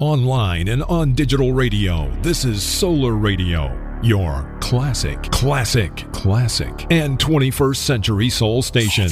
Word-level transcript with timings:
Online 0.00 0.66
and 0.66 0.82
on 0.82 1.12
digital 1.14 1.52
radio, 1.52 2.10
this 2.20 2.44
is 2.44 2.64
Solar 2.64 3.12
Radio, 3.12 3.70
your 4.02 4.58
classic, 4.60 5.22
classic, 5.30 5.94
classic, 6.10 6.84
and 6.90 7.16
21st 7.16 7.76
century 7.76 8.28
soul 8.28 8.60
station. 8.60 9.08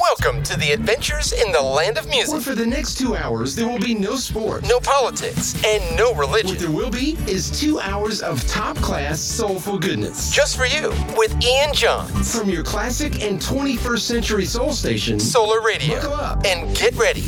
Welcome 0.00 0.42
to 0.42 0.58
the 0.58 0.72
adventures 0.72 1.32
in 1.32 1.52
the 1.52 1.60
land 1.62 1.98
of 1.98 2.06
Where 2.06 2.14
music. 2.16 2.40
for 2.42 2.56
the 2.56 2.66
next 2.66 2.98
two 2.98 3.14
hours, 3.14 3.54
there 3.54 3.68
will 3.68 3.78
be 3.78 3.94
no 3.94 4.16
sport. 4.16 4.64
No 4.64 4.80
politics 4.80 5.54
and 5.64 5.96
no 5.96 6.12
religion. 6.14 6.48
What 6.50 6.58
there 6.58 6.70
will 6.72 6.90
be 6.90 7.16
is 7.28 7.48
two 7.56 7.78
hours 7.78 8.22
of 8.22 8.44
top 8.48 8.76
class 8.78 9.20
soulful 9.20 9.78
goodness. 9.78 10.32
Just 10.32 10.56
for 10.56 10.66
you 10.66 10.88
with 11.16 11.40
Ian 11.44 11.72
Johns. 11.72 12.36
From 12.36 12.50
your 12.50 12.64
classic 12.64 13.22
and 13.22 13.38
21st 13.40 14.00
century 14.00 14.46
soul 14.46 14.72
station, 14.72 15.20
Solar 15.20 15.60
Radio. 15.62 15.94
Buckle 16.00 16.14
up. 16.14 16.44
And 16.44 16.76
get 16.76 16.96
ready. 16.96 17.22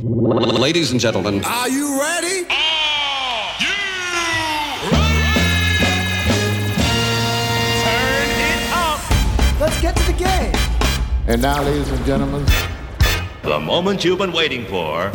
Ladies 0.00 0.92
and 0.92 1.00
gentlemen, 1.00 1.42
Are 1.44 1.68
you 1.68 2.00
ready? 2.00 2.44
Turn 7.82 8.30
it 8.38 8.72
up. 8.72 9.00
Let's 9.60 9.80
get 9.80 9.96
to 9.96 10.06
the 10.06 10.12
game. 10.12 10.54
And 11.26 11.42
now, 11.42 11.62
ladies 11.64 11.90
and 11.90 12.04
gentlemen, 12.06 12.46
The 13.42 13.58
moment 13.58 14.04
you've 14.04 14.18
been 14.18 14.30
waiting 14.30 14.66
for. 14.66 15.10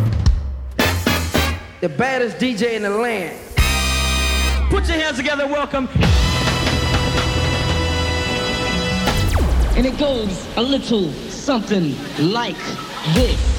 The 1.80 1.88
baddest 1.88 2.38
DJ 2.38 2.74
in 2.74 2.82
the 2.82 2.90
land. 2.90 3.40
Put 4.70 4.86
your 4.90 4.98
hands 4.98 5.16
together, 5.16 5.48
welcome. 5.48 5.88
And 9.77 9.86
it 9.86 9.98
goes 9.98 10.46
a 10.58 10.62
little 10.62 11.10
something 11.30 11.96
like 12.20 12.58
this. 13.13 13.52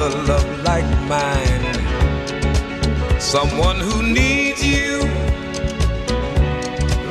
Another 0.00 0.22
love 0.22 0.62
like 0.62 0.88
mine. 1.08 1.74
Someone 3.20 3.76
who 3.76 4.02
needs 4.02 4.64
you 4.64 5.00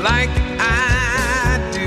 like 0.02 0.32
I 0.60 1.60
do. 1.72 1.86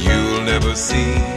You'll 0.00 0.42
never 0.42 0.74
see 0.74 1.33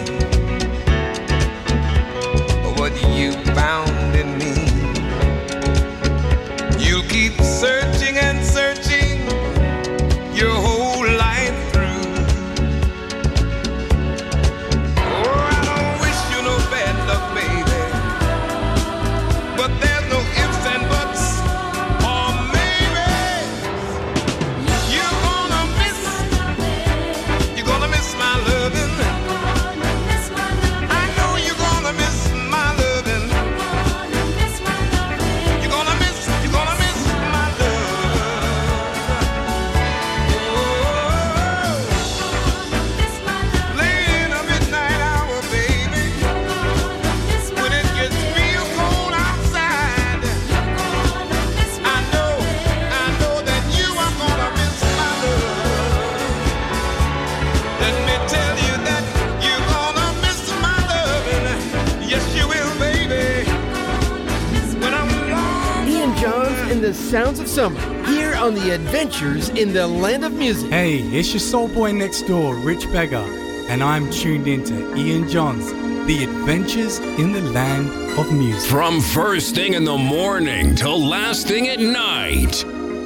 adventures 68.97 69.49
in 69.49 69.73
the 69.73 69.85
land 69.85 70.25
of 70.25 70.33
music. 70.33 70.71
Hey, 70.71 70.97
it's 70.97 71.31
your 71.31 71.39
soul 71.39 71.67
boy 71.67 71.91
next 71.91 72.23
door, 72.23 72.55
Rich 72.55 72.91
Beggar, 72.91 73.23
and 73.69 73.83
I'm 73.83 74.09
tuned 74.09 74.47
in 74.47 74.63
to 74.63 74.95
Ian 74.95 75.29
John's 75.29 75.71
The 76.07 76.23
Adventures 76.23 76.97
in 76.97 77.31
the 77.31 77.41
Land 77.41 77.89
of 78.17 78.31
Music. 78.33 78.67
From 78.67 78.99
first 78.99 79.53
thing 79.53 79.75
in 79.75 79.83
the 79.83 79.95
morning 79.95 80.73
till 80.73 80.99
last 80.99 81.47
thing 81.47 81.67
at 81.67 81.79
night, 81.79 82.55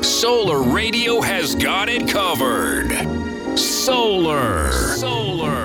Solar 0.01 0.63
Radio 0.63 1.19
has 1.19 1.55
got 1.55 1.89
it 1.89 2.07
covered. 2.07 2.89
Solar. 3.59 4.71
Solar. 4.71 5.60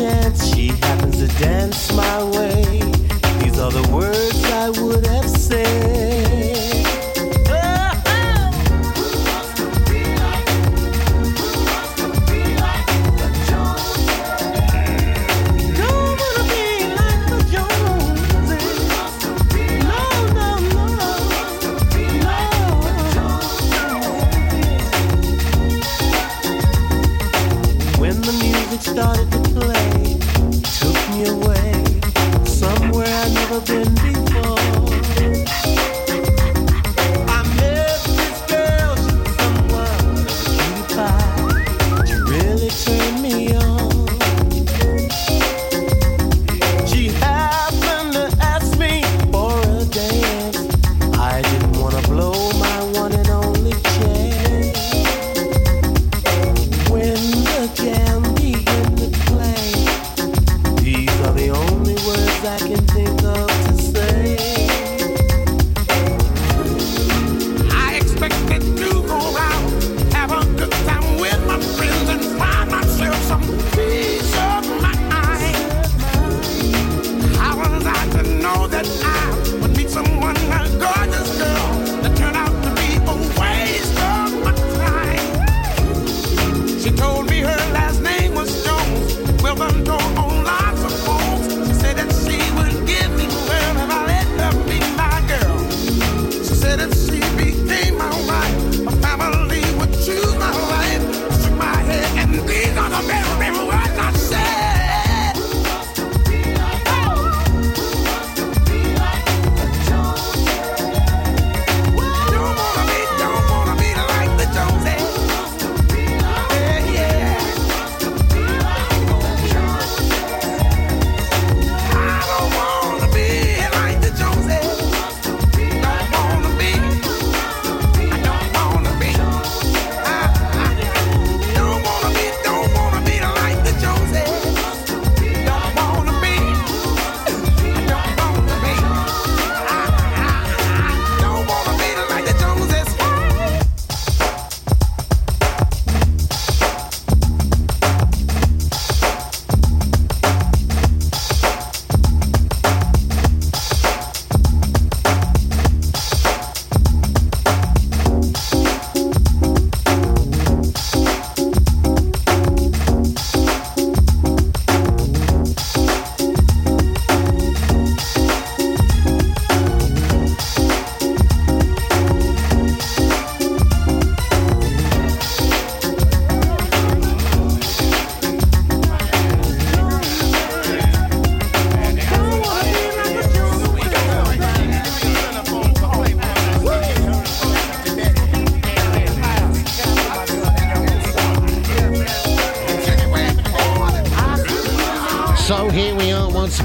chance 0.00 0.54
she 0.54 0.89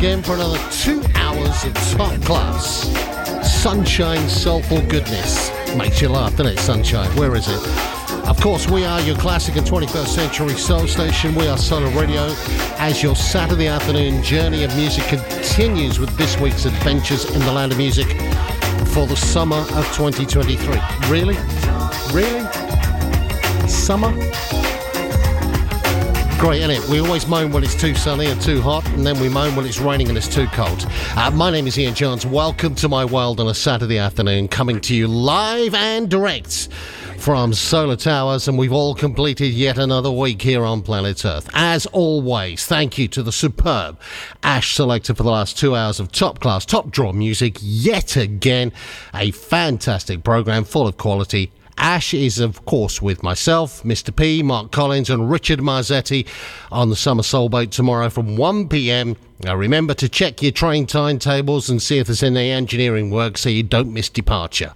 again 0.05 0.21
for 0.21 0.35
another 0.35 0.59
two 0.69 1.01
hours 1.15 1.63
of 1.63 1.74
top 1.97 2.13
class 2.21 2.85
sunshine, 3.43 4.29
soulful 4.29 4.79
goodness. 4.83 5.50
Makes 5.75 6.00
you 6.00 6.09
laugh, 6.09 6.38
doesn't 6.38 6.53
it, 6.53 6.59
sunshine? 6.59 7.09
Where 7.17 7.33
is 7.33 7.47
it? 7.47 7.59
Of 8.27 8.39
course, 8.39 8.69
we 8.69 8.85
are 8.85 9.01
your 9.01 9.17
classic 9.17 9.55
and 9.55 9.65
21st 9.65 10.05
century 10.05 10.53
soul 10.53 10.85
station. 10.85 11.33
We 11.33 11.47
are 11.47 11.57
Solar 11.57 11.89
Radio. 12.00 12.35
As 12.77 13.01
your 13.01 13.15
Saturday 13.15 13.67
afternoon 13.67 14.21
journey 14.21 14.63
of 14.63 14.75
music 14.75 15.05
continues 15.05 16.00
with 16.00 16.15
this 16.19 16.38
week's 16.39 16.65
adventures 16.65 17.25
in 17.31 17.39
the 17.39 17.51
land 17.51 17.71
of 17.71 17.79
music 17.79 18.05
for 18.93 19.07
the 19.07 19.15
summer 19.15 19.57
of 19.57 19.85
2023. 19.95 20.79
Really? 21.09 21.38
Really? 22.13 22.47
Summer? 23.67 24.64
Great, 26.38 26.60
isn't 26.60 26.72
it? 26.72 26.89
We 26.89 27.00
always 27.00 27.27
moan 27.27 27.54
when 27.54 27.63
it's 27.63 27.80
too 27.80 27.96
sunny 27.96 28.25
and 28.25 28.39
too 28.42 28.62
hot, 28.62 28.86
and 28.89 29.06
then 29.06 29.18
we 29.22 29.30
moan 29.30 29.56
when 29.56 29.65
it's 29.65 29.80
raining 29.80 30.10
and 30.10 30.18
it's 30.18 30.27
too 30.27 30.48
cold. 30.48 30.86
Uh, 31.15 31.32
my 31.32 31.50
name 31.50 31.65
is 31.65 31.80
Ian 31.80 31.96
Johns. 31.96 32.25
Welcome 32.25 32.75
to 32.75 32.89
my 32.89 33.06
world 33.06 33.39
on 33.39 33.48
a 33.48 33.54
Saturday 33.54 33.98
afternoon, 33.98 34.50
coming 34.50 34.82
to 34.82 34.94
you 34.94 35.08
live 35.08 35.74
and 35.74 36.10
direct 36.10 36.68
from 37.18 37.54
Solar 37.54 37.96
Towers, 37.96 38.50
and 38.50 38.58
we've 38.58 38.74
all 38.74 38.94
completed 38.94 39.54
yet 39.54 39.77
another 39.77 40.12
week 40.12 40.42
here 40.42 40.65
on 40.65 40.82
planet 40.82 41.24
Earth. 41.24 41.50
As 41.54 41.86
always, 41.88 42.65
thank 42.65 42.98
you 42.98 43.08
to 43.08 43.24
the 43.24 43.32
superb 43.32 43.98
Ash 44.44 44.75
Selector 44.75 45.15
for 45.15 45.24
the 45.24 45.32
last 45.32 45.58
two 45.58 45.74
hours 45.74 46.01
of 46.01 46.12
top 46.12 46.42
class, 46.42 46.65
top 46.65 46.92
draw 46.92 47.13
music. 47.13 47.58
Yet 47.62 48.18
again, 48.18 48.74
a 49.13 49.32
fantastic 49.32 50.24
program 50.24 50.65
full 50.65 50.86
of 50.86 50.98
quality 50.98 51.54
Ash 51.77 52.13
is, 52.13 52.39
of 52.39 52.65
course, 52.65 53.01
with 53.01 53.22
myself, 53.24 53.84
Mr. 53.84 54.15
P, 54.15 54.41
Mark 54.41 54.72
Collins, 54.72 55.10
and 55.10 55.29
Richard 55.29 55.60
Marzetti 55.60 56.27
on 56.72 56.89
the 56.89 56.96
Summer 56.96 57.24
Soul 57.24 57.50
Boat 57.50 57.72
tomorrow 57.72 58.10
from 58.10 58.38
1 58.38 58.70
pm. 58.70 59.15
Now, 59.42 59.56
remember 59.56 59.94
to 59.96 60.08
check 60.08 60.42
your 60.42 60.54
train 60.54 60.88
timetables 60.88 61.70
and 61.70 61.82
see 61.82 61.98
if 61.98 62.08
there's 62.08 62.24
any 62.24 62.51
engineering 62.51 63.12
work 63.12 63.38
so 63.38 63.50
you 63.50 63.63
don't 63.63 63.92
miss 63.92 64.08
departure. 64.08 64.74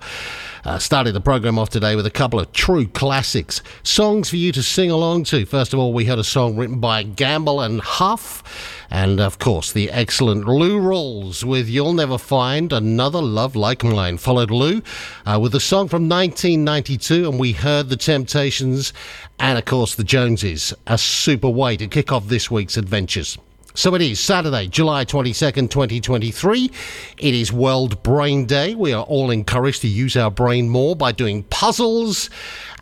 Uh, 0.66 0.78
started 0.78 1.14
the 1.14 1.22
program 1.22 1.58
off 1.58 1.70
today 1.70 1.96
with 1.96 2.06
a 2.06 2.12
couple 2.12 2.40
of 2.40 2.52
true 2.52 2.86
classics, 2.86 3.62
songs 3.84 4.30
for 4.30 4.36
you 4.36 4.52
to 4.52 4.62
sing 4.62 4.92
along 4.92 5.24
to. 5.24 5.46
First 5.46 5.74
of 5.74 5.80
all, 5.80 5.94
we 5.94 6.06
had 6.06 6.20
a 6.20 6.24
song 6.26 6.58
written 6.58 6.82
by 6.82 7.04
Gamble 7.04 7.62
and 7.62 7.80
Huff, 7.80 8.86
and 8.92 9.22
of 9.22 9.40
course, 9.40 9.72
the 9.72 9.90
excellent 9.90 10.46
Lou 10.46 10.78
Rawls 10.78 11.46
with 11.46 11.70
You'll 11.70 11.94
Never 11.94 12.18
Find 12.18 12.74
Another 12.74 13.22
Love 13.22 13.56
Like 13.56 13.86
Mine. 13.86 14.18
Followed 14.18 14.52
Lou 14.52 14.82
uh, 15.26 15.40
with 15.42 15.56
a 15.56 15.62
song 15.62 15.88
from 15.88 16.10
1992, 16.10 17.30
and 17.30 17.40
we 17.40 17.54
heard 17.54 17.88
The 17.88 17.98
Temptations 17.98 18.92
and, 19.40 19.58
of 19.58 19.64
course, 19.64 19.96
The 19.96 20.04
Joneses. 20.04 20.74
A 20.86 20.98
super 20.98 21.50
way 21.50 21.78
to 21.78 21.88
kick 21.88 22.12
off 22.12 22.28
this 22.28 22.52
week's 22.52 22.76
adventures. 22.76 23.38
So 23.80 23.96
it 23.96 24.02
is 24.02 24.20
Saturday, 24.20 24.68
July 24.68 25.06
22nd, 25.06 25.70
2023. 25.70 26.70
It 27.18 27.34
is 27.34 27.54
World 27.54 28.04
Brain 28.04 28.46
Day. 28.46 28.76
We 28.76 28.92
are 28.92 29.06
all 29.06 29.32
encouraged 29.32 29.84
to 29.84 29.88
use 29.88 30.18
our 30.18 30.30
brain 30.30 30.68
more 30.68 30.98
by 30.98 31.14
doing 31.14 31.44
puzzles 31.44 32.30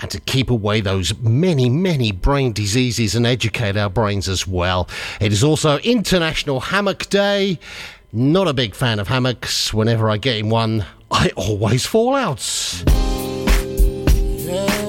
and 0.02 0.10
to 0.10 0.20
keep 0.20 0.50
away 0.50 0.82
those 0.82 1.16
many, 1.20 1.70
many 1.70 2.12
brain 2.12 2.52
diseases 2.52 3.14
and 3.14 3.28
educate 3.28 3.78
our 3.78 3.92
brains 3.92 4.28
as 4.28 4.48
well. 4.48 4.90
It 5.22 5.32
is 5.32 5.44
also 5.44 5.78
International 5.82 6.60
Hammock 6.60 7.08
Day. 7.10 7.60
Not 8.12 8.48
a 8.48 8.54
big 8.54 8.74
fan 8.74 8.98
of 8.98 9.08
hammocks. 9.08 9.72
Whenever 9.72 10.10
I 10.10 10.18
get 10.18 10.38
in 10.38 10.50
one, 10.50 10.84
I 11.12 11.30
always 11.36 11.86
fall 11.86 12.16
out. 12.16 12.84
Yeah. 14.48 14.87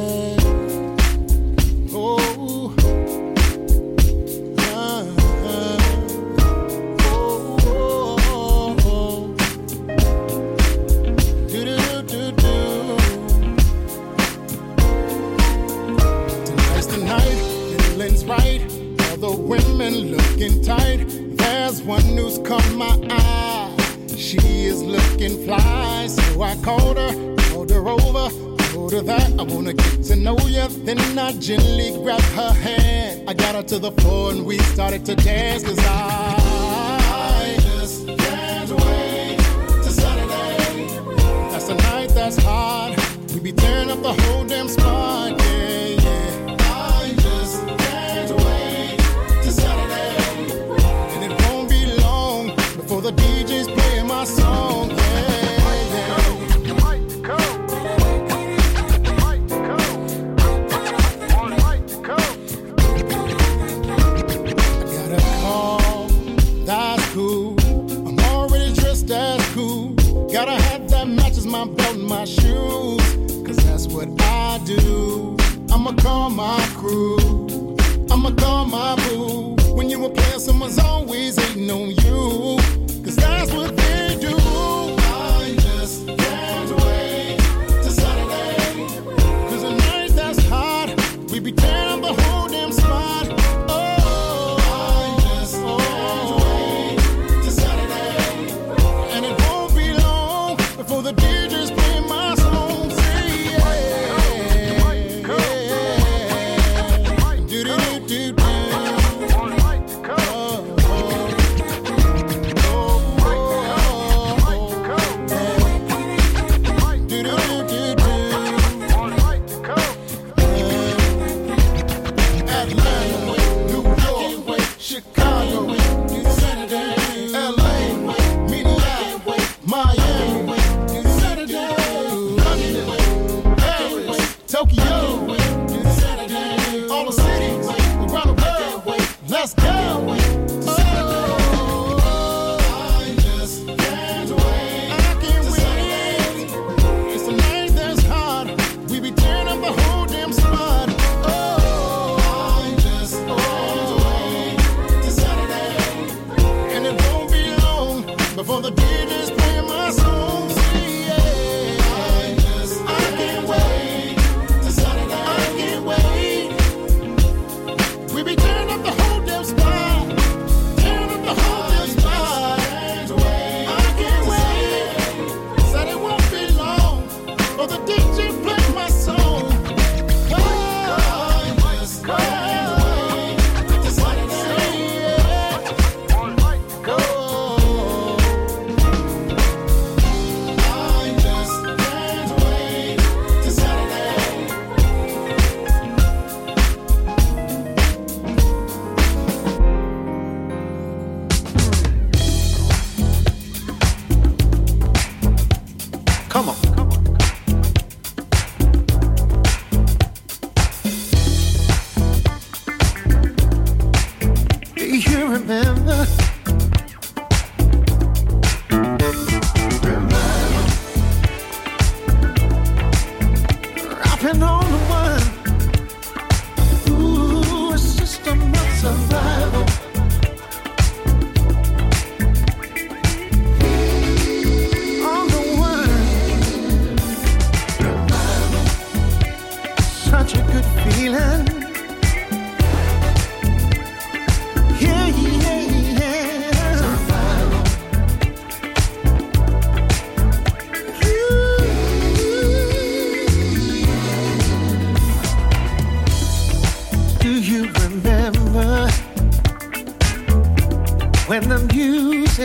One 21.89 22.03
who's 22.19 22.39
caught 22.41 22.71
my 22.75 23.01
eye. 23.09 23.75
She 24.15 24.37
is 24.67 24.83
looking 24.83 25.43
fly, 25.47 26.07
so 26.07 26.43
I 26.43 26.55
called 26.57 26.99
her, 26.99 27.37
called 27.49 27.71
her 27.71 27.89
over, 27.89 28.29
told 28.73 28.93
her 28.93 29.01
that 29.01 29.31
I 29.41 29.43
wanna 29.43 29.73
get 29.73 30.03
to 30.05 30.17
know 30.17 30.37
you. 30.41 30.69
Then 30.85 30.99
I 31.19 31.33
gently 31.33 31.93
grabbed 32.03 32.31
her 32.41 32.53
hand. 32.53 33.31
I 33.31 33.33
got 33.33 33.55
her 33.55 33.63
to 33.63 33.79
the 33.79 33.93
floor 33.93 34.33
and 34.33 34.45
we 34.45 34.59
started 34.75 35.07
to 35.07 35.17
dance, 35.17 35.65
cause 35.65 35.79
I 35.81 37.57
just 37.63 38.07
can't 38.07 38.71
wait 38.71 39.39
to 39.85 39.91
Saturday. 39.91 40.87
That's 41.51 41.71
a 41.71 41.75
night 41.75 42.11
that's 42.11 42.37
hot. 42.37 42.97
We 43.33 43.41
be 43.41 43.53
tearing 43.53 43.91
up 43.91 44.03
the 44.03 44.13
whole 44.13 44.45
damn 44.45 44.69
spot, 44.69 45.41
yeah. 45.41 45.78
I'ma 75.89 76.03
call 76.03 76.29
my 76.29 76.61
crew, 76.77 77.17
I'ma 78.11 78.31
call 78.33 78.67
my 78.67 78.95
boo. 78.97 79.57
When 79.75 79.89
you 79.89 79.99
were 80.01 80.11
playing, 80.11 80.39
someone's 80.39 80.79
always 80.79 81.43
hating 81.43 81.71
on 81.71 81.89
you, 82.05 82.59
cause 83.03 83.17
that's 83.17 83.51
what 83.53 83.78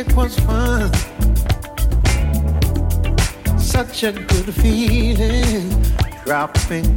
it 0.06 0.16
was 0.16 0.38
fun. 0.40 0.92
Such 3.58 4.04
a 4.04 4.12
good 4.12 4.54
feeling 4.54 5.70
dropping 6.26 6.88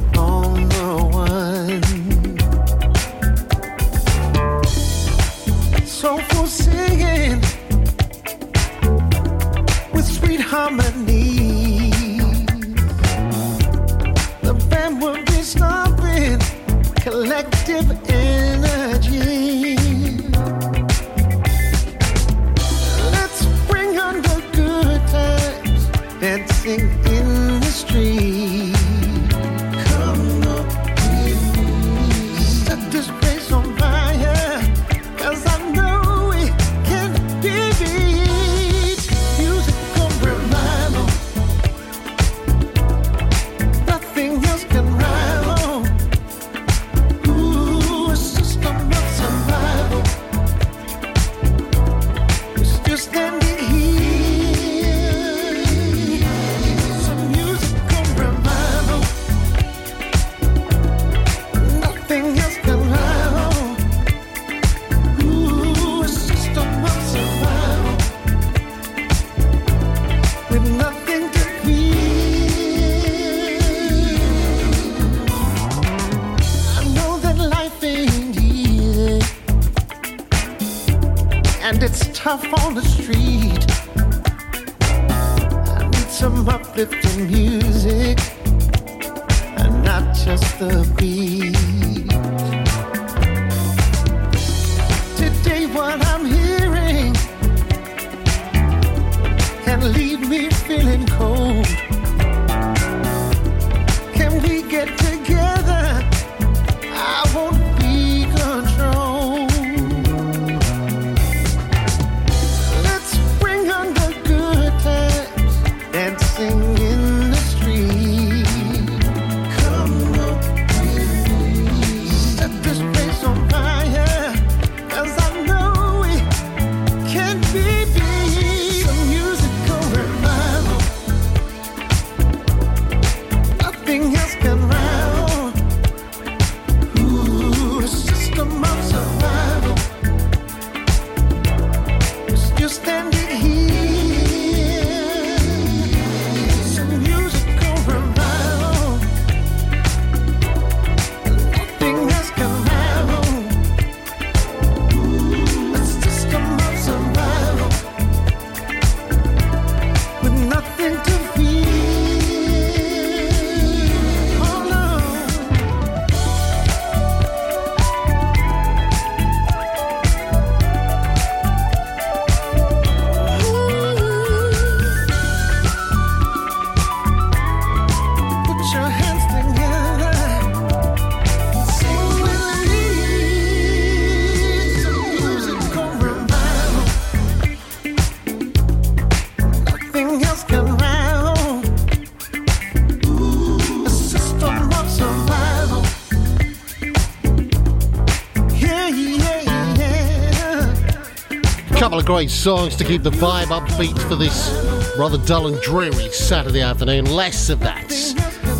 great 202.06 202.30
songs 202.30 202.76
to 202.76 202.84
keep 202.84 203.02
the 203.02 203.10
vibe 203.10 203.46
upbeat 203.46 203.98
for 204.08 204.14
this 204.14 204.48
rather 204.96 205.18
dull 205.26 205.48
and 205.48 205.60
dreary 205.60 206.08
Saturday 206.10 206.60
afternoon. 206.60 207.04
Less 207.04 207.50
of 207.50 207.58
that. 207.60 207.92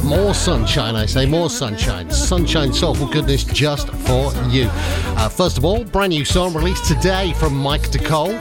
More 0.04 0.35
sunshine, 0.35 0.96
I 0.96 1.06
say, 1.06 1.26
more 1.26 1.48
sunshine. 1.48 2.11
Sunshine, 2.11 2.72
soulful 2.72 3.06
goodness 3.06 3.44
just 3.44 3.88
for 3.88 4.32
you. 4.48 4.66
Uh, 5.14 5.28
first 5.28 5.59
of 5.59 5.64
all, 5.64 5.85
brand 5.85 6.11
new 6.11 6.24
song 6.24 6.54
released 6.54 6.87
today 6.87 7.35
from 7.35 7.54
Mike 7.54 7.82
DeCole. 7.82 8.35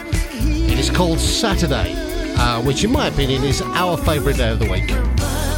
It 0.71 0.79
is 0.79 0.89
called 0.89 1.19
Saturday, 1.19 1.93
uh, 2.37 2.63
which, 2.63 2.83
in 2.83 2.91
my 2.91 3.05
opinion, 3.05 3.43
is 3.43 3.61
our 3.61 3.97
favourite 3.97 4.37
day 4.37 4.49
of 4.49 4.57
the 4.57 4.71
week. 4.71 4.85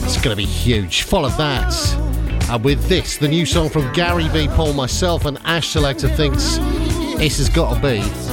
It's 0.03 0.21
going 0.21 0.36
to 0.36 0.36
be 0.36 0.45
huge. 0.45 1.03
Follow 1.03 1.29
that 1.29 1.73
uh, 2.49 2.60
with 2.62 2.86
this 2.89 3.15
the 3.15 3.29
new 3.29 3.45
song 3.45 3.69
from 3.69 3.93
Gary 3.93 4.27
B. 4.33 4.49
Poole, 4.49 4.73
myself, 4.73 5.25
and 5.25 5.38
Ash 5.45 5.69
Selector 5.69 6.10
thinks 6.10 6.57
this 7.17 7.38
has 7.38 7.47
got 7.47 7.75
to 7.75 7.81
be 7.81 8.26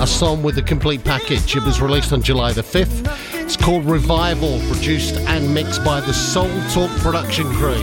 a 0.00 0.06
song 0.06 0.42
with 0.42 0.54
the 0.54 0.62
complete 0.62 1.02
package. 1.02 1.56
It 1.56 1.64
was 1.64 1.80
released 1.80 2.12
on 2.12 2.22
July 2.22 2.52
the 2.52 2.62
5th. 2.62 3.06
It's 3.34 3.56
called 3.56 3.84
Revival, 3.84 4.60
produced 4.70 5.16
and 5.16 5.52
mixed 5.52 5.84
by 5.84 6.00
the 6.00 6.12
Soul 6.12 6.48
Talk 6.70 6.90
production 7.00 7.46
crew. 7.54 7.82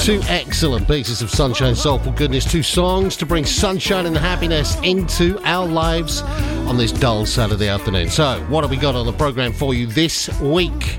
Two 0.00 0.20
excellent 0.28 0.88
pieces 0.88 1.22
of 1.22 1.30
sunshine, 1.30 1.76
soulful 1.76 2.12
goodness, 2.12 2.44
two 2.44 2.62
songs 2.62 3.16
to 3.16 3.26
bring 3.26 3.44
sunshine 3.44 4.06
and 4.06 4.16
happiness 4.16 4.76
into 4.82 5.38
our 5.44 5.66
lives 5.66 6.22
on 6.66 6.76
this 6.76 6.90
dull 6.90 7.26
Saturday 7.26 7.68
afternoon. 7.68 8.08
So, 8.10 8.40
what 8.48 8.64
have 8.64 8.70
we 8.70 8.76
got 8.76 8.96
on 8.96 9.06
the 9.06 9.12
programme 9.12 9.52
for 9.52 9.74
you 9.74 9.86
this 9.86 10.28
week? 10.40 10.97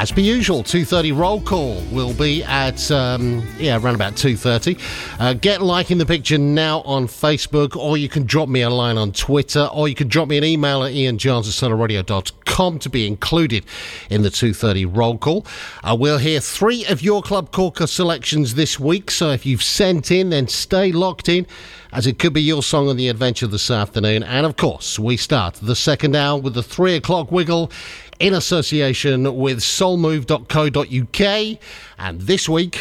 As 0.00 0.12
per 0.12 0.20
usual, 0.20 0.62
2.30 0.62 1.18
roll 1.18 1.40
call 1.40 1.82
will 1.90 2.14
be 2.14 2.44
at, 2.44 2.88
um, 2.92 3.44
yeah, 3.58 3.76
around 3.78 3.96
about 3.96 4.12
2.30. 4.12 4.78
Uh, 5.18 5.32
get 5.32 5.60
liking 5.60 5.98
the 5.98 6.06
picture 6.06 6.38
now 6.38 6.82
on 6.82 7.08
Facebook, 7.08 7.74
or 7.74 7.98
you 7.98 8.08
can 8.08 8.22
drop 8.22 8.48
me 8.48 8.62
a 8.62 8.70
line 8.70 8.96
on 8.96 9.10
Twitter, 9.10 9.68
or 9.72 9.88
you 9.88 9.96
can 9.96 10.06
drop 10.06 10.28
me 10.28 10.38
an 10.38 10.44
email 10.44 10.84
at 10.84 10.92
ianjones@solarradio.com 10.92 12.78
to 12.78 12.88
be 12.88 13.08
included 13.08 13.64
in 14.08 14.22
the 14.22 14.30
2.30 14.30 14.84
roll 14.84 15.18
call. 15.18 15.44
Uh, 15.82 15.96
we'll 15.98 16.18
hear 16.18 16.38
three 16.38 16.86
of 16.86 17.02
your 17.02 17.20
Club 17.20 17.50
Corker 17.50 17.88
selections 17.88 18.54
this 18.54 18.78
week, 18.78 19.10
so 19.10 19.30
if 19.32 19.44
you've 19.44 19.64
sent 19.64 20.12
in, 20.12 20.30
then 20.30 20.46
stay 20.46 20.92
locked 20.92 21.28
in 21.28 21.44
as 21.92 22.06
it 22.06 22.18
could 22.18 22.32
be 22.32 22.42
your 22.42 22.62
song 22.62 22.88
on 22.88 22.96
the 22.96 23.08
adventure 23.08 23.46
this 23.46 23.70
afternoon. 23.70 24.22
And 24.22 24.44
of 24.44 24.56
course, 24.56 24.98
we 24.98 25.16
start 25.16 25.54
the 25.54 25.74
second 25.74 26.14
hour 26.14 26.38
with 26.38 26.54
the 26.54 26.62
three 26.62 26.94
o'clock 26.94 27.32
wiggle 27.32 27.70
in 28.18 28.34
association 28.34 29.36
with 29.36 29.58
soulmove.co.uk. 29.60 31.58
And 31.98 32.20
this 32.20 32.48
week, 32.48 32.78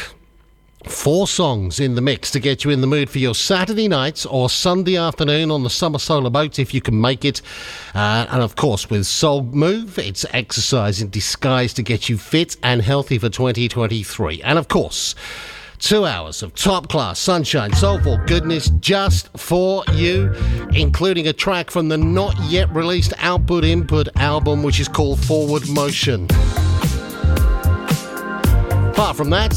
Four 0.89 1.27
songs 1.27 1.79
in 1.79 1.95
the 1.95 2.01
mix 2.01 2.31
to 2.31 2.39
get 2.39 2.63
you 2.63 2.71
in 2.71 2.81
the 2.81 2.87
mood 2.87 3.09
for 3.09 3.17
your 3.17 3.35
Saturday 3.35 3.87
nights 3.87 4.25
or 4.25 4.49
Sunday 4.49 4.95
afternoon 4.95 5.51
on 5.51 5.63
the 5.63 5.69
Summer 5.69 5.99
Solar 5.99 6.29
Boat 6.29 6.59
if 6.59 6.73
you 6.73 6.81
can 6.81 7.01
make 7.01 7.25
it. 7.25 7.41
Uh, 7.93 8.25
and 8.29 8.41
of 8.41 8.55
course, 8.55 8.89
with 8.89 9.05
Soul 9.05 9.43
Move, 9.43 9.99
it's 9.99 10.25
exercise 10.31 11.01
in 11.01 11.09
disguise 11.09 11.73
to 11.73 11.83
get 11.83 12.07
you 12.07 12.17
fit 12.17 12.55
and 12.63 12.81
healthy 12.81 13.17
for 13.17 13.27
2023. 13.27 14.41
And 14.43 14.57
of 14.57 14.67
course, 14.69 15.13
Two 15.79 16.05
hours 16.05 16.41
of 16.41 16.55
top 16.55 16.89
class 16.89 17.19
sunshine, 17.19 17.71
soulful 17.71 18.17
goodness 18.25 18.69
just 18.79 19.29
for 19.37 19.83
you, 19.93 20.33
including 20.73 21.27
a 21.27 21.33
track 21.33 21.69
from 21.69 21.87
the 21.87 21.97
not 21.97 22.35
yet 22.49 22.67
released 22.73 23.13
Output 23.19 23.63
Input 23.63 24.09
album, 24.15 24.63
which 24.63 24.79
is 24.79 24.87
called 24.87 25.23
Forward 25.23 25.69
Motion. 25.69 26.25
Apart 28.89 29.15
from 29.15 29.29
that, 29.29 29.51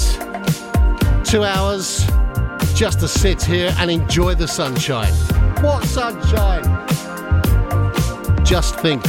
two 1.25 1.43
hours 1.43 2.05
just 2.75 3.01
to 3.01 3.09
sit 3.09 3.43
here 3.43 3.75
and 3.79 3.91
enjoy 3.91 4.35
the 4.35 4.47
sunshine. 4.47 5.13
What 5.65 5.85
sunshine? 5.85 6.65
Just 8.45 8.79
think 8.81 9.03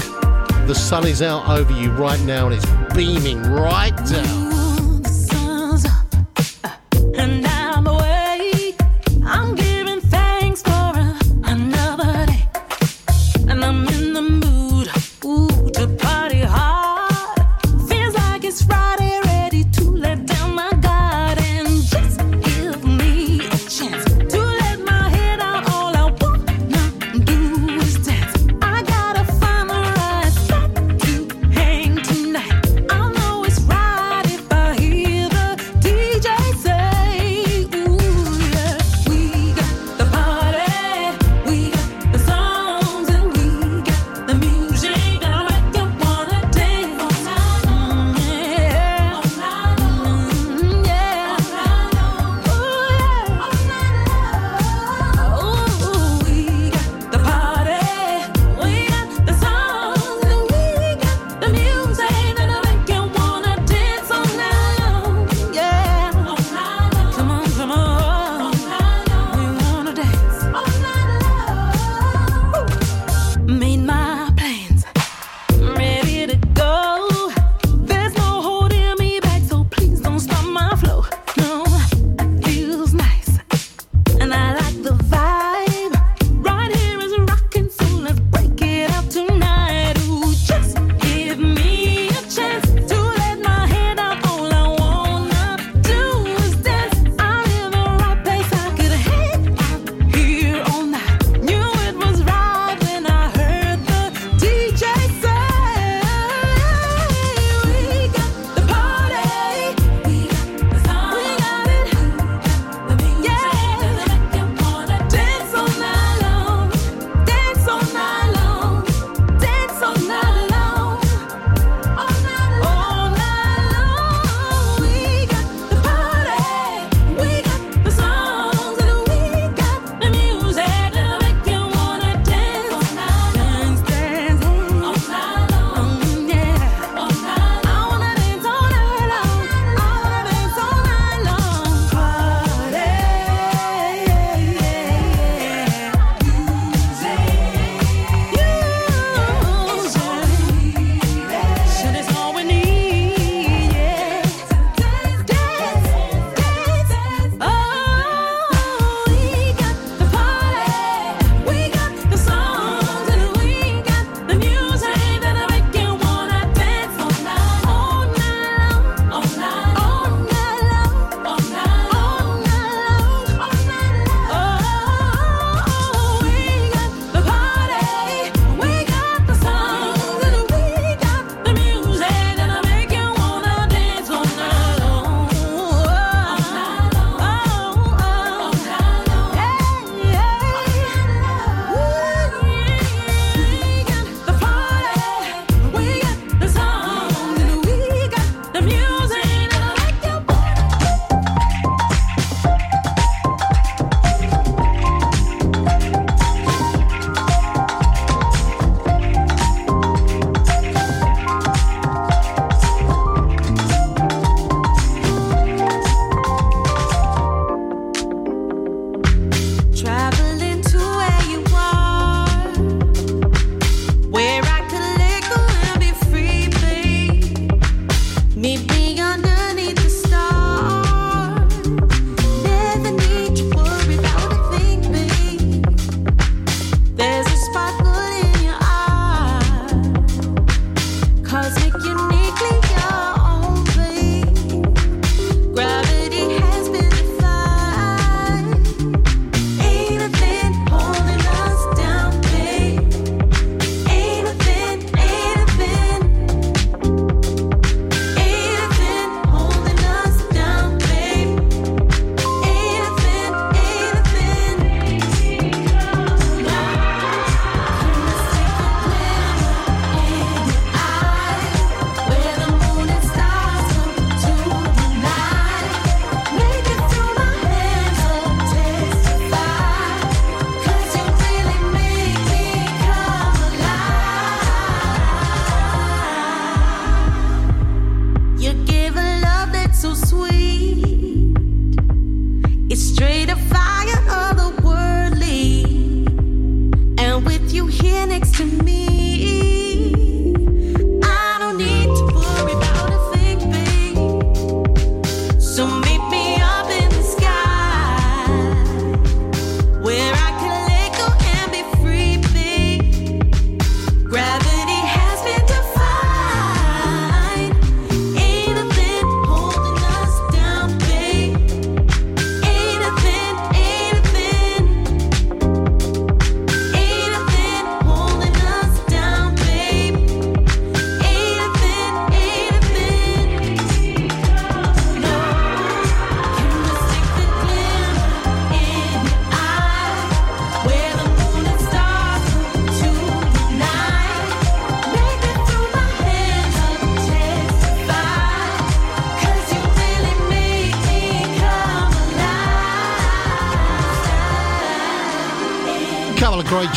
the 0.65 0.73
sun 0.73 1.05
is 1.05 1.21
out 1.21 1.47
over 1.49 1.73
you 1.73 1.91
right 1.91 2.21
now 2.21 2.47
and 2.47 2.55
it's 2.55 2.95
beaming 2.95 3.41
right 3.43 3.95
down. 4.05 4.50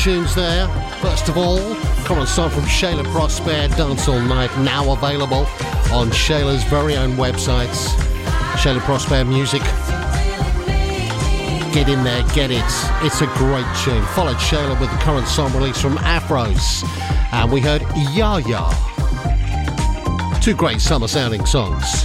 Tunes 0.05 0.35
there. 0.35 0.69
First 1.01 1.31
of 1.31 1.39
all, 1.39 1.57
current 2.05 2.29
song 2.29 2.51
from 2.51 2.65
Shaila 2.65 3.05
Prospere, 3.05 3.75
Dance 3.75 4.07
All 4.07 4.21
Night, 4.21 4.55
now 4.59 4.93
available 4.93 5.47
on 5.91 6.11
Shaila's 6.11 6.63
very 6.65 6.95
own 6.95 7.13
websites. 7.13 7.87
Shaila 8.59 8.81
Prospere 8.81 9.27
Music. 9.27 9.63
Get 11.73 11.89
in 11.89 12.05
there, 12.05 12.23
get 12.35 12.51
it. 12.51 12.63
It's 13.03 13.23
a 13.23 13.27
great 13.39 13.65
tune. 13.83 14.05
Followed 14.09 14.37
Shaila 14.37 14.79
with 14.79 14.91
the 14.91 14.99
current 14.99 15.27
song 15.27 15.51
release 15.55 15.81
from 15.81 15.97
Aphrose. 15.97 16.85
And 17.33 17.51
we 17.51 17.63
heard 17.63 17.81
Ya 18.13 18.37
Ya. 18.37 18.71
Two 20.43 20.55
great 20.55 20.83
summer 20.83 21.09
sounding 21.09 21.47
songs. 21.47 22.05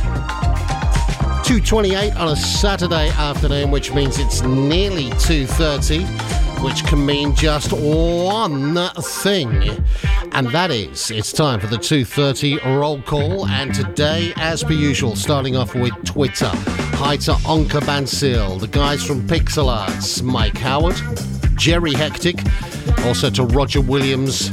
2.28 1.49 2.15
on 2.15 2.29
a 2.29 2.35
Saturday 2.37 3.09
afternoon, 3.09 3.71
which 3.71 3.91
means 3.93 4.19
it's 4.19 4.41
nearly 4.43 5.09
2.30, 5.09 6.28
which 6.61 6.83
can 6.85 7.05
mean 7.05 7.35
just 7.35 7.71
one 7.71 8.75
thing. 9.01 9.83
And 10.31 10.47
that 10.49 10.71
is, 10.71 11.11
it's 11.11 11.31
time 11.31 11.59
for 11.59 11.67
the 11.67 11.77
2.30 11.77 12.63
roll 12.79 13.01
call. 13.01 13.47
And 13.47 13.73
today, 13.73 14.33
as 14.35 14.63
per 14.63 14.73
usual, 14.73 15.15
starting 15.15 15.55
off 15.55 15.75
with 15.75 15.93
Twitter. 16.03 16.51
Hi 16.53 17.17
to 17.17 17.31
Onka 17.31 17.81
Bansil, 17.81 18.59
the 18.59 18.67
guys 18.67 19.03
from 19.03 19.21
Pixel 19.27 19.67
Arts, 19.67 20.21
Mike 20.21 20.57
Howard, 20.57 20.95
Jerry 21.55 21.93
Hectic, 21.93 22.39
also 23.05 23.29
to 23.29 23.45
Roger 23.45 23.81
Williams, 23.81 24.51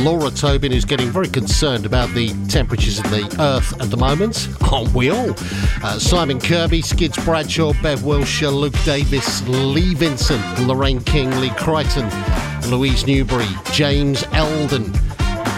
Laura 0.00 0.30
Tobin, 0.30 0.70
who's 0.70 0.84
getting 0.84 1.10
very 1.10 1.28
concerned 1.28 1.84
about 1.84 2.08
the 2.10 2.32
temperatures 2.48 2.98
of 2.98 3.10
the 3.10 3.36
earth 3.40 3.80
at 3.80 3.90
the 3.90 3.96
moment. 3.96 4.48
Aren't 4.72 4.94
we 4.94 5.10
all? 5.10 5.34
Uh, 5.82 5.98
Simon 5.98 6.40
Kirby, 6.40 6.82
Skids 6.82 7.16
Bradshaw, 7.24 7.72
Bev 7.82 8.04
Wilshire, 8.04 8.50
Luke 8.50 8.76
Davis, 8.84 9.46
Lee 9.48 9.94
Vincent, 9.94 10.60
Lorraine 10.60 11.00
King, 11.00 11.30
Lee 11.40 11.50
Crichton, 11.50 12.08
Louise 12.70 13.06
Newbury, 13.06 13.48
James 13.72 14.24
Eldon, 14.32 14.92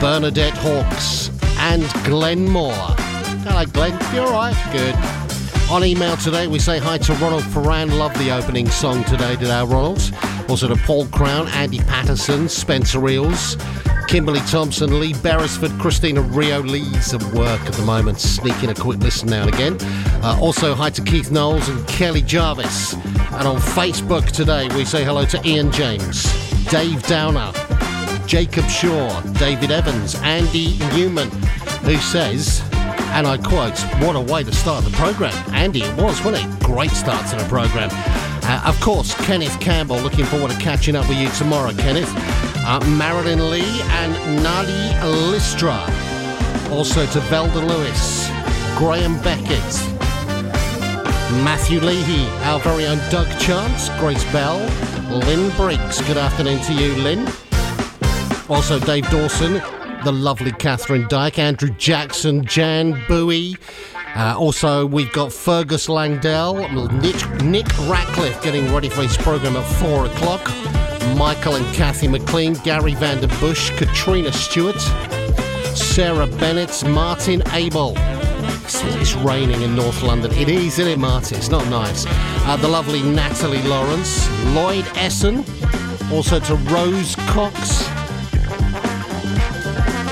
Bernadette 0.00 0.56
Hawks, 0.56 1.30
and 1.58 1.82
Glenn 2.04 2.48
Moore. 2.48 2.72
Hello, 2.72 3.64
Glenn. 3.66 3.92
You 4.14 4.22
all 4.22 4.32
right? 4.32 4.56
Good. 4.72 4.94
On 5.70 5.84
email 5.84 6.16
today, 6.16 6.46
we 6.46 6.58
say 6.58 6.78
hi 6.78 6.98
to 6.98 7.12
Ronald 7.14 7.44
Ferran. 7.44 7.96
Love 7.98 8.12
the 8.18 8.30
opening 8.30 8.68
song 8.68 9.04
today, 9.04 9.36
did 9.36 9.50
our 9.50 9.66
Ronald. 9.66 10.02
Also 10.48 10.66
to 10.66 10.74
Paul 10.74 11.06
Crown, 11.06 11.46
Andy 11.48 11.78
Patterson, 11.78 12.48
Spencer 12.48 13.08
Eels, 13.08 13.56
Kimberly 14.10 14.40
Thompson, 14.40 14.98
Lee 14.98 15.12
Beresford, 15.22 15.70
Christina 15.78 16.20
Rio. 16.20 16.60
Lee's 16.62 17.14
at 17.14 17.22
work 17.32 17.60
at 17.60 17.72
the 17.74 17.84
moment, 17.84 18.18
sneaking 18.18 18.68
a 18.68 18.74
quick 18.74 18.98
listen 18.98 19.28
now 19.28 19.42
and 19.42 19.54
again. 19.54 19.76
Uh, 20.20 20.36
also, 20.40 20.74
hi 20.74 20.90
to 20.90 21.00
Keith 21.00 21.30
Knowles 21.30 21.68
and 21.68 21.86
Kelly 21.86 22.20
Jarvis. 22.20 22.94
And 22.94 23.46
on 23.46 23.58
Facebook 23.58 24.28
today, 24.32 24.68
we 24.74 24.84
say 24.84 25.04
hello 25.04 25.24
to 25.26 25.40
Ian 25.46 25.70
James, 25.70 26.24
Dave 26.68 27.00
Downer, 27.04 27.52
Jacob 28.26 28.64
Shaw, 28.64 29.20
David 29.38 29.70
Evans, 29.70 30.16
Andy 30.16 30.76
Newman, 30.92 31.30
who 31.84 31.96
says, 31.98 32.68
and 33.14 33.28
I 33.28 33.38
quote, 33.38 33.78
what 34.02 34.16
a 34.16 34.20
way 34.20 34.42
to 34.42 34.52
start 34.52 34.84
the 34.84 34.90
programme. 34.90 35.36
Andy, 35.54 35.82
it 35.82 35.96
was, 35.96 36.20
wasn't 36.24 36.52
it? 36.52 36.64
Great 36.64 36.90
start 36.90 37.24
to 37.30 37.36
the 37.36 37.48
programme. 37.48 37.90
Uh, 37.92 38.60
of 38.66 38.80
course, 38.80 39.14
Kenneth 39.24 39.60
Campbell, 39.60 39.98
looking 39.98 40.24
forward 40.24 40.50
to 40.50 40.58
catching 40.58 40.96
up 40.96 41.08
with 41.08 41.18
you 41.18 41.28
tomorrow, 41.38 41.72
Kenneth. 41.74 42.49
Uh, 42.70 42.78
Marilyn 42.90 43.50
Lee 43.50 43.82
and 43.98 44.14
Nadi 44.44 44.92
Listra. 45.32 45.76
Also 46.70 47.04
to 47.06 47.18
Velda 47.22 47.66
Lewis, 47.66 48.28
Graham 48.78 49.20
Beckett, 49.24 49.74
Matthew 51.42 51.80
Leahy, 51.80 52.28
our 52.44 52.60
very 52.60 52.86
own 52.86 52.98
Doug 53.10 53.26
Chance, 53.40 53.88
Grace 53.98 54.22
Bell, 54.30 54.58
Lynn 55.10 55.50
Briggs. 55.56 56.00
Good 56.02 56.16
afternoon 56.16 56.60
to 56.60 56.72
you, 56.72 56.94
Lynn. 57.02 57.26
Also, 58.48 58.78
Dave 58.78 59.10
Dawson, 59.10 59.54
the 60.04 60.12
lovely 60.12 60.52
Catherine 60.52 61.08
Dyke, 61.08 61.40
Andrew 61.40 61.70
Jackson, 61.70 62.44
Jan 62.44 63.02
Bowie. 63.08 63.56
Uh, 64.14 64.36
also, 64.38 64.86
we've 64.86 65.12
got 65.12 65.32
Fergus 65.32 65.88
Langdell, 65.88 66.70
Nick, 67.02 67.42
Nick 67.42 67.66
Ratcliffe 67.88 68.40
getting 68.44 68.72
ready 68.72 68.88
for 68.88 69.02
his 69.02 69.16
programme 69.16 69.56
at 69.56 69.66
4 69.80 70.06
o'clock. 70.06 70.79
Michael 71.16 71.56
and 71.56 71.74
Kathy 71.74 72.08
McLean, 72.08 72.54
Gary 72.64 72.94
Vander 72.94 73.28
Bush, 73.38 73.70
Katrina 73.76 74.32
Stewart, 74.32 74.80
Sarah 75.74 76.26
Bennett, 76.26 76.84
Martin 76.88 77.42
Abel. 77.52 77.94
It's, 78.64 78.82
it's 78.96 79.14
raining 79.14 79.62
in 79.62 79.74
North 79.74 80.02
London. 80.02 80.32
It 80.32 80.48
is, 80.48 80.78
isn't 80.78 80.92
it, 80.92 80.98
Martin? 80.98 81.38
It's 81.38 81.48
not 81.48 81.66
nice. 81.68 82.04
Uh, 82.08 82.56
the 82.56 82.68
lovely 82.68 83.02
Natalie 83.02 83.62
Lawrence, 83.62 84.28
Lloyd 84.54 84.86
Essen, 84.96 85.44
also 86.12 86.40
to 86.40 86.54
Rose 86.54 87.16
Cox, 87.28 87.88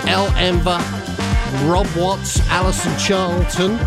El 0.07 0.27
Enver, 0.37 0.79
Rob 1.65 1.87
Watts, 1.97 2.41
Alison 2.49 2.97
Charlton, 2.99 3.79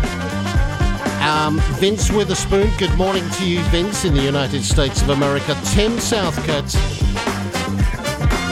um, 1.22 1.60
Vince 1.78 2.10
Witherspoon. 2.10 2.70
Good 2.78 2.94
morning 2.96 3.28
to 3.30 3.48
you, 3.48 3.60
Vince, 3.70 4.04
in 4.04 4.14
the 4.14 4.22
United 4.22 4.62
States 4.64 5.02
of 5.02 5.10
America. 5.10 5.54
Tim 5.66 5.92
Southcote. 5.92 6.74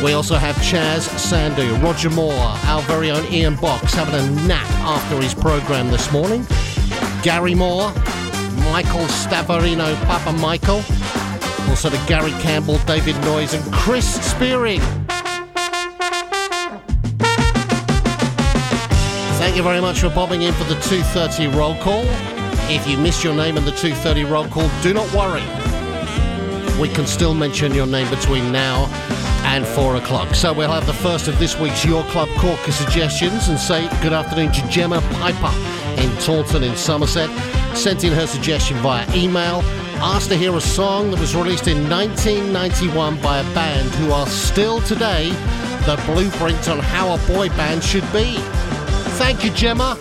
We 0.02 0.12
also 0.12 0.36
have 0.36 0.56
Chaz 0.56 1.02
Sandu, 1.18 1.74
Roger 1.76 2.08
Moore, 2.10 2.32
our 2.32 2.80
very 2.82 3.10
own 3.10 3.24
Ian 3.32 3.56
Box 3.56 3.92
having 3.92 4.14
a 4.14 4.46
nap 4.46 4.66
after 4.80 5.20
his 5.20 5.34
programme 5.34 5.90
this 5.90 6.10
morning. 6.10 6.46
Gary 7.22 7.54
Moore, 7.54 7.92
Michael 8.70 9.06
Stavarino, 9.06 9.94
Papa 10.06 10.32
Michael. 10.32 10.82
Also 11.68 11.90
to 11.90 12.00
Gary 12.06 12.32
Campbell, 12.42 12.78
David 12.86 13.16
Noyes, 13.22 13.52
and 13.52 13.72
Chris 13.72 14.06
Spearing. 14.30 14.80
Thank 19.38 19.56
you 19.56 19.62
very 19.62 19.80
much 19.80 20.00
for 20.00 20.08
bobbing 20.10 20.42
in 20.42 20.54
for 20.54 20.64
the 20.64 20.74
2.30 20.74 21.54
roll 21.54 21.74
call. 21.76 22.39
If 22.72 22.86
you 22.86 22.96
missed 22.96 23.24
your 23.24 23.34
name 23.34 23.56
in 23.56 23.64
the 23.64 23.72
2.30 23.72 24.30
roll 24.30 24.46
call, 24.46 24.70
do 24.80 24.94
not 24.94 25.12
worry. 25.12 25.42
We 26.80 26.88
can 26.88 27.04
still 27.04 27.34
mention 27.34 27.74
your 27.74 27.88
name 27.88 28.08
between 28.08 28.52
now 28.52 28.86
and 29.44 29.66
4 29.66 29.96
o'clock. 29.96 30.36
So 30.36 30.52
we'll 30.52 30.70
have 30.70 30.86
the 30.86 30.92
first 30.92 31.26
of 31.26 31.36
this 31.40 31.58
week's 31.58 31.84
Your 31.84 32.04
Club 32.04 32.28
Corker 32.38 32.70
suggestions 32.70 33.48
and 33.48 33.58
say 33.58 33.88
good 34.00 34.12
afternoon 34.12 34.52
to 34.52 34.68
Gemma 34.68 35.00
Piper 35.14 35.52
in 36.00 36.16
Taunton 36.18 36.62
in 36.62 36.76
Somerset. 36.76 37.28
Sent 37.76 38.04
in 38.04 38.12
her 38.12 38.28
suggestion 38.28 38.76
via 38.76 39.04
email. 39.16 39.62
Asked 39.96 40.28
to 40.28 40.36
hear 40.36 40.54
a 40.54 40.60
song 40.60 41.10
that 41.10 41.18
was 41.18 41.34
released 41.34 41.66
in 41.66 41.90
1991 41.90 43.20
by 43.20 43.38
a 43.38 43.44
band 43.52 43.90
who 43.96 44.12
are 44.12 44.28
still 44.28 44.80
today 44.82 45.30
the 45.86 46.00
blueprint 46.06 46.68
on 46.68 46.78
how 46.78 47.14
a 47.14 47.18
boy 47.26 47.48
band 47.48 47.82
should 47.82 48.10
be. 48.12 48.36
Thank 49.18 49.44
you, 49.44 49.50
Gemma. 49.50 49.98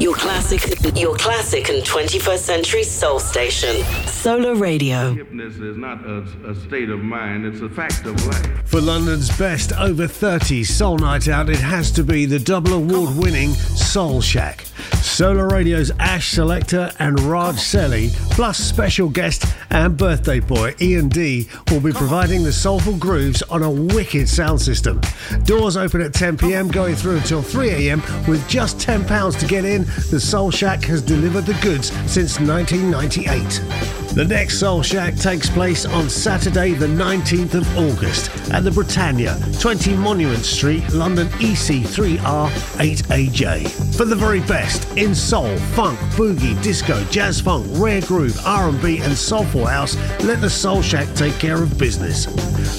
Your 0.00 0.14
classic, 0.14 0.94
your 0.94 1.16
classic 1.16 1.70
and 1.70 1.82
21st 1.82 2.38
century 2.38 2.82
soul 2.82 3.18
station. 3.18 3.82
Solar 4.06 4.54
Radio. 4.54 5.14
Hypness 5.14 5.58
is 5.62 5.78
not 5.78 6.04
a, 6.04 6.18
a 6.46 6.54
state 6.54 6.90
of 6.90 7.00
mind, 7.00 7.46
it's 7.46 7.62
a 7.62 7.68
fact 7.70 8.04
of 8.04 8.26
life. 8.26 8.68
For 8.68 8.80
London's 8.82 9.36
best 9.38 9.72
over 9.72 10.06
30 10.06 10.64
Soul 10.64 10.98
Night 10.98 11.28
Out, 11.28 11.48
it 11.48 11.60
has 11.60 11.90
to 11.92 12.04
be 12.04 12.26
the 12.26 12.38
double 12.38 12.74
award 12.74 13.16
winning 13.16 13.54
Soul 13.54 14.20
Shack. 14.20 14.66
Solar 15.00 15.48
Radio's 15.48 15.90
Ash 15.98 16.32
Selector 16.32 16.90
and 16.98 17.18
Raj 17.20 17.54
Selly, 17.56 18.12
plus 18.32 18.58
special 18.58 19.08
guest 19.08 19.46
and 19.70 19.96
birthday 19.96 20.40
boy 20.40 20.74
Ian 20.80 21.08
D, 21.08 21.48
will 21.70 21.80
be 21.80 21.92
providing 21.92 22.42
the 22.42 22.52
soulful 22.52 22.96
grooves 22.96 23.42
on 23.42 23.62
a 23.62 23.70
wicked 23.70 24.28
sound 24.28 24.60
system. 24.60 25.00
Doors 25.44 25.76
open 25.76 26.02
at 26.02 26.12
10 26.12 26.36
pm, 26.36 26.68
going 26.68 26.94
through 26.94 27.16
until 27.16 27.40
3 27.40 27.90
am. 27.90 28.02
With 28.28 28.46
just 28.48 28.78
£10 28.78 29.38
to 29.38 29.46
get 29.46 29.64
in, 29.64 29.85
the 30.10 30.20
Soul 30.20 30.50
Shack 30.50 30.84
has 30.84 31.02
delivered 31.02 31.46
the 31.46 31.58
goods 31.62 31.88
since 32.10 32.38
1998. 32.40 34.05
The 34.16 34.24
next 34.24 34.60
Soul 34.60 34.80
Shack 34.80 35.14
takes 35.16 35.50
place 35.50 35.84
on 35.84 36.08
Saturday, 36.08 36.72
the 36.72 36.86
19th 36.86 37.52
of 37.52 37.76
August 37.76 38.30
at 38.50 38.64
the 38.64 38.70
Britannia, 38.70 39.38
20 39.60 39.94
Monument 39.94 40.42
Street, 40.42 40.90
London 40.94 41.26
EC3R 41.32 42.48
8AJ. 42.48 43.94
For 43.94 44.06
the 44.06 44.14
very 44.14 44.40
best 44.40 44.88
in 44.96 45.14
soul, 45.14 45.54
funk, 45.74 45.98
boogie, 46.16 46.60
disco, 46.62 47.04
jazz 47.10 47.42
funk, 47.42 47.66
rare 47.72 48.00
groove, 48.00 48.38
R&B 48.46 49.00
and 49.00 49.12
soulful 49.12 49.66
house, 49.66 49.96
let 50.24 50.40
the 50.40 50.48
Soul 50.48 50.80
Shack 50.80 51.14
take 51.14 51.34
care 51.34 51.62
of 51.62 51.76
business. 51.76 52.24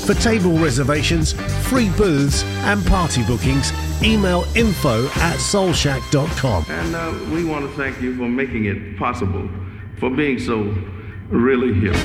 For 0.08 0.16
table 0.16 0.58
reservations, 0.58 1.34
free 1.68 1.92
booths 1.92 2.44
and 2.66 2.84
party 2.88 3.24
bookings, 3.26 3.72
email 4.02 4.44
info 4.56 5.06
at 5.06 5.36
soulshack.com. 5.36 6.66
And 6.68 6.96
uh, 6.96 7.14
we 7.32 7.46
want 7.46 7.70
to 7.70 7.78
thank 7.78 8.02
you 8.02 8.18
for 8.18 8.28
making 8.28 8.66
it 8.66 8.98
possible, 8.98 9.48
for 10.00 10.10
being 10.10 10.40
so 10.40 10.74
really 11.30 11.74
hip. 11.74 11.96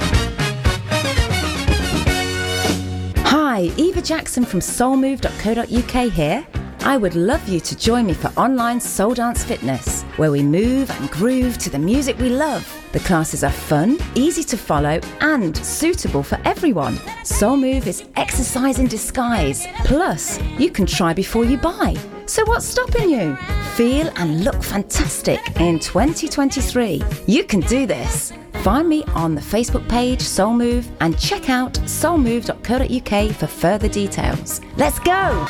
Hi, 3.27 3.71
Eva 3.77 4.03
Jackson 4.03 4.45
from 4.45 4.61
soulmove.co.uk 4.61 6.13
here. 6.13 6.47
I 6.85 6.97
would 6.97 7.15
love 7.15 7.49
you 7.49 7.61
to 7.61 7.77
join 7.77 8.07
me 8.07 8.13
for 8.13 8.29
online 8.37 8.81
soul 8.81 9.15
dance 9.15 9.45
fitness, 9.45 10.03
where 10.17 10.33
we 10.33 10.43
move 10.43 10.91
and 10.91 11.09
groove 11.11 11.57
to 11.59 11.71
the 11.71 11.79
music 11.79 12.19
we 12.19 12.29
love. 12.29 12.67
The 12.91 12.99
classes 13.01 13.45
are 13.45 13.53
fun, 13.53 13.99
easy 14.17 14.43
to 14.45 14.57
follow, 14.57 14.99
and 15.21 15.57
suitable 15.57 16.25
for 16.25 16.39
everyone. 16.45 16.99
Soul 17.25 17.57
Move 17.57 17.87
is 17.87 18.05
exercise 18.17 18.81
in 18.81 18.89
disguise. 18.89 19.69
Plus, 19.85 20.41
you 20.59 20.71
can 20.71 20.85
try 20.85 21.15
before 21.15 21.45
you 21.45 21.57
buy. 21.57 21.95
So 22.27 22.45
what's 22.47 22.67
stopping 22.67 23.11
you? 23.11 23.37
Feel 23.77 24.11
and 24.17 24.43
look 24.43 24.61
fantastic 24.63 25.39
in 25.61 25.79
2023. 25.79 27.01
You 27.27 27.45
can 27.45 27.61
do 27.61 27.87
this. 27.87 28.33
Find 28.63 28.89
me 28.89 29.03
on 29.15 29.35
the 29.35 29.41
Facebook 29.41 29.89
page 29.89 30.21
Soul 30.21 30.55
Move 30.55 30.89
and 31.01 31.19
check 31.19 31.51
out 31.51 31.73
soulmove.co.uk 31.73 33.35
for 33.37 33.47
further 33.47 33.89
details. 33.89 34.61
Let's 34.77 34.99
go! 35.01 35.47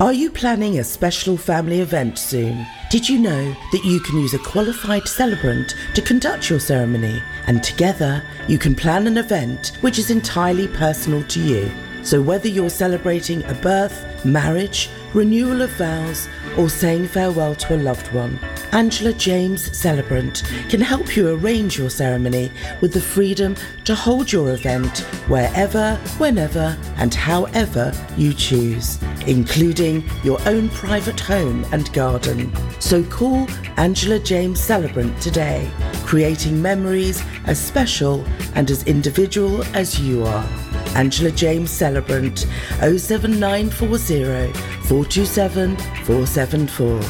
Are 0.00 0.12
you 0.12 0.30
planning 0.30 0.78
a 0.78 0.84
special 0.84 1.36
family 1.36 1.80
event 1.80 2.18
soon? 2.18 2.64
Did 2.88 3.08
you 3.08 3.18
know 3.18 3.56
that 3.72 3.84
you 3.84 3.98
can 3.98 4.18
use 4.18 4.32
a 4.32 4.38
qualified 4.38 5.08
celebrant 5.08 5.74
to 5.96 6.02
conduct 6.02 6.48
your 6.48 6.60
ceremony? 6.60 7.20
And 7.48 7.64
together, 7.64 8.22
you 8.46 8.58
can 8.58 8.76
plan 8.76 9.08
an 9.08 9.18
event 9.18 9.72
which 9.80 9.98
is 9.98 10.12
entirely 10.12 10.68
personal 10.68 11.24
to 11.24 11.40
you. 11.40 11.68
So, 12.08 12.22
whether 12.22 12.48
you're 12.48 12.70
celebrating 12.70 13.44
a 13.44 13.52
birth, 13.52 14.24
marriage, 14.24 14.88
renewal 15.12 15.60
of 15.60 15.68
vows, 15.72 16.26
or 16.56 16.70
saying 16.70 17.08
farewell 17.08 17.54
to 17.56 17.76
a 17.76 17.82
loved 17.82 18.10
one, 18.14 18.38
Angela 18.72 19.12
James 19.12 19.76
Celebrant 19.76 20.42
can 20.70 20.80
help 20.80 21.18
you 21.18 21.28
arrange 21.28 21.76
your 21.76 21.90
ceremony 21.90 22.50
with 22.80 22.94
the 22.94 23.00
freedom 23.02 23.56
to 23.84 23.94
hold 23.94 24.32
your 24.32 24.52
event 24.52 25.00
wherever, 25.28 25.96
whenever, 26.16 26.78
and 26.96 27.12
however 27.12 27.92
you 28.16 28.32
choose, 28.32 28.98
including 29.26 30.02
your 30.24 30.40
own 30.48 30.70
private 30.70 31.20
home 31.20 31.66
and 31.72 31.92
garden. 31.92 32.50
So 32.80 33.04
call 33.04 33.46
Angela 33.76 34.18
James 34.18 34.60
Celebrant 34.60 35.20
today, 35.20 35.70
creating 36.06 36.62
memories 36.62 37.22
as 37.44 37.62
special 37.62 38.24
and 38.54 38.70
as 38.70 38.82
individual 38.84 39.62
as 39.76 40.00
you 40.00 40.24
are. 40.24 40.67
Angela 40.98 41.30
James 41.30 41.70
Celebrant 41.70 42.44
07940 42.80 44.52
427 44.88 45.76
474. 45.76 47.02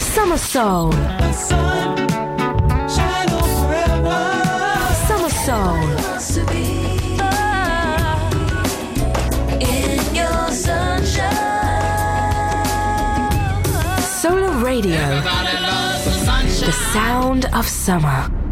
Summer 0.00 0.36
Soul. 0.36 0.90
Summer 5.06 5.30
Soul. 5.30 5.96
Solar 14.00 14.64
Radio. 14.64 15.20
The 16.64 16.72
sound 16.92 17.44
of 17.54 17.68
summer. 17.68 18.45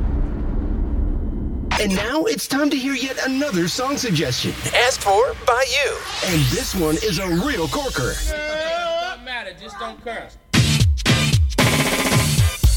And 1.81 1.93
now 1.97 2.23
it's 2.25 2.47
time 2.47 2.71
to 2.71 2.77
hear 2.77 2.95
yet 2.95 3.19
another 3.27 3.67
song 3.67 3.97
suggestion. 3.97 4.53
Asked 4.87 5.03
for 5.03 5.35
by 5.45 5.65
you. 5.69 5.99
And 6.25 6.41
this 6.47 6.73
one 6.73 6.95
is 7.03 7.19
a 7.19 7.27
real 7.45 7.67
corker. 7.67 8.15
Don't 8.31 9.25
matter, 9.25 9.53
just 9.61 9.77
don't 9.81 10.01
curse. 10.05 10.39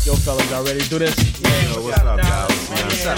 Yo, 0.03 0.15
fellas, 0.15 0.49
y'all 0.49 0.65
ready 0.65 0.79
to 0.79 0.89
do 0.89 0.97
this? 0.97 1.15
Yeah. 1.39 1.73
Yo, 1.73 1.83
what's 1.83 1.99
up, 1.99 2.17
guys? 2.17 2.49
What's 2.69 3.05
up, 3.05 3.17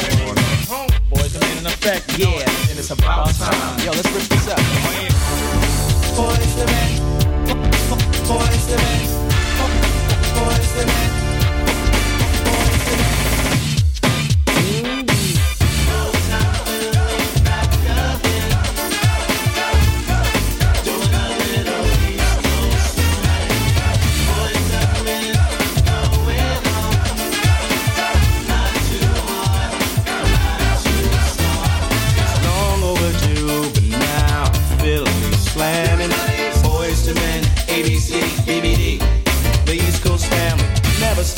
Boys 1.10 1.36
are 1.38 1.58
in 1.58 1.66
effect. 1.66 2.20
Yeah, 2.20 2.28
and 2.28 2.78
it's 2.78 2.92
about 2.92 3.34
time. 3.36 3.80
Yo, 3.80 3.92
let's 3.92 4.12
rip 4.12 4.24
this 4.24 4.50
up. 4.50 4.60
Boyz 6.20 6.58
II 6.58 6.66
Men. 6.66 7.00
Boyz 8.28 8.70
II 8.70 8.76
Men. 8.76 9.08
Boyz 10.36 10.78
II 10.78 10.86
Men. 10.86 11.19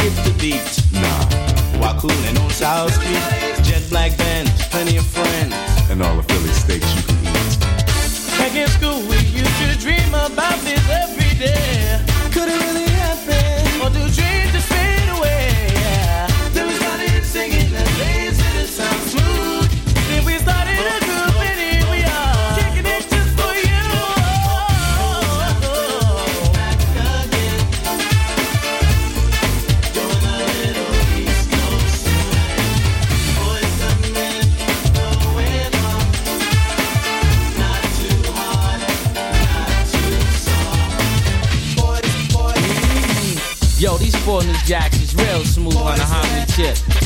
Skip 0.01 0.25
the 0.25 0.33
beat. 0.39 0.65
Nah, 0.93 1.79
while 1.79 1.99
cooling 1.99 2.37
on 2.37 2.49
South 2.49 2.93
Street, 2.93 3.63
jet 3.63 3.83
black 3.89 4.17
band, 4.17 4.49
plenty 4.71 4.97
of 4.97 5.05
friends, 5.05 5.53
and 5.89 6.01
all 6.01 6.15
the 6.17 6.30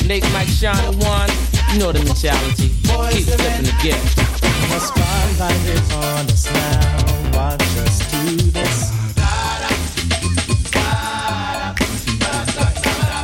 Nate, 0.06 0.22
Mike, 0.32 0.46
Sean, 0.46 0.78
and 0.84 1.02
Juan, 1.02 1.28
you 1.72 1.80
know 1.80 1.90
the 1.90 1.98
mentality. 2.04 2.70
Keep 2.86 3.26
flipping 3.26 3.66
the 3.66 3.74
gift. 3.82 4.14
The 4.70 4.78
spotlight 4.78 5.58
is 5.66 5.92
on 5.94 6.30
us 6.30 6.46
now. 6.46 7.34
Watch 7.34 7.60
us 7.82 7.98
do 8.12 8.36
this. 8.54 8.92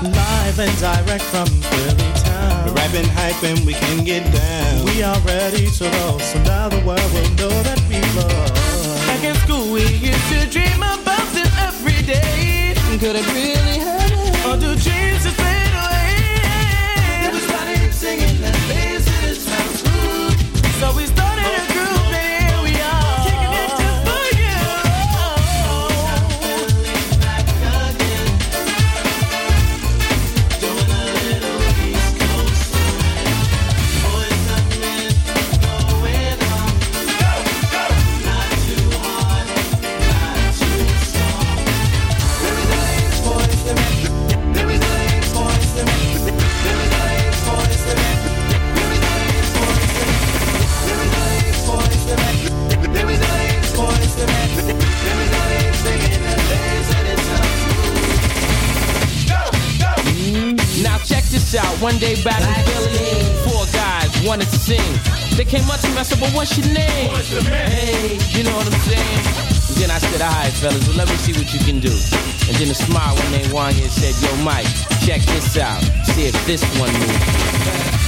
Live 0.03 0.59
and 0.59 0.77
direct 0.81 1.23
from 1.23 1.47
Philly 1.47 2.13
town. 2.19 2.67
We're 2.67 2.75
rapping, 2.75 3.07
hyping, 3.15 3.65
we 3.65 3.75
can 3.75 4.05
get 4.05 4.25
down. 4.35 4.85
We 4.87 5.05
are 5.05 5.21
ready 5.21 5.71
to 5.71 5.85
roll, 5.85 6.19
so 6.19 6.43
now 6.43 6.69
the 6.69 6.83
world 6.85 7.13
will 7.15 7.31
know 7.39 7.63
that 7.63 7.79
we 7.89 8.03
love. 8.19 9.07
Back 9.07 9.23
in 9.23 9.37
school, 9.47 9.73
we 9.73 9.87
used 9.87 10.29
to 10.35 10.51
dream 10.51 10.83
about 10.83 11.31
this 11.31 11.49
every 11.63 12.03
day. 12.03 12.75
Could 12.99 13.15
it 13.15 13.27
really 13.33 13.79
happen? 13.79 14.51
Or 14.51 14.57
do 14.57 14.75
dreams 14.83 15.23
just 15.23 15.42
up 66.23 66.31
to 66.31 66.63
me, 66.69 66.83
I 66.83 66.93
said, 67.03 67.03
"But 67.09 67.11
what's 67.13 67.31
your 67.31 67.43
name?" 67.43 67.71
Hey, 67.71 68.19
you 68.31 68.45
know 68.45 68.57
what 68.57 68.67
I'm 68.67 68.81
saying? 68.81 69.23
And 69.69 69.77
then 69.77 69.91
I 69.91 69.99
said, 69.99 70.23
"All 70.23 70.31
right, 70.31 70.53
fellas, 70.53 70.87
well, 70.89 70.97
let 70.97 71.09
me 71.09 71.17
see 71.17 71.33
what 71.33 71.53
you 71.53 71.61
can 71.61 71.81
do." 71.81 71.93
And 72.49 72.57
then 72.57 72.71
a 72.71 72.75
smile 72.75 73.15
when 73.17 73.33
they 73.33 73.49
one 73.49 73.75
here 73.75 73.89
said, 73.89 74.15
"Yo, 74.23 74.35
Mike, 74.43 74.67
check 75.05 75.23
this 75.23 75.57
out. 75.57 75.83
See 76.05 76.27
if 76.27 76.47
this 76.47 76.63
one 76.79 76.93
moves." 76.93 78.02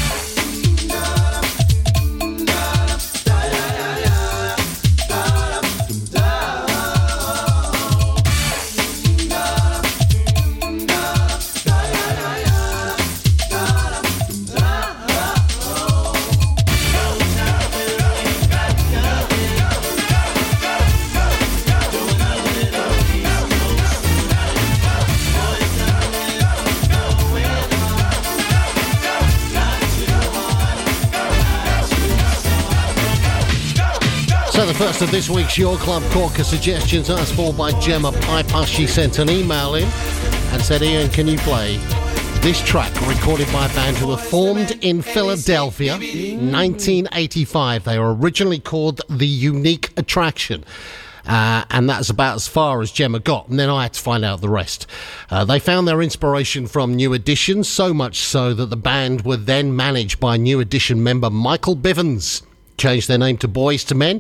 First 34.95 35.03
of 35.03 35.11
this 35.11 35.29
week's 35.29 35.59
Your 35.59 35.77
Club 35.79 36.05
Corker 36.13 36.45
suggestions 36.45 37.11
asked 37.11 37.35
for 37.35 37.53
by 37.53 37.73
Gemma 37.81 38.13
Piper. 38.13 38.65
She 38.65 38.87
sent 38.87 39.19
an 39.19 39.29
email 39.29 39.75
in 39.75 39.89
and 40.53 40.63
said, 40.63 40.83
Ian, 40.83 41.11
can 41.11 41.27
you 41.27 41.37
play 41.39 41.79
this 42.43 42.63
track 42.63 42.93
recorded 43.09 43.53
by 43.53 43.67
a 43.67 43.69
band 43.71 43.97
who 43.97 44.07
were 44.07 44.17
formed 44.17 44.79
in 44.85 45.03
Philadelphia, 45.03 45.95
1985. 45.95 47.83
They 47.83 47.99
were 47.99 48.15
originally 48.15 48.61
called 48.61 49.01
The 49.11 49.27
Unique 49.27 49.91
Attraction. 49.97 50.65
Uh, 51.27 51.65
and 51.71 51.91
that's 51.91 52.11
about 52.11 52.37
as 52.37 52.47
far 52.47 52.81
as 52.81 52.93
Gemma 52.93 53.19
got. 53.19 53.49
And 53.49 53.59
then 53.59 53.71
I 53.71 53.83
had 53.85 53.95
to 53.95 54.01
find 54.01 54.25
out 54.25 54.43
the 54.43 54.49
rest. 54.49 54.87
Uh, 55.29 55.45
they 55.45 55.59
found 55.59 55.89
their 55.89 56.03
inspiration 56.03 56.69
from 56.69 56.95
New 56.95 57.15
Edition, 57.15 57.65
so 57.65 57.93
much 57.93 58.19
so 58.19 58.55
that 58.55 58.67
the 58.67 58.77
band 58.77 59.23
were 59.23 59.39
then 59.39 59.75
managed 59.75 60.21
by 60.21 60.37
New 60.37 60.61
Edition 60.61 61.03
member 61.03 61.31
Michael 61.31 61.75
Bivens. 61.75 62.43
Changed 62.77 63.09
their 63.09 63.19
name 63.19 63.37
to 63.39 63.49
Boyz 63.49 63.91
II 63.91 63.99
Men 63.99 64.17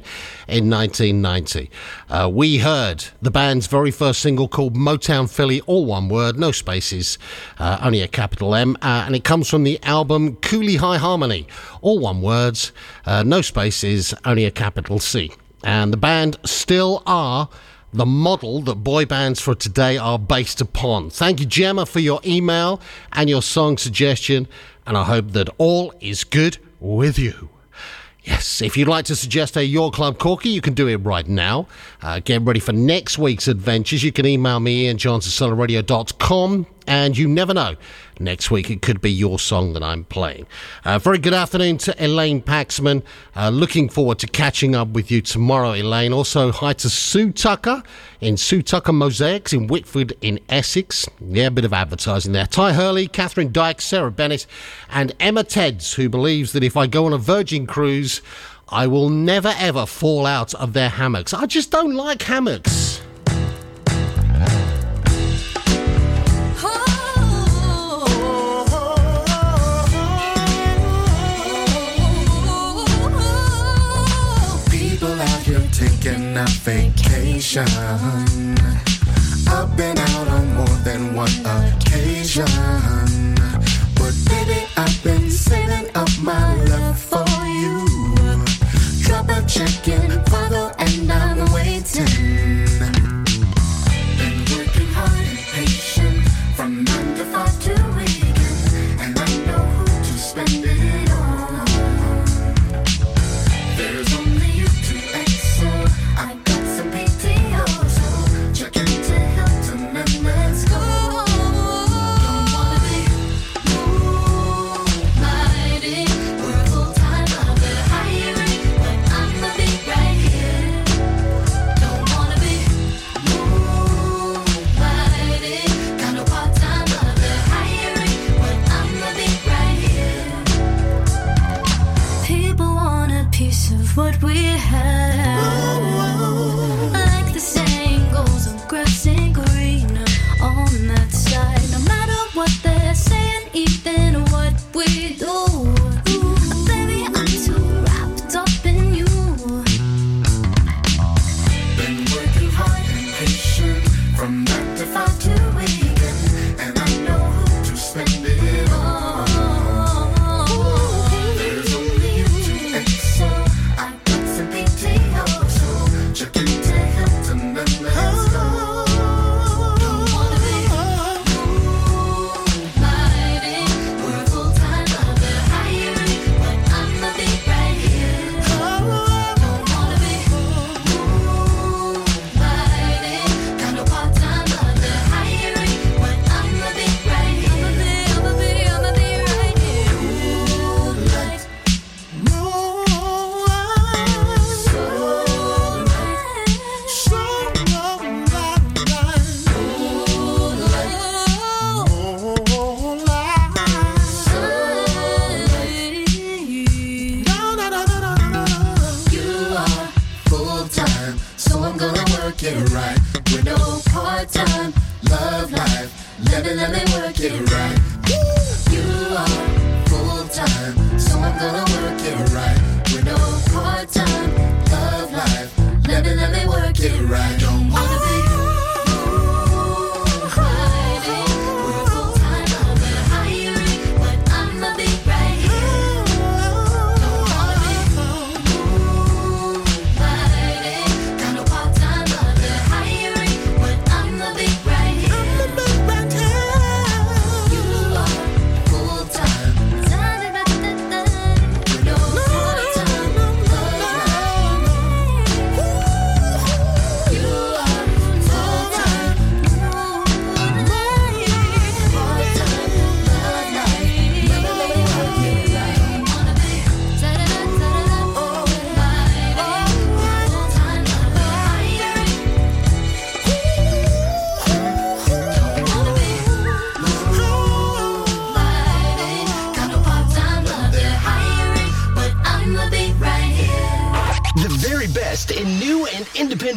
in 0.46 0.70
1990. 0.70 1.70
Uh, 2.08 2.30
we 2.32 2.58
heard 2.58 3.04
the 3.20 3.30
band's 3.30 3.66
very 3.66 3.90
first 3.90 4.20
single 4.20 4.46
called 4.46 4.74
Motownphilly, 4.74 5.60
all 5.66 5.86
one 5.86 6.08
word, 6.08 6.38
no 6.38 6.52
spaces, 6.52 7.18
uh, 7.58 7.78
only 7.82 8.00
a 8.00 8.08
capital 8.08 8.54
M, 8.54 8.76
uh, 8.80 9.04
and 9.06 9.16
it 9.16 9.24
comes 9.24 9.48
from 9.48 9.64
the 9.64 9.82
album 9.82 10.36
Cooleyhighharmony, 10.36 11.46
all 11.80 11.98
one 11.98 12.22
words, 12.22 12.72
uh, 13.06 13.22
no 13.22 13.40
spaces, 13.40 14.14
only 14.24 14.44
a 14.44 14.50
capital 14.50 14.98
C. 14.98 15.32
And 15.64 15.92
the 15.92 15.96
band 15.96 16.36
still 16.44 17.02
are 17.06 17.48
the 17.94 18.04
model 18.04 18.60
that 18.62 18.76
boy 18.76 19.06
bands 19.06 19.40
for 19.40 19.54
today 19.54 19.96
are 19.96 20.18
based 20.18 20.60
upon. 20.60 21.10
Thank 21.10 21.38
you, 21.38 21.46
Gemma, 21.46 21.86
for 21.86 22.00
your 22.00 22.20
email 22.26 22.80
and 23.12 23.30
your 23.30 23.40
song 23.40 23.78
suggestion, 23.78 24.48
and 24.84 24.96
I 24.96 25.04
hope 25.04 25.30
that 25.30 25.48
all 25.58 25.94
is 26.00 26.24
good 26.24 26.58
with 26.80 27.18
you. 27.18 27.53
Yes, 28.24 28.62
if 28.62 28.74
you'd 28.74 28.88
like 28.88 29.04
to 29.06 29.16
suggest 29.16 29.54
a 29.58 29.64
Your 29.66 29.90
Club 29.90 30.18
Corky, 30.18 30.48
you 30.48 30.62
can 30.62 30.72
do 30.72 30.88
it 30.88 30.96
right 30.96 31.28
now. 31.28 31.66
Uh, 32.00 32.20
get 32.24 32.40
ready 32.40 32.58
for 32.58 32.72
next 32.72 33.18
week's 33.18 33.48
adventures. 33.48 34.02
You 34.02 34.12
can 34.12 34.24
email 34.24 34.60
me, 34.60 34.86
ianjohnsonsolarradio.com, 34.86 36.66
and 36.86 37.18
you 37.18 37.28
never 37.28 37.52
know. 37.52 37.76
Next 38.18 38.50
week, 38.50 38.70
it 38.70 38.80
could 38.80 39.02
be 39.02 39.12
your 39.12 39.38
song 39.38 39.74
that 39.74 39.82
I'm 39.82 40.04
playing. 40.04 40.46
Uh, 40.86 40.98
very 40.98 41.18
good 41.18 41.34
afternoon 41.34 41.76
to 41.78 41.94
Elaine 42.02 42.40
Paxman. 42.40 43.02
Uh, 43.36 43.50
looking 43.50 43.90
forward 43.90 44.18
to 44.20 44.26
catching 44.26 44.74
up 44.74 44.88
with 44.88 45.10
you 45.10 45.20
tomorrow, 45.20 45.74
Elaine. 45.74 46.14
Also, 46.14 46.50
hi 46.50 46.72
to 46.72 46.88
Sue 46.88 47.30
Tucker 47.30 47.82
in 48.24 48.38
Sue 48.38 48.62
Tucker 48.62 48.92
Mosaics 48.92 49.52
in 49.52 49.66
Whitford 49.66 50.14
in 50.22 50.40
Essex. 50.48 51.06
Yeah, 51.20 51.48
a 51.48 51.50
bit 51.50 51.66
of 51.66 51.74
advertising 51.74 52.32
there. 52.32 52.46
Ty 52.46 52.72
Hurley, 52.72 53.06
Catherine 53.06 53.52
Dyke, 53.52 53.82
Sarah 53.82 54.10
Bennett, 54.10 54.46
and 54.88 55.14
Emma 55.20 55.44
Teds, 55.44 55.94
who 55.94 56.08
believes 56.08 56.52
that 56.52 56.64
if 56.64 56.74
I 56.74 56.86
go 56.86 57.04
on 57.04 57.12
a 57.12 57.18
Virgin 57.18 57.66
cruise, 57.66 58.22
I 58.70 58.86
will 58.86 59.10
never 59.10 59.52
ever 59.58 59.84
fall 59.84 60.24
out 60.24 60.54
of 60.54 60.72
their 60.72 60.88
hammocks. 60.88 61.34
I 61.34 61.44
just 61.44 61.70
don't 61.70 61.94
like 61.94 62.22
hammocks. 62.22 63.03
Taking 76.34 76.36
a 76.36 76.46
vacation. 76.46 77.66
I've 79.48 79.76
been 79.76 79.98
out 79.98 80.28
on 80.28 80.54
more 80.54 80.78
than 80.84 81.14
one 81.14 81.30
occasion. 81.44 82.46
But 83.94 84.14
baby, 84.28 84.66
I've 84.76 85.02
been 85.02 85.30
saving 85.30 85.94
up 85.94 86.08
my 86.20 86.54
love 86.64 86.98
for 86.98 87.24
you. 87.46 87.86
Drop 89.02 89.28
a 89.28 89.44
chicken, 89.46 90.22
follow, 90.24 90.72
and 90.78 91.10
I'm 91.12 91.52
waiting. 91.52 92.83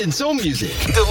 and 0.08 0.14
soul 0.14 0.34
music. 0.34 0.72
The 0.96 1.04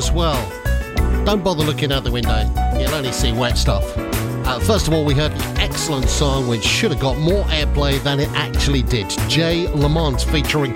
as 0.00 0.10
well. 0.10 0.40
Don't 1.26 1.44
bother 1.44 1.62
looking 1.62 1.92
out 1.92 2.04
the 2.04 2.10
window, 2.10 2.50
you'll 2.78 2.94
only 2.94 3.12
see 3.12 3.32
wet 3.32 3.58
stuff. 3.58 3.84
Uh, 4.46 4.58
first 4.60 4.88
of 4.88 4.94
all, 4.94 5.04
we 5.04 5.12
heard 5.12 5.30
an 5.30 5.58
excellent 5.58 6.08
song 6.08 6.48
which 6.48 6.64
should 6.64 6.90
have 6.90 7.00
got 7.00 7.18
more 7.18 7.44
airplay 7.44 8.02
than 8.02 8.18
it 8.18 8.30
actually 8.30 8.80
did. 8.80 9.10
Jay 9.28 9.68
Lamont 9.68 10.22
featuring 10.22 10.74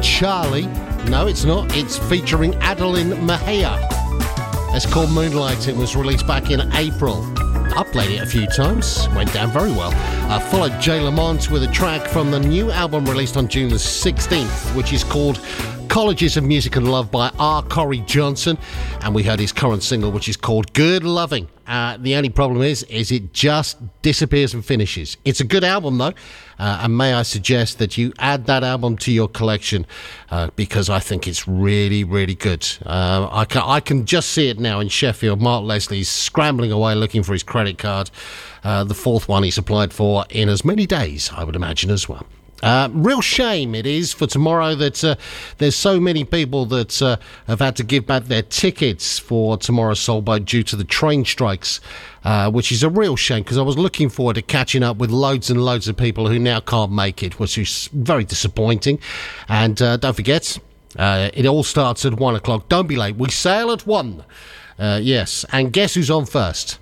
Charlie. 0.00 0.68
No, 1.10 1.26
it's 1.26 1.44
not, 1.44 1.76
it's 1.76 1.98
featuring 1.98 2.52
Adelynn 2.60 3.22
Mejia. 3.26 3.76
It's 4.74 4.86
called 4.86 5.10
Moonlight, 5.10 5.68
it 5.68 5.76
was 5.76 5.94
released 5.94 6.26
back 6.26 6.50
in 6.50 6.72
April. 6.72 7.22
I 7.76 7.84
played 7.84 8.10
it 8.10 8.22
a 8.22 8.26
few 8.26 8.46
times, 8.46 9.06
went 9.10 9.34
down 9.34 9.50
very 9.50 9.72
well. 9.72 9.92
I 10.32 10.40
followed 10.50 10.80
Jay 10.80 10.98
Lamont 10.98 11.50
with 11.50 11.62
a 11.62 11.68
track 11.72 12.08
from 12.08 12.30
the 12.30 12.40
new 12.40 12.70
album 12.70 13.04
released 13.04 13.36
on 13.36 13.48
June 13.48 13.68
the 13.68 13.76
16th, 13.76 14.74
which 14.74 14.94
is 14.94 15.04
called 15.04 15.40
Colleges 15.92 16.38
of 16.38 16.44
Music 16.44 16.74
and 16.76 16.90
Love 16.90 17.10
by 17.10 17.30
R. 17.38 17.62
Corey 17.62 17.98
Johnson. 18.06 18.56
And 19.02 19.14
we 19.14 19.22
heard 19.22 19.38
his 19.38 19.52
current 19.52 19.82
single, 19.82 20.10
which 20.10 20.26
is 20.26 20.38
called 20.38 20.72
Good 20.72 21.04
Loving. 21.04 21.48
Uh, 21.66 21.98
the 21.98 22.14
only 22.14 22.30
problem 22.30 22.62
is, 22.62 22.82
is 22.84 23.12
it 23.12 23.34
just 23.34 23.76
disappears 24.00 24.54
and 24.54 24.64
finishes. 24.64 25.18
It's 25.26 25.40
a 25.40 25.44
good 25.44 25.64
album 25.64 25.98
though, 25.98 26.14
uh, 26.58 26.80
and 26.80 26.96
may 26.96 27.12
I 27.12 27.24
suggest 27.24 27.78
that 27.78 27.98
you 27.98 28.14
add 28.18 28.46
that 28.46 28.64
album 28.64 28.96
to 28.98 29.12
your 29.12 29.28
collection 29.28 29.84
uh, 30.30 30.48
because 30.56 30.88
I 30.88 30.98
think 30.98 31.28
it's 31.28 31.46
really, 31.46 32.04
really 32.04 32.36
good. 32.36 32.66
Uh, 32.86 33.28
I 33.30 33.44
can 33.44 33.60
I 33.62 33.80
can 33.80 34.06
just 34.06 34.30
see 34.30 34.48
it 34.48 34.58
now 34.58 34.80
in 34.80 34.88
Sheffield. 34.88 35.42
Mark 35.42 35.62
Leslie's 35.62 36.08
scrambling 36.08 36.72
away 36.72 36.94
looking 36.94 37.22
for 37.22 37.34
his 37.34 37.42
credit 37.42 37.76
card. 37.76 38.10
Uh, 38.64 38.82
the 38.82 38.94
fourth 38.94 39.28
one 39.28 39.42
he's 39.42 39.58
applied 39.58 39.92
for 39.92 40.24
in 40.30 40.48
as 40.48 40.64
many 40.64 40.86
days, 40.86 41.30
I 41.36 41.44
would 41.44 41.54
imagine 41.54 41.90
as 41.90 42.08
well. 42.08 42.26
Uh, 42.62 42.88
real 42.92 43.20
shame 43.20 43.74
it 43.74 43.86
is 43.86 44.12
for 44.12 44.26
tomorrow 44.26 44.74
that 44.76 45.02
uh, 45.02 45.16
there's 45.58 45.74
so 45.74 45.98
many 45.98 46.24
people 46.24 46.64
that 46.66 47.02
uh, 47.02 47.16
have 47.48 47.58
had 47.58 47.74
to 47.74 47.82
give 47.82 48.06
back 48.06 48.24
their 48.24 48.42
tickets 48.42 49.18
for 49.18 49.56
tomorrow's 49.56 49.98
Soul 49.98 50.22
Boat 50.22 50.44
due 50.44 50.62
to 50.62 50.76
the 50.76 50.84
train 50.84 51.24
strikes, 51.24 51.80
uh, 52.24 52.50
which 52.50 52.70
is 52.70 52.84
a 52.84 52.88
real 52.88 53.16
shame 53.16 53.42
because 53.42 53.58
I 53.58 53.62
was 53.62 53.76
looking 53.76 54.08
forward 54.08 54.34
to 54.34 54.42
catching 54.42 54.84
up 54.84 54.98
with 54.98 55.10
loads 55.10 55.50
and 55.50 55.64
loads 55.64 55.88
of 55.88 55.96
people 55.96 56.28
who 56.28 56.38
now 56.38 56.60
can't 56.60 56.92
make 56.92 57.22
it, 57.22 57.40
which 57.40 57.58
is 57.58 57.88
very 57.92 58.24
disappointing. 58.24 59.00
And 59.48 59.82
uh, 59.82 59.96
don't 59.96 60.14
forget, 60.14 60.58
it 60.96 61.46
all 61.46 61.64
starts 61.64 62.04
at 62.04 62.14
one 62.14 62.36
o'clock. 62.36 62.68
Don't 62.68 62.86
be 62.86 62.96
late. 62.96 63.16
We 63.16 63.30
sail 63.30 63.72
at 63.72 63.86
one. 63.86 64.24
yes, 64.78 65.44
and 65.50 65.72
guess 65.72 65.94
who's 65.94 66.10
on 66.10 66.26
first? 66.26 66.78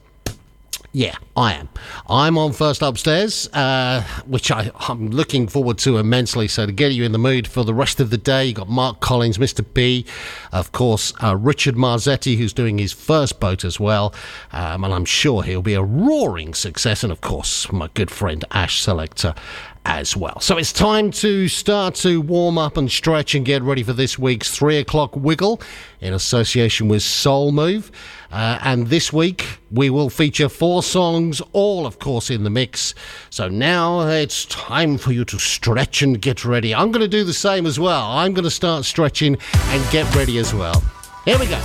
Yeah, 0.93 1.14
I 1.36 1.55
am. 1.55 1.68
I'm 2.09 2.36
on 2.36 2.53
first 2.53 2.82
upstairs, 2.82 3.49
uh, 3.53 4.03
which 4.26 4.51
I, 4.51 4.72
I'm 4.88 5.11
looking 5.11 5.47
forward 5.47 5.78
to 5.78 5.99
immensely. 5.99 6.49
So, 6.49 6.66
to 6.66 6.72
get 6.72 6.91
you 6.91 7.05
in 7.05 7.12
the 7.12 7.18
mood 7.18 7.47
for 7.47 7.62
the 7.62 7.72
rest 7.72 8.01
of 8.01 8.11
the 8.11 8.18
day, 8.18 8.47
you 8.47 8.55
got 8.55 8.68
Mark 8.68 8.99
Collins, 8.99 9.38
Mr. 9.38 9.64
B, 9.72 10.05
of 10.51 10.72
course, 10.72 11.12
uh, 11.22 11.36
Richard 11.36 11.76
Marzetti, 11.76 12.36
who's 12.36 12.53
doing 12.53 12.78
his 12.78 12.93
first 12.93 13.38
boat 13.38 13.64
as 13.64 13.78
well. 13.78 14.12
Um, 14.53 14.82
and 14.82 14.93
I'm 14.93 15.05
sure 15.05 15.45
he'll 15.45 15.62
be 15.62 15.74
a 15.74 15.82
roaring 15.82 16.55
success. 16.55 17.05
And, 17.05 17.12
of 17.12 17.20
course, 17.20 17.70
my 17.70 17.88
good 17.95 18.11
friend 18.11 18.45
Ash 18.51 18.80
Selector 18.80 19.36
as 19.85 20.16
well. 20.16 20.39
So 20.41 20.59
it's 20.59 20.72
time 20.72 21.11
to 21.12 21.49
start 21.49 21.95
to 21.97 22.20
warm 22.20 22.59
up 22.59 22.76
and 22.76 22.91
stretch 22.91 23.35
and 23.35 23.45
get 23.45 23.62
ready 23.62 23.83
for 23.83 23.93
this 23.93 24.18
week's 24.18 24.55
three 24.55 24.78
o'clock 24.78 25.16
wiggle 25.16 25.61
in 26.01 26.12
association 26.12 26.89
with 26.89 27.03
Soul 27.03 27.53
Move. 27.53 27.91
Uh, 28.31 28.59
and 28.62 28.89
this 28.89 29.12
week 29.12 29.59
we 29.70 29.91
will 29.91 30.11
feature 30.11 30.49
four 30.49 30.83
songs, 30.83 31.41
all 31.53 31.87
of 31.87 31.99
course 31.99 32.31
in 32.31 32.45
the 32.45 32.51
mix. 32.51 32.95
So 33.31 33.49
now 33.49 34.07
it's 34.07 34.45
time 34.47 34.99
for 34.99 35.12
you 35.12 35.24
to 35.26 35.39
stretch 35.39 36.03
and 36.03 36.20
get 36.20 36.45
ready. 36.45 36.74
I'm 36.74 36.93
going 36.93 37.03
to 37.03 37.09
do 37.09 37.24
the 37.24 37.33
same 37.33 37.66
as 37.66 37.81
well. 37.81 38.11
I'm 38.12 38.35
going 38.35 38.45
to 38.45 38.51
start 38.51 38.85
stretching 38.85 39.37
and 39.55 39.91
get 39.91 40.14
ready 40.14 40.39
as 40.39 40.55
well. 40.55 40.83
Here 41.24 41.39
we 41.39 41.47
go. 41.47 41.61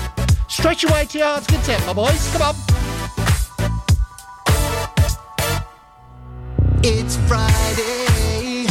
Stretch 0.48 0.84
away 0.84 1.06
to 1.06 1.18
your 1.18 1.28
heart's 1.28 1.48
content, 1.48 1.86
my 1.86 1.94
boys. 1.94 2.32
Come 2.34 2.42
on. 2.42 2.95
It's 6.88 7.18
Friday 7.28 8.68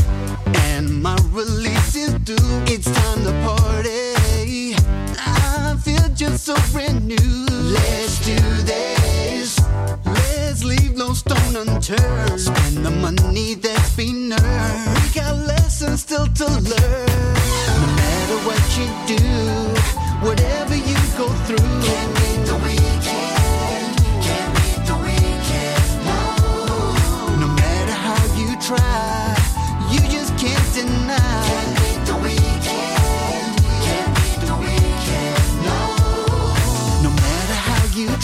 and 0.70 1.02
my 1.02 1.16
release 1.32 1.96
is 1.96 2.14
due. 2.20 2.36
It's 2.72 2.88
time 2.88 3.24
to 3.24 3.32
party. 3.42 4.76
I 5.18 5.76
feel 5.82 6.08
just 6.14 6.44
so 6.44 6.54
brand 6.70 7.08
new. 7.08 7.46
Let's 7.50 8.24
do 8.24 8.36
this. 8.62 9.58
Let's 10.06 10.62
leave 10.62 10.96
no 10.96 11.12
stone 11.12 11.56
unturned. 11.56 12.40
Spend 12.40 12.86
the 12.86 12.92
money 12.92 13.54
that's 13.54 13.96
been 13.96 14.32
earned. 14.32 14.98
We 15.02 15.08
got 15.12 15.34
lessons 15.48 16.02
still 16.02 16.28
to 16.28 16.46
learn. 16.46 17.34
No 17.66 17.86
matter 17.98 18.38
what 18.46 18.62
you 18.78 18.86
do, 19.10 19.24
whatever 20.24 20.76
you 20.76 20.96
go 21.18 21.26
through. 21.46 21.74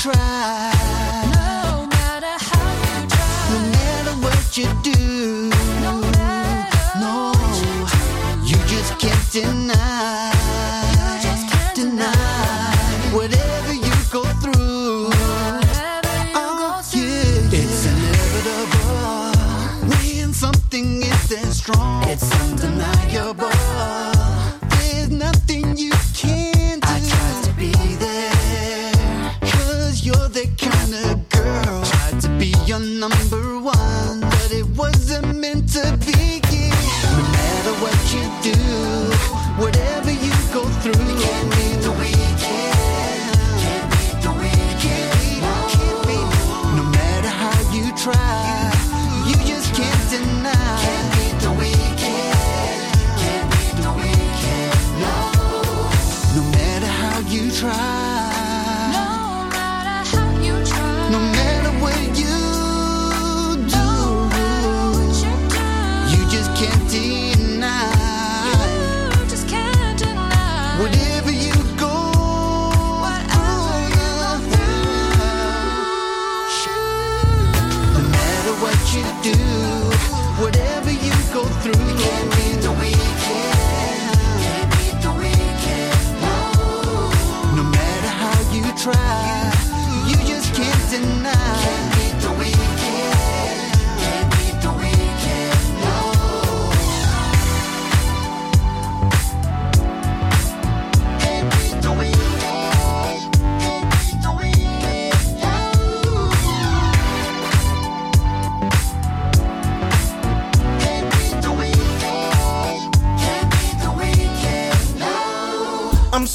Try. 0.00 0.69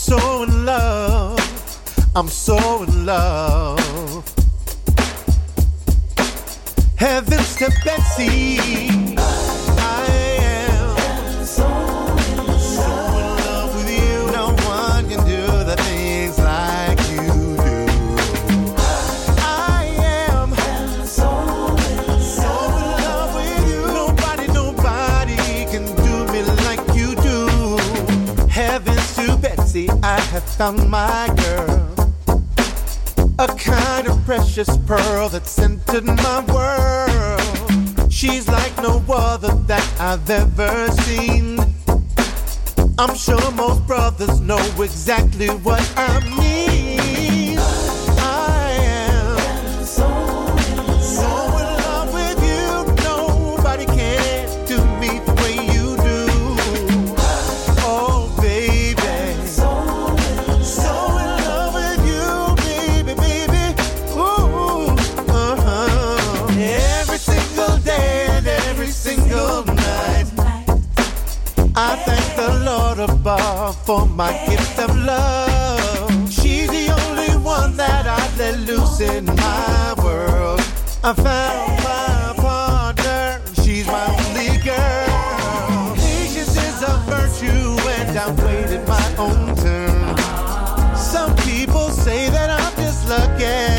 So 0.05 0.43
in 0.43 0.65
love. 0.65 1.39
I'm 2.15 2.27
so 2.27 2.83
in 2.83 3.07
love. 3.07 4.23
Heavens 6.95 7.55
to 7.55 7.71
Betsy. 7.83 9.04
Found 30.45 30.89
my 30.89 31.27
girl. 31.35 31.95
A 33.39 33.47
kind 33.47 34.07
of 34.07 34.23
precious 34.25 34.69
pearl 34.87 35.29
that 35.29 35.45
centered 35.45 36.05
my 36.05 36.39
world. 36.53 38.11
She's 38.11 38.47
like 38.47 38.75
no 38.77 39.03
other 39.09 39.53
that 39.67 39.85
I've 39.99 40.29
ever 40.29 40.87
seen. 41.03 41.59
I'm 42.97 43.15
sure 43.15 43.51
most 43.51 43.85
brothers 43.85 44.39
know 44.39 44.63
exactly 44.81 45.47
what 45.47 45.83
I 45.97 46.19
mean. 46.37 46.94
I 71.77 71.97
thank 72.05 72.35
the 72.37 72.63
Lord 72.63 72.99
above 72.99 73.75
for 73.85 74.05
my 74.05 74.31
gift 74.47 74.79
of 74.79 74.95
love. 74.95 76.31
She's 76.31 76.69
the 76.69 76.87
only 77.03 77.35
one 77.43 77.75
that 77.75 78.07
I 78.07 78.37
let 78.37 78.59
loose 78.61 79.01
in 79.01 79.25
my 79.25 79.93
world. 80.01 80.61
I 81.03 81.13
found 81.13 81.83
my 81.83 82.33
partner, 82.41 83.41
she's 83.61 83.85
my 83.87 84.07
only 84.07 84.57
girl. 84.63 85.95
Patience 85.95 86.55
is 86.55 86.81
a 86.81 86.95
virtue, 87.11 87.75
and 87.99 88.17
I 88.17 88.31
waited 88.45 88.87
my 88.87 89.15
own 89.17 89.53
turn. 89.57 90.17
Some 90.95 91.35
people 91.37 91.89
say 91.89 92.29
that 92.29 92.49
I'm 92.51 92.73
just 92.77 93.09
lucky. 93.09 93.74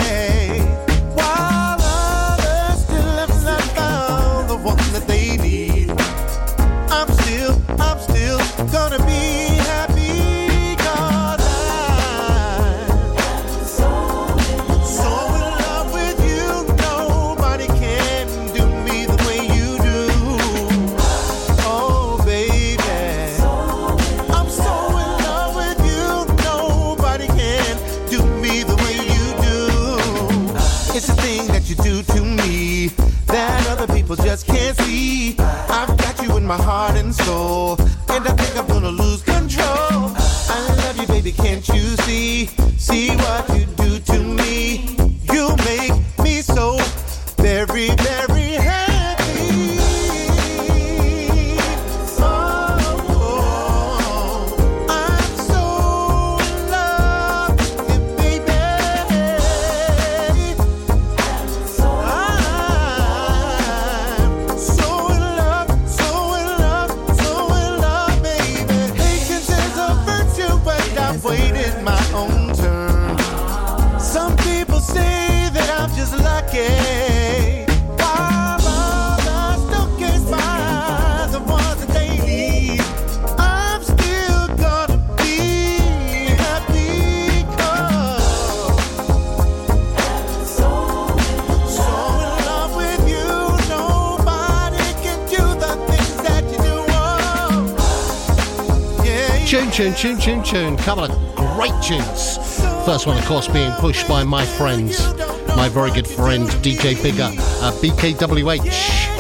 First 101.87 103.07
one, 103.07 103.17
of 103.17 103.25
course, 103.27 103.47
being 103.47 103.71
pushed 103.75 104.09
by 104.09 104.25
my 104.25 104.45
friend, 104.45 104.89
my 105.57 105.69
very 105.69 105.93
good 105.93 106.09
friend 106.09 106.49
DJ 106.49 107.01
Bigger, 107.01 107.31
uh, 107.63 107.71
BKWH. 107.81 109.15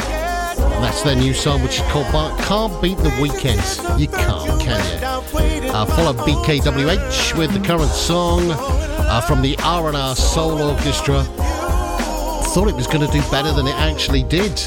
And 0.74 0.82
that's 0.82 1.02
their 1.02 1.14
new 1.14 1.32
song, 1.32 1.62
which 1.62 1.78
is 1.78 1.86
called 1.92 2.06
Can't 2.40 2.82
Beat 2.82 2.98
the 2.98 3.16
Weekend. 3.22 3.62
You 4.00 4.08
can't, 4.08 4.60
can 4.60 5.00
you? 5.00 5.70
Uh, 5.70 5.86
follow 5.86 6.12
BKWH 6.12 7.38
with 7.38 7.52
the 7.52 7.60
current 7.64 7.92
song 7.92 8.50
uh, 8.50 9.20
from 9.20 9.42
the 9.42 9.56
R&R 9.62 10.16
Soul 10.16 10.60
Orchestra. 10.60 11.22
Thought 11.22 12.66
it 12.66 12.74
was 12.74 12.88
going 12.88 13.06
to 13.06 13.12
do 13.12 13.20
better 13.30 13.52
than 13.52 13.68
it 13.68 13.76
actually 13.76 14.24
did. 14.24 14.60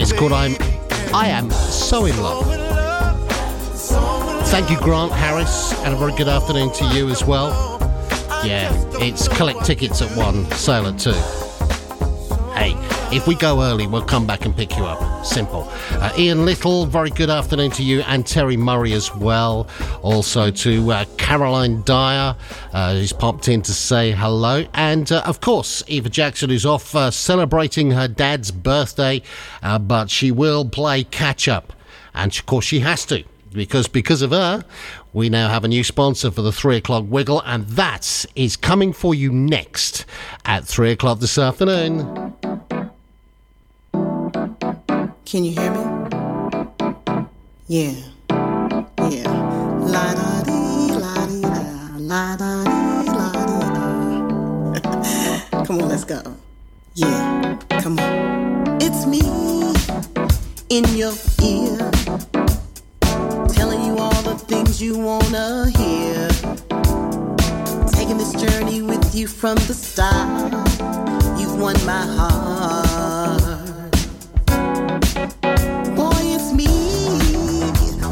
It's 0.00 0.12
called 0.12 0.32
I'm 0.32 0.54
I 1.12 1.26
Am 1.26 1.50
So 1.50 2.04
In 2.04 2.16
Love. 2.22 2.57
Thank 4.50 4.70
you, 4.70 4.78
Grant 4.78 5.12
Harris, 5.12 5.72
and 5.84 5.94
a 5.94 5.96
very 5.96 6.12
good 6.12 6.26
afternoon 6.26 6.72
to 6.72 6.84
you 6.86 7.10
as 7.10 7.22
well. 7.22 7.78
Yeah, 8.44 8.72
it's 8.94 9.28
collect 9.28 9.64
tickets 9.64 10.00
at 10.00 10.10
one, 10.16 10.50
sale 10.52 10.86
at 10.86 10.98
two. 10.98 11.12
Hey, 12.54 12.74
if 13.14 13.28
we 13.28 13.34
go 13.34 13.62
early, 13.62 13.86
we'll 13.86 14.02
come 14.02 14.26
back 14.26 14.46
and 14.46 14.56
pick 14.56 14.76
you 14.76 14.84
up. 14.84 15.24
Simple. 15.24 15.68
Uh, 15.92 16.12
Ian 16.18 16.46
Little, 16.46 16.86
very 16.86 17.10
good 17.10 17.28
afternoon 17.28 17.70
to 17.72 17.82
you, 17.82 18.00
and 18.00 18.26
Terry 18.26 18.56
Murray 18.56 18.94
as 18.94 19.14
well. 19.14 19.68
Also 20.02 20.50
to 20.50 20.92
uh, 20.92 21.04
Caroline 21.18 21.82
Dyer, 21.84 22.34
uh, 22.72 22.94
who's 22.94 23.12
popped 23.12 23.48
in 23.48 23.60
to 23.62 23.72
say 23.72 24.12
hello. 24.12 24.64
And 24.72 25.12
uh, 25.12 25.22
of 25.26 25.40
course, 25.40 25.84
Eva 25.86 26.08
Jackson, 26.08 26.48
who's 26.48 26.66
off 26.66 26.94
uh, 26.96 27.10
celebrating 27.10 27.90
her 27.90 28.08
dad's 28.08 28.50
birthday, 28.50 29.22
uh, 29.62 29.78
but 29.78 30.10
she 30.10 30.32
will 30.32 30.64
play 30.64 31.04
catch 31.04 31.48
up. 31.48 31.74
And 32.14 32.34
of 32.34 32.46
course, 32.46 32.64
she 32.64 32.80
has 32.80 33.04
to 33.06 33.24
because 33.52 33.88
because 33.88 34.22
of 34.22 34.30
her, 34.30 34.64
we 35.12 35.28
now 35.28 35.48
have 35.48 35.64
a 35.64 35.68
new 35.68 35.84
sponsor 35.84 36.30
for 36.30 36.42
the 36.42 36.52
three 36.52 36.76
o'clock 36.76 37.04
wiggle, 37.06 37.42
and 37.44 37.66
that 37.68 38.24
is 38.34 38.56
coming 38.56 38.92
for 38.92 39.14
you 39.14 39.32
next 39.32 40.04
at 40.44 40.64
three 40.64 40.92
o'clock 40.92 41.20
this 41.20 41.38
afternoon. 41.38 42.34
Can 45.24 45.44
you 45.44 45.52
hear 45.52 45.70
me? 45.72 45.80
Yeah. 47.66 47.92
Yeah. 49.10 49.28
La 49.80 50.14
da 50.14 50.42
la 50.96 51.26
da, 51.26 51.58
la 51.98 52.36
da 52.36 52.64
la 52.64 52.64
da. 52.64 52.78
Come 55.64 55.82
on, 55.82 55.88
let's 55.88 56.04
go. 56.04 56.22
Yeah. 56.94 57.58
Come 57.80 57.98
on. 57.98 58.78
It's 58.80 59.06
me 59.06 59.20
in 60.70 60.84
your 60.96 61.12
ear, 61.42 61.90
you 64.80 64.96
wanna 64.96 65.68
hear. 65.76 66.28
Taking 67.88 68.16
this 68.16 68.32
journey 68.34 68.80
with 68.82 69.12
you 69.12 69.26
from 69.26 69.56
the 69.66 69.74
start. 69.74 70.52
You've 71.38 71.60
won 71.60 71.74
my 71.84 72.06
heart. 72.18 73.92
Boy, 75.96 76.22
it's 76.36 76.52
me 76.52 76.68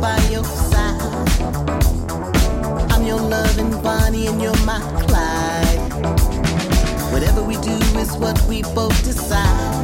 by 0.00 0.18
your 0.32 0.42
side. 0.42 1.00
I'm 2.90 3.06
your 3.06 3.20
loving 3.20 3.70
Bonnie 3.82 4.26
and 4.26 4.42
you're 4.42 4.64
my 4.64 4.80
Clyde. 5.06 5.92
Whatever 7.12 7.44
we 7.44 7.54
do 7.58 7.76
is 8.00 8.12
what 8.16 8.40
we 8.48 8.62
both 8.62 9.04
decide. 9.04 9.75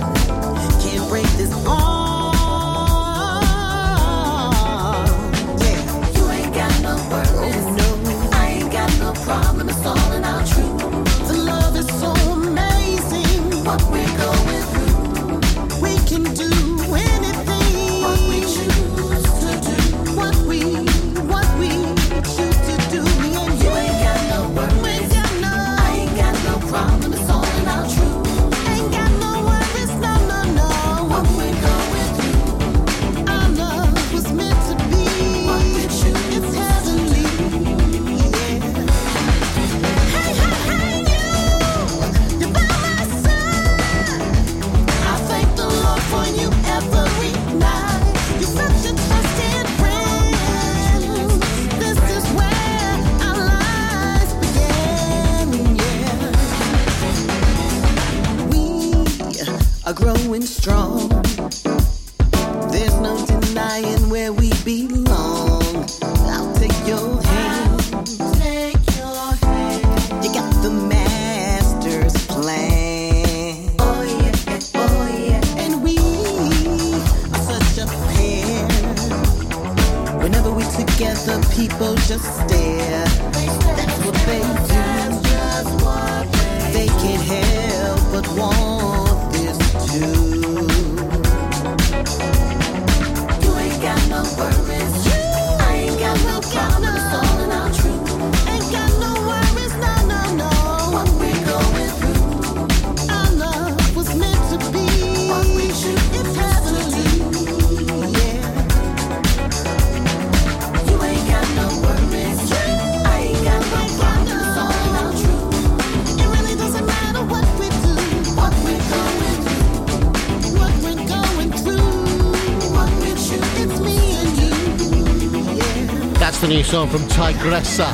Song 126.73 126.89
from 126.89 127.03
Tygressa. 127.03 127.93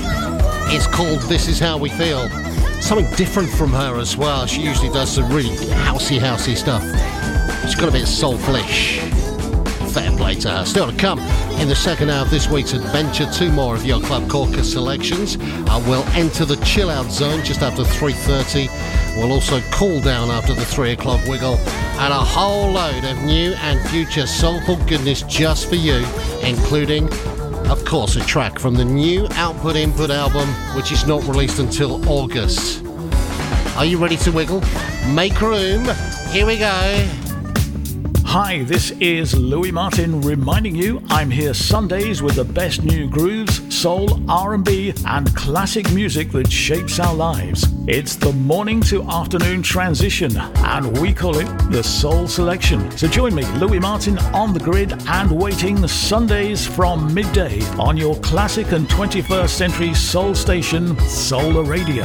It's 0.72 0.86
called 0.86 1.18
This 1.22 1.48
Is 1.48 1.58
How 1.58 1.76
We 1.78 1.88
Feel. 1.88 2.28
Something 2.80 3.12
different 3.16 3.50
from 3.50 3.72
her 3.72 3.98
as 3.98 4.16
well. 4.16 4.46
She 4.46 4.60
usually 4.60 4.88
does 4.90 5.10
some 5.10 5.32
really 5.32 5.56
housey, 5.56 6.20
housey 6.20 6.56
stuff. 6.56 6.84
She's 7.62 7.74
got 7.74 7.88
a 7.88 7.90
bit 7.90 8.06
soulflish. 8.06 9.00
Fair 9.90 10.16
play 10.16 10.36
to 10.36 10.50
her. 10.50 10.64
Still 10.64 10.88
to 10.92 10.96
come 10.96 11.18
in 11.58 11.66
the 11.66 11.74
second 11.74 12.10
hour 12.10 12.24
of 12.24 12.30
this 12.30 12.48
week's 12.48 12.72
adventure. 12.72 13.28
Two 13.32 13.50
more 13.50 13.74
of 13.74 13.84
your 13.84 14.00
Club 14.00 14.30
Corkers 14.30 14.72
selections. 14.74 15.38
Uh, 15.40 15.82
we'll 15.88 16.06
enter 16.10 16.44
the 16.44 16.54
chill 16.64 16.88
out 16.88 17.10
zone 17.10 17.42
just 17.42 17.62
after 17.62 17.82
3.30. 17.82 18.68
We'll 19.16 19.32
also 19.32 19.60
cool 19.72 20.00
down 20.00 20.30
after 20.30 20.54
the 20.54 20.64
3 20.64 20.92
o'clock 20.92 21.26
wiggle. 21.26 21.56
And 21.98 22.12
a 22.12 22.16
whole 22.16 22.70
load 22.70 23.02
of 23.02 23.20
new 23.24 23.54
and 23.54 23.80
future 23.90 24.28
soulful 24.28 24.76
goodness 24.86 25.22
just 25.22 25.68
for 25.68 25.74
you, 25.74 26.06
including 26.44 27.08
of 27.70 27.84
course, 27.84 28.16
a 28.16 28.20
track 28.20 28.58
from 28.58 28.74
the 28.74 28.84
new 28.84 29.26
Output 29.32 29.76
Input 29.76 30.10
album, 30.10 30.48
which 30.74 30.92
is 30.92 31.06
not 31.06 31.22
released 31.24 31.58
until 31.58 32.08
August. 32.08 32.84
Are 33.76 33.84
you 33.84 33.98
ready 33.98 34.16
to 34.18 34.32
wiggle? 34.32 34.62
Make 35.08 35.40
room. 35.40 35.86
Here 36.30 36.46
we 36.46 36.58
go. 36.58 37.17
Hi, 38.32 38.62
this 38.64 38.90
is 39.00 39.34
Louis 39.34 39.72
Martin 39.72 40.20
reminding 40.20 40.76
you 40.76 41.02
I'm 41.08 41.30
here 41.30 41.54
Sundays 41.54 42.20
with 42.20 42.34
the 42.34 42.44
best 42.44 42.84
new 42.84 43.08
grooves, 43.08 43.74
soul, 43.74 44.20
R&B 44.30 44.92
and 45.06 45.34
classic 45.34 45.90
music 45.92 46.30
that 46.32 46.52
shapes 46.52 47.00
our 47.00 47.14
lives. 47.14 47.64
It's 47.86 48.16
the 48.16 48.34
morning 48.34 48.82
to 48.82 49.02
afternoon 49.04 49.62
transition 49.62 50.36
and 50.36 51.00
we 51.00 51.14
call 51.14 51.38
it 51.38 51.46
the 51.70 51.82
Soul 51.82 52.28
Selection. 52.28 52.90
So 52.98 53.08
join 53.08 53.34
me, 53.34 53.46
Louis 53.52 53.80
Martin 53.80 54.18
on 54.18 54.52
the 54.52 54.60
grid 54.60 54.92
and 55.08 55.30
waiting 55.30 55.88
Sundays 55.88 56.66
from 56.66 57.14
midday 57.14 57.62
on 57.78 57.96
your 57.96 58.14
classic 58.16 58.72
and 58.72 58.86
21st 58.88 59.48
century 59.48 59.94
soul 59.94 60.34
station 60.34 61.00
Solar 61.08 61.64
Radio. 61.64 62.04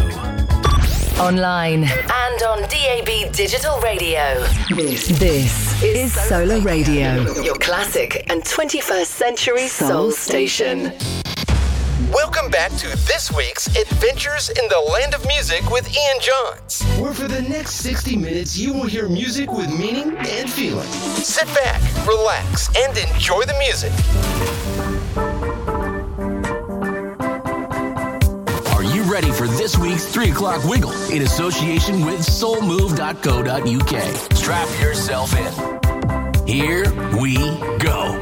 Online 1.19 1.83
and 1.83 2.43
on 2.43 2.61
DAB 2.63 3.31
digital 3.31 3.79
radio. 3.81 4.43
This, 4.75 5.07
this 5.19 5.83
is 5.83 6.11
Solar 6.11 6.59
Radio, 6.59 7.21
your 7.41 7.55
classic 7.55 8.25
and 8.31 8.43
21st 8.43 9.05
century 9.05 9.67
soul 9.67 10.11
station. 10.11 10.91
Welcome 12.11 12.49
back 12.49 12.71
to 12.77 12.87
this 13.07 13.31
week's 13.31 13.67
Adventures 13.67 14.49
in 14.49 14.67
the 14.69 14.79
Land 14.91 15.13
of 15.13 15.25
Music 15.27 15.69
with 15.69 15.87
Ian 15.95 16.19
Jons. 16.19 16.81
Where 16.99 17.13
for 17.13 17.27
the 17.27 17.43
next 17.43 17.75
60 17.75 18.17
minutes, 18.17 18.57
you 18.57 18.73
will 18.73 18.83
hear 18.83 19.07
music 19.07 19.51
with 19.51 19.69
meaning 19.69 20.17
and 20.17 20.49
feeling. 20.49 20.87
Sit 20.87 21.47
back, 21.53 21.81
relax, 22.07 22.69
and 22.75 22.97
enjoy 22.97 23.43
the 23.43 23.57
music. 23.59 23.91
Ready 29.13 29.31
for 29.31 29.47
this 29.47 29.77
week's 29.77 30.07
3 30.07 30.31
o'clock 30.31 30.63
wiggle 30.63 30.91
in 31.11 31.21
association 31.21 32.03
with 32.03 32.19
soulmove.co.uk? 32.21 34.35
Strap 34.35 34.81
yourself 34.81 35.35
in. 35.37 36.47
Here 36.47 36.91
we 37.21 37.35
go. 37.77 38.19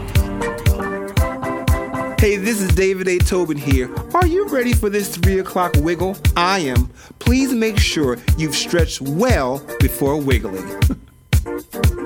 Hey, 2.19 2.35
this 2.35 2.59
is 2.59 2.75
David 2.75 3.07
A. 3.07 3.19
Tobin 3.19 3.55
here. 3.55 3.89
Are 4.13 4.27
you 4.27 4.49
ready 4.49 4.73
for 4.73 4.89
this 4.89 5.15
3 5.15 5.39
o'clock 5.39 5.71
wiggle? 5.77 6.17
I 6.35 6.59
am. 6.59 6.89
Please 7.19 7.53
make 7.53 7.79
sure 7.79 8.17
you've 8.37 8.55
stretched 8.55 8.99
well 8.99 9.65
before 9.79 10.17
wiggling. 10.17 10.77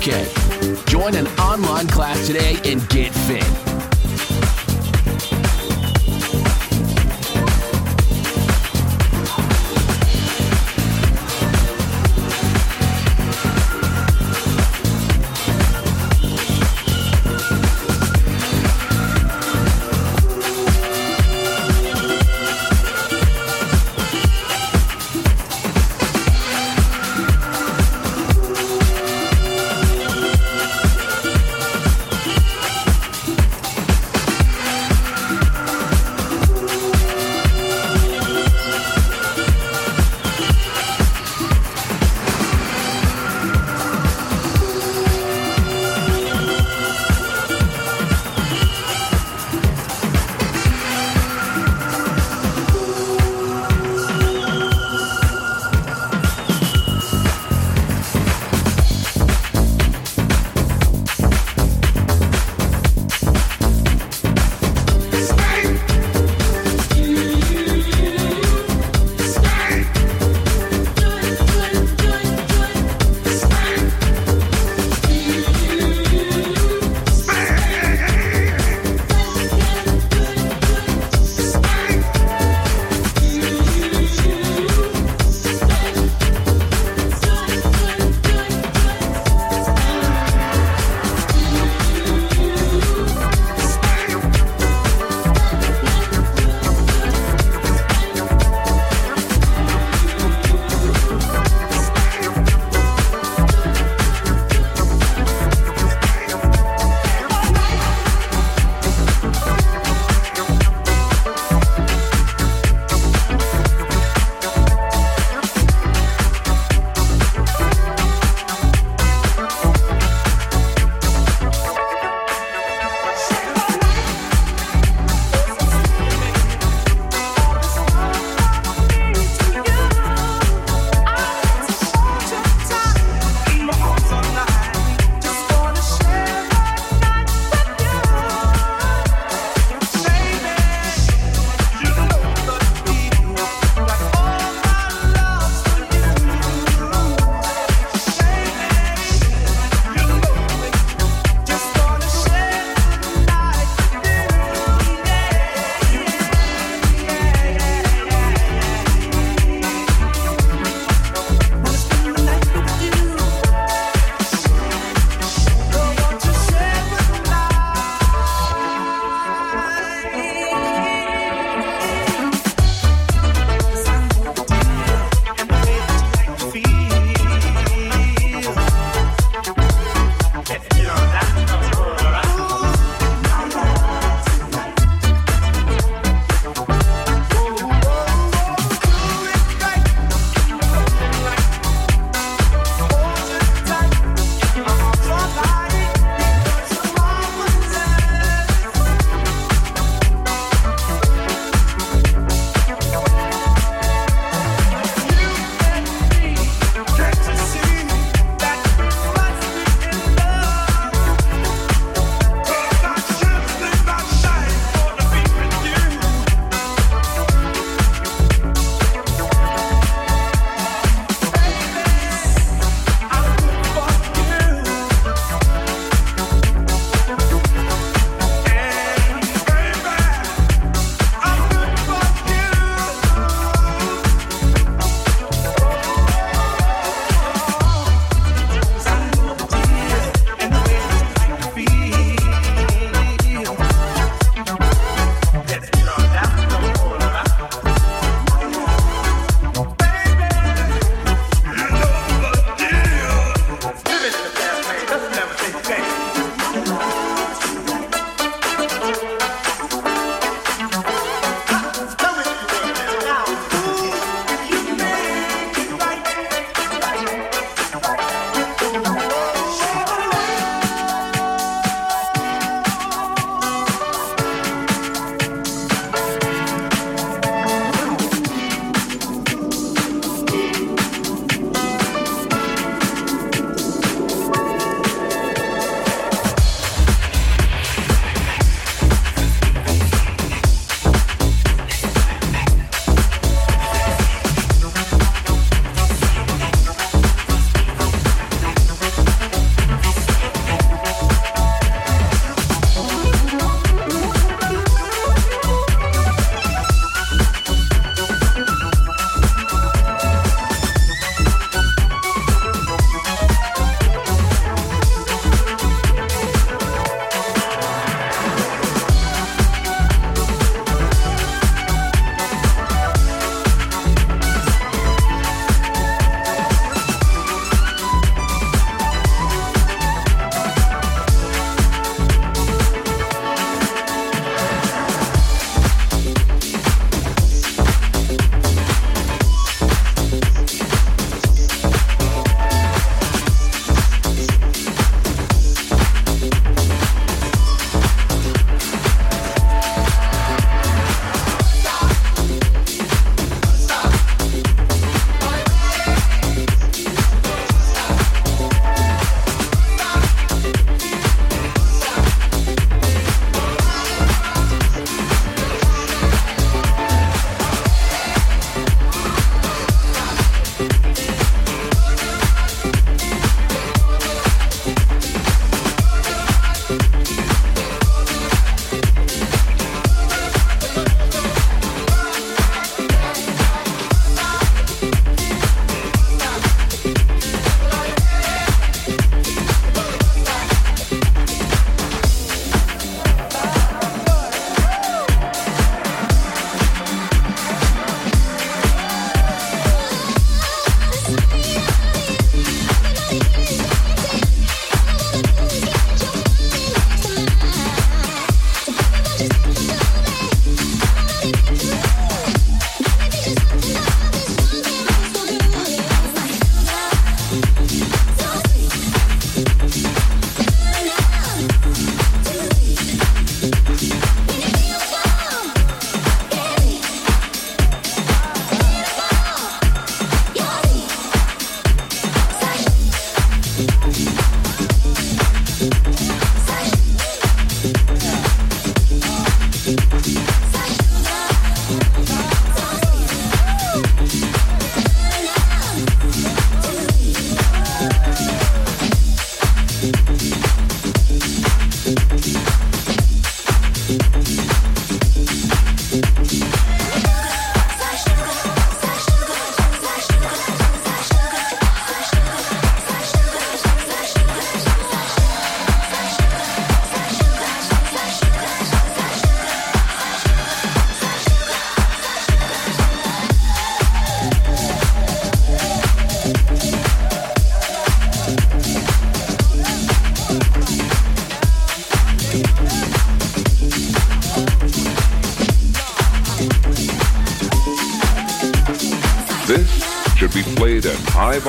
soulmove.co.uk. 0.00 0.39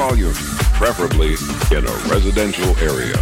volume, 0.02 0.34
preferably 0.74 1.36
in 1.78 1.86
a 1.86 1.92
residential 2.10 2.76
area. 2.80 3.14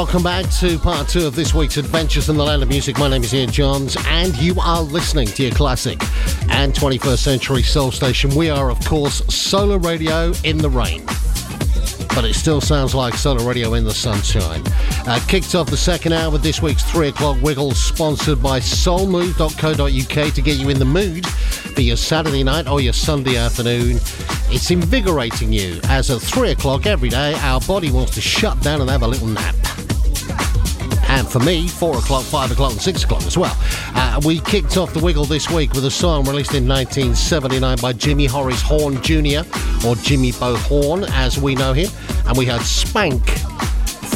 Welcome 0.00 0.22
back 0.22 0.48
to 0.60 0.78
part 0.78 1.10
two 1.10 1.26
of 1.26 1.36
this 1.36 1.52
week's 1.52 1.76
Adventures 1.76 2.30
in 2.30 2.38
the 2.38 2.42
Land 2.42 2.62
of 2.62 2.70
Music. 2.70 2.98
My 2.98 3.06
name 3.06 3.22
is 3.22 3.34
Ian 3.34 3.50
Jons, 3.50 3.98
and 4.06 4.34
you 4.38 4.58
are 4.58 4.80
listening 4.80 5.26
to 5.26 5.42
your 5.42 5.52
classic 5.52 6.00
and 6.48 6.72
21st 6.72 7.18
century 7.18 7.62
soul 7.62 7.92
station. 7.92 8.34
We 8.34 8.48
are, 8.48 8.70
of 8.70 8.82
course, 8.86 9.22
Solar 9.32 9.76
Radio 9.76 10.32
in 10.42 10.56
the 10.56 10.70
Rain. 10.70 11.04
but 12.14 12.24
it 12.24 12.34
still 12.34 12.62
sounds 12.62 12.94
like 12.94 13.12
Solar 13.12 13.46
Radio 13.46 13.74
in 13.74 13.84
the 13.84 13.92
sunshine. 13.92 14.62
Uh, 15.06 15.20
kicked 15.28 15.54
off 15.54 15.68
the 15.68 15.76
second 15.76 16.14
hour 16.14 16.30
with 16.30 16.42
this 16.42 16.62
week's 16.62 16.82
3 16.90 17.08
o'clock 17.08 17.36
wiggle, 17.42 17.72
sponsored 17.72 18.42
by 18.42 18.58
soulmove.co.uk 18.58 20.34
to 20.34 20.42
get 20.42 20.56
you 20.56 20.70
in 20.70 20.78
the 20.78 20.84
mood 20.86 21.26
for 21.26 21.82
your 21.82 21.98
Saturday 21.98 22.42
night 22.42 22.66
or 22.66 22.80
your 22.80 22.94
Sunday 22.94 23.36
afternoon. 23.36 23.96
It's 24.48 24.70
invigorating 24.70 25.52
you 25.52 25.78
as 25.84 26.10
at 26.10 26.22
3 26.22 26.52
o'clock 26.52 26.86
every 26.86 27.10
day, 27.10 27.34
our 27.40 27.60
body 27.60 27.90
wants 27.90 28.14
to 28.14 28.22
shut 28.22 28.62
down 28.62 28.80
and 28.80 28.88
have 28.88 29.02
a 29.02 29.06
little 29.06 29.28
nap 29.28 29.59
for 31.30 31.38
me, 31.40 31.68
4 31.68 31.98
o'clock, 31.98 32.24
5 32.24 32.50
o'clock, 32.50 32.72
and 32.72 32.80
6 32.80 33.04
o'clock 33.04 33.22
as 33.22 33.38
well. 33.38 33.56
Uh, 33.94 34.20
we 34.24 34.40
kicked 34.40 34.76
off 34.76 34.92
the 34.92 34.98
wiggle 34.98 35.24
this 35.24 35.48
week 35.48 35.72
with 35.72 35.84
a 35.84 35.90
song 35.90 36.24
released 36.24 36.54
in 36.54 36.66
1979 36.66 37.78
by 37.80 37.92
Jimmy 37.92 38.26
Horace 38.26 38.60
Horn 38.60 39.00
Jr., 39.02 39.42
or 39.86 39.94
Jimmy 39.96 40.32
Bo 40.32 40.56
Horn 40.56 41.04
as 41.10 41.38
we 41.38 41.54
know 41.54 41.72
him, 41.72 41.88
and 42.26 42.36
we 42.36 42.44
had 42.46 42.60
Spank. 42.62 43.28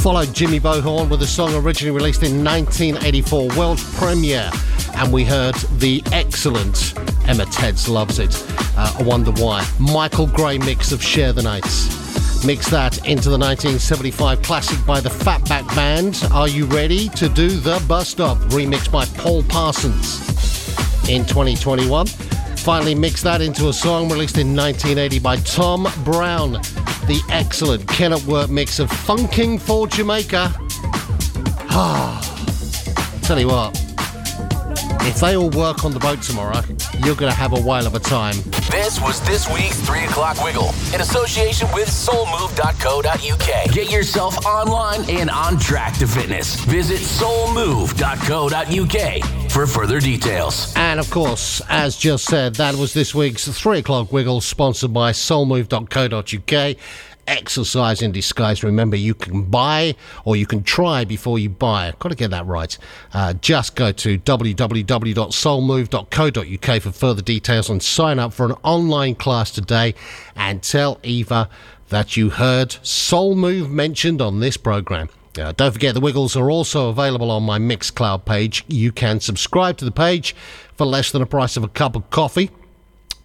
Followed 0.02 0.34
Jimmy 0.34 0.58
Bo 0.58 0.80
Horn 0.80 1.08
with 1.08 1.22
a 1.22 1.26
song 1.26 1.54
originally 1.54 1.96
released 1.96 2.22
in 2.22 2.44
1984, 2.44 3.48
world 3.56 3.78
premiere, 3.94 4.50
and 4.96 5.12
we 5.12 5.24
heard 5.24 5.54
the 5.78 6.02
excellent 6.12 6.94
Emma 7.28 7.44
Teds 7.46 7.88
Loves 7.88 8.18
It. 8.18 8.34
Uh, 8.76 8.96
I 8.98 9.02
wonder 9.04 9.30
why. 9.30 9.66
Michael 9.78 10.26
Gray 10.26 10.58
mix 10.58 10.90
of 10.90 11.02
Share 11.02 11.32
the 11.32 11.42
Nights. 11.42 12.03
Mix 12.44 12.68
that 12.68 12.98
into 13.06 13.30
the 13.30 13.38
1975 13.38 14.42
classic 14.42 14.84
by 14.86 15.00
the 15.00 15.08
Fatback 15.08 15.66
Band. 15.74 16.22
Are 16.30 16.46
you 16.46 16.66
ready 16.66 17.08
to 17.10 17.26
do 17.30 17.48
the 17.48 17.82
bus 17.88 18.10
stop? 18.10 18.36
Remixed 18.50 18.92
by 18.92 19.06
Paul 19.18 19.42
Parsons 19.44 20.20
in 21.08 21.24
2021. 21.24 22.06
Finally, 22.06 22.94
mix 22.94 23.22
that 23.22 23.40
into 23.40 23.68
a 23.68 23.72
song 23.72 24.10
released 24.10 24.36
in 24.36 24.54
1980 24.54 25.18
by 25.20 25.36
Tom 25.36 25.88
Browne. 26.04 26.52
The 27.06 27.22
excellent 27.30 27.88
Ken@Work 27.88 28.50
mix 28.50 28.78
of 28.78 28.90
Funking 28.90 29.58
for 29.58 29.86
Jamaica. 29.86 30.52
Ah, 31.70 32.20
tell 33.22 33.38
you 33.40 33.48
what, 33.48 33.83
if 35.06 35.20
they 35.20 35.36
all 35.36 35.50
work 35.50 35.84
on 35.84 35.92
the 35.92 36.00
boat 36.00 36.22
tomorrow, 36.22 36.60
you're 37.04 37.14
going 37.14 37.30
to 37.30 37.38
have 37.38 37.52
a 37.52 37.60
whale 37.60 37.86
of 37.86 37.94
a 37.94 38.00
time. 38.00 38.34
This 38.70 39.00
was 39.00 39.20
this 39.26 39.48
week's 39.52 39.78
3 39.80 40.04
o'clock 40.04 40.42
wiggle 40.42 40.68
in 40.94 41.00
association 41.00 41.68
with 41.72 41.88
soulmove.co.uk. 41.88 43.72
Get 43.72 43.90
yourself 43.90 44.44
online 44.46 45.08
and 45.10 45.30
on 45.30 45.58
track 45.58 45.94
to 45.98 46.06
fitness. 46.06 46.56
Visit 46.64 47.00
soulmove.co.uk 47.00 49.50
for 49.50 49.66
further 49.66 50.00
details. 50.00 50.72
And 50.76 50.98
of 50.98 51.10
course, 51.10 51.60
as 51.68 51.96
just 51.96 52.24
said, 52.24 52.54
that 52.56 52.74
was 52.74 52.94
this 52.94 53.14
week's 53.14 53.46
3 53.46 53.80
o'clock 53.80 54.12
wiggle 54.12 54.40
sponsored 54.40 54.92
by 54.92 55.12
soulmove.co.uk. 55.12 56.76
Exercise 57.26 58.02
in 58.02 58.12
disguise. 58.12 58.62
Remember, 58.62 58.96
you 58.96 59.14
can 59.14 59.44
buy 59.44 59.94
or 60.24 60.36
you 60.36 60.46
can 60.46 60.62
try 60.62 61.04
before 61.04 61.38
you 61.38 61.48
buy. 61.48 61.94
Got 61.98 62.10
to 62.10 62.14
get 62.14 62.30
that 62.30 62.46
right. 62.46 62.76
Uh, 63.12 63.32
just 63.34 63.76
go 63.76 63.92
to 63.92 64.18
www.soulmove.co.uk 64.18 66.82
for 66.82 66.92
further 66.92 67.22
details 67.22 67.70
and 67.70 67.82
sign 67.82 68.18
up 68.18 68.32
for 68.32 68.46
an 68.46 68.52
online 68.62 69.14
class 69.14 69.50
today 69.50 69.94
and 70.36 70.62
tell 70.62 70.98
Eva 71.02 71.48
that 71.88 72.16
you 72.16 72.30
heard 72.30 72.76
Soul 72.82 73.34
Move 73.34 73.70
mentioned 73.70 74.20
on 74.20 74.40
this 74.40 74.56
program. 74.56 75.08
Uh, 75.38 75.52
don't 75.52 75.72
forget 75.72 75.94
the 75.94 76.00
Wiggles 76.00 76.36
are 76.36 76.50
also 76.50 76.88
available 76.88 77.30
on 77.30 77.42
my 77.42 77.58
Mixcloud 77.58 78.24
page. 78.24 78.64
You 78.68 78.92
can 78.92 79.20
subscribe 79.20 79.76
to 79.78 79.84
the 79.84 79.90
page 79.90 80.34
for 80.76 80.86
less 80.86 81.10
than 81.10 81.20
the 81.20 81.26
price 81.26 81.56
of 81.56 81.64
a 81.64 81.68
cup 81.68 81.96
of 81.96 82.08
coffee. 82.10 82.50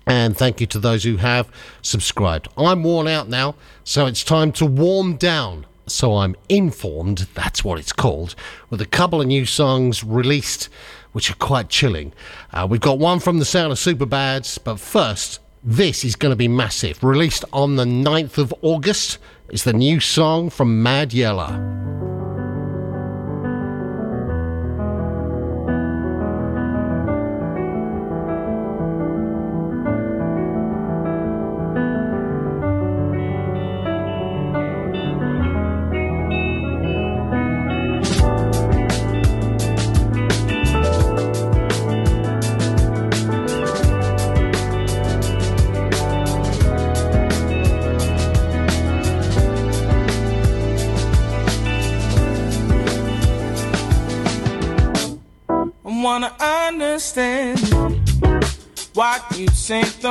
And 0.08 0.36
thank 0.36 0.60
you 0.60 0.68
to 0.68 0.80
those 0.80 1.04
who 1.04 1.18
have 1.18 1.50
subscribed. 1.82 2.48
I'm 2.58 2.84
worn 2.84 3.08
out 3.08 3.30
now, 3.30 3.56
so 3.84 4.06
it's 4.06 4.24
time 4.24 4.52
to 4.54 4.66
warm 4.66 5.18
down. 5.18 5.66
So 5.86 6.18
I'm 6.18 6.36
informed, 6.50 7.28
that's 7.34 7.64
what 7.64 7.80
it's 7.80 7.94
called, 7.94 8.36
with 8.70 8.80
a 8.80 8.86
couple 8.86 9.22
of 9.22 9.28
new 9.28 9.46
songs 9.46 10.04
released 10.04 10.70
which 11.12 11.32
are 11.32 11.36
quite 11.36 11.70
chilling. 11.70 12.14
Uh, 12.54 12.68
we've 12.70 12.82
got 12.82 13.00
one 13.00 13.20
from 13.20 13.40
the 13.40 13.46
sound 13.46 13.72
of 13.72 13.78
Superbads, 13.78 14.60
but 14.64 14.80
first, 14.80 15.40
this 15.64 16.06
is 16.06 16.16
going 16.16 16.32
to 16.32 16.36
be 16.36 16.48
massive. 16.48 17.04
Released 17.04 17.46
on 17.52 17.76
the 17.76 17.86
9th 17.86 18.38
of 18.38 18.54
August, 18.62 19.18
it's 19.50 19.64
the 19.64 19.74
new 19.74 20.00
song 20.00 20.50
from 20.50 20.84
Mad 20.84 21.14
Yella. 21.14 22.19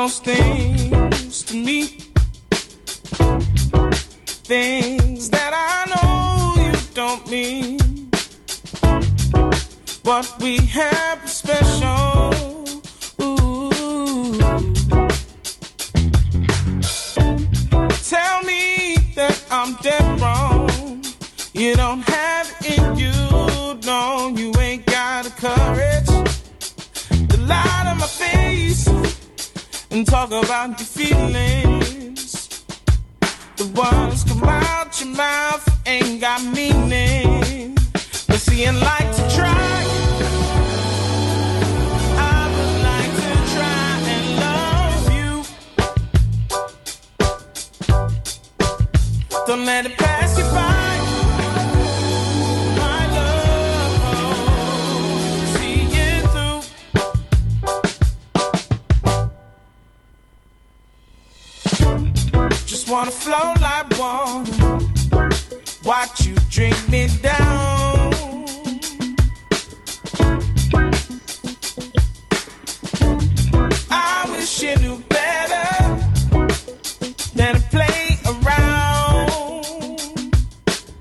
Those 0.02 0.20
things 0.20 1.42
to 1.42 1.56
me. 1.56 1.82
Things 4.46 5.28
that 5.30 5.52
I 5.52 5.76
know 5.92 6.62
you 6.62 6.72
don't 6.94 7.28
mean. 7.28 7.80
What 10.04 10.26
we 10.40 10.58
have 10.58 11.17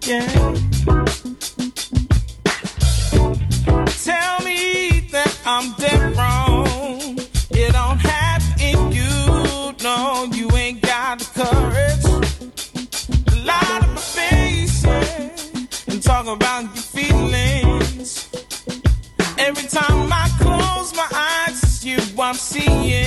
Tell 0.08 0.24
me 4.46 5.02
that 5.12 5.38
I'm 5.46 5.74
dead 5.74 6.16
wrong. 6.16 7.18
Don't 7.74 8.00
have 8.00 8.42
you. 8.94 9.76
No, 9.84 10.30
you 10.32 10.50
ain't 10.56 10.82
got 10.82 11.20
the 11.20 11.26
courage. 11.44 12.06
A 13.34 13.36
lot 13.46 13.84
of 13.84 13.90
my 13.90 14.00
faces 14.00 15.88
and 15.90 16.02
talk 16.02 16.26
about 16.26 16.64
your 16.64 16.84
feelings. 16.96 18.30
Every 19.38 19.68
time 19.68 20.10
I 20.10 20.30
close 20.40 20.96
my 20.96 21.10
eyes, 21.14 21.62
it's 21.64 21.84
you 21.84 21.98
I'm 22.18 22.36
seeing. 22.36 23.07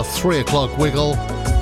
Our 0.00 0.04
three 0.04 0.38
o'clock 0.38 0.78
wiggle, 0.78 1.10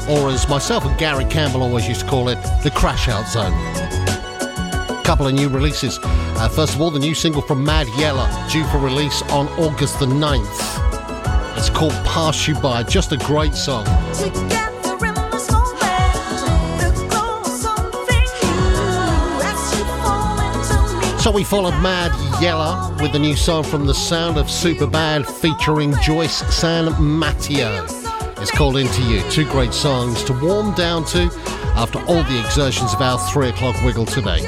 or 0.09 0.31
as 0.31 0.49
myself 0.49 0.85
and 0.85 0.97
Gary 0.97 1.25
Campbell 1.25 1.61
always 1.61 1.89
used 1.89 2.03
to 2.03 2.07
call 2.07 2.29
it, 2.29 2.37
the 2.63 2.71
crash 2.71 3.09
out 3.09 3.27
zone. 3.27 3.53
A 3.53 5.03
Couple 5.03 5.27
of 5.27 5.35
new 5.35 5.49
releases. 5.49 5.99
Uh, 6.05 6.49
first 6.49 6.77
of 6.77 6.81
all, 6.81 6.93
the 6.93 7.01
new 7.01 7.17
single 7.17 7.43
from 7.43 7.65
Mad 7.65 7.89
Yella, 7.99 8.29
due 8.49 8.63
for 8.67 8.79
release 8.79 9.23
on 9.33 9.49
August 9.59 9.99
the 9.99 10.07
9th. 10.07 11.59
It's 11.59 11.69
called 11.69 11.91
Pass 12.05 12.47
You 12.47 12.55
By, 12.55 12.85
just 12.85 13.11
a 13.11 13.17
great 13.17 13.57
song. 13.57 13.87
Together 14.15 15.05
in 15.05 15.15
this 15.33 15.51
moment, 15.51 16.79
the 16.79 17.09
glow 17.11 17.41
of 17.41 17.47
something 17.49 18.29
new. 18.45 19.43
As 19.43 19.77
you 19.77 19.85
fall 20.05 20.39
into 20.39 21.13
me. 21.13 21.19
So 21.19 21.33
we 21.33 21.43
followed 21.43 21.83
Mad 21.83 22.13
Yella 22.41 22.97
with 23.03 23.11
the 23.11 23.19
new 23.19 23.35
song 23.35 23.65
from 23.65 23.85
The 23.85 23.95
Sound 23.95 24.39
of 24.39 24.47
Superbad 24.47 25.27
featuring 25.27 25.93
Joyce 26.03 26.37
San 26.55 26.95
Mateo. 27.03 27.98
It's 28.41 28.51
called 28.51 28.77
Into 28.77 29.03
You. 29.03 29.21
Two 29.31 29.45
great 29.45 29.75
songs 29.75 30.23
to 30.25 30.33
warm 30.33 30.75
down 30.75 31.05
to 31.07 31.25
after 31.75 31.99
all 32.01 32.23
the 32.23 32.41
exertions 32.45 32.95
of 32.95 33.01
our 33.01 33.19
three 33.31 33.49
o'clock 33.49 33.75
wiggle 33.83 34.07
today. 34.07 34.39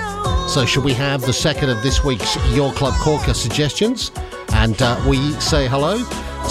So, 0.48 0.64
should 0.64 0.84
we 0.84 0.94
have 0.94 1.22
the 1.22 1.32
second 1.32 1.70
of 1.70 1.82
this 1.82 2.04
week's 2.04 2.36
Your 2.54 2.72
Club 2.72 2.94
Corker 3.00 3.34
suggestions? 3.34 4.12
And 4.52 4.80
uh, 4.80 5.02
we 5.08 5.32
say 5.40 5.66
hello 5.66 5.98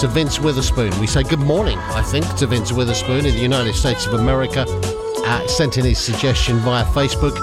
to 0.00 0.08
Vince 0.08 0.38
Witherspoon. 0.38 0.98
We 1.00 1.06
say 1.06 1.22
good 1.22 1.40
morning, 1.40 1.78
I 1.78 2.02
think, 2.02 2.26
to 2.36 2.46
Vince 2.46 2.72
Witherspoon 2.72 3.24
in 3.24 3.34
the 3.34 3.40
United 3.40 3.74
States 3.74 4.06
of 4.06 4.14
America. 4.14 4.66
Uh, 4.68 5.46
sent 5.46 5.78
in 5.78 5.84
his 5.84 5.98
suggestion 5.98 6.58
via 6.58 6.84
Facebook. 6.86 7.38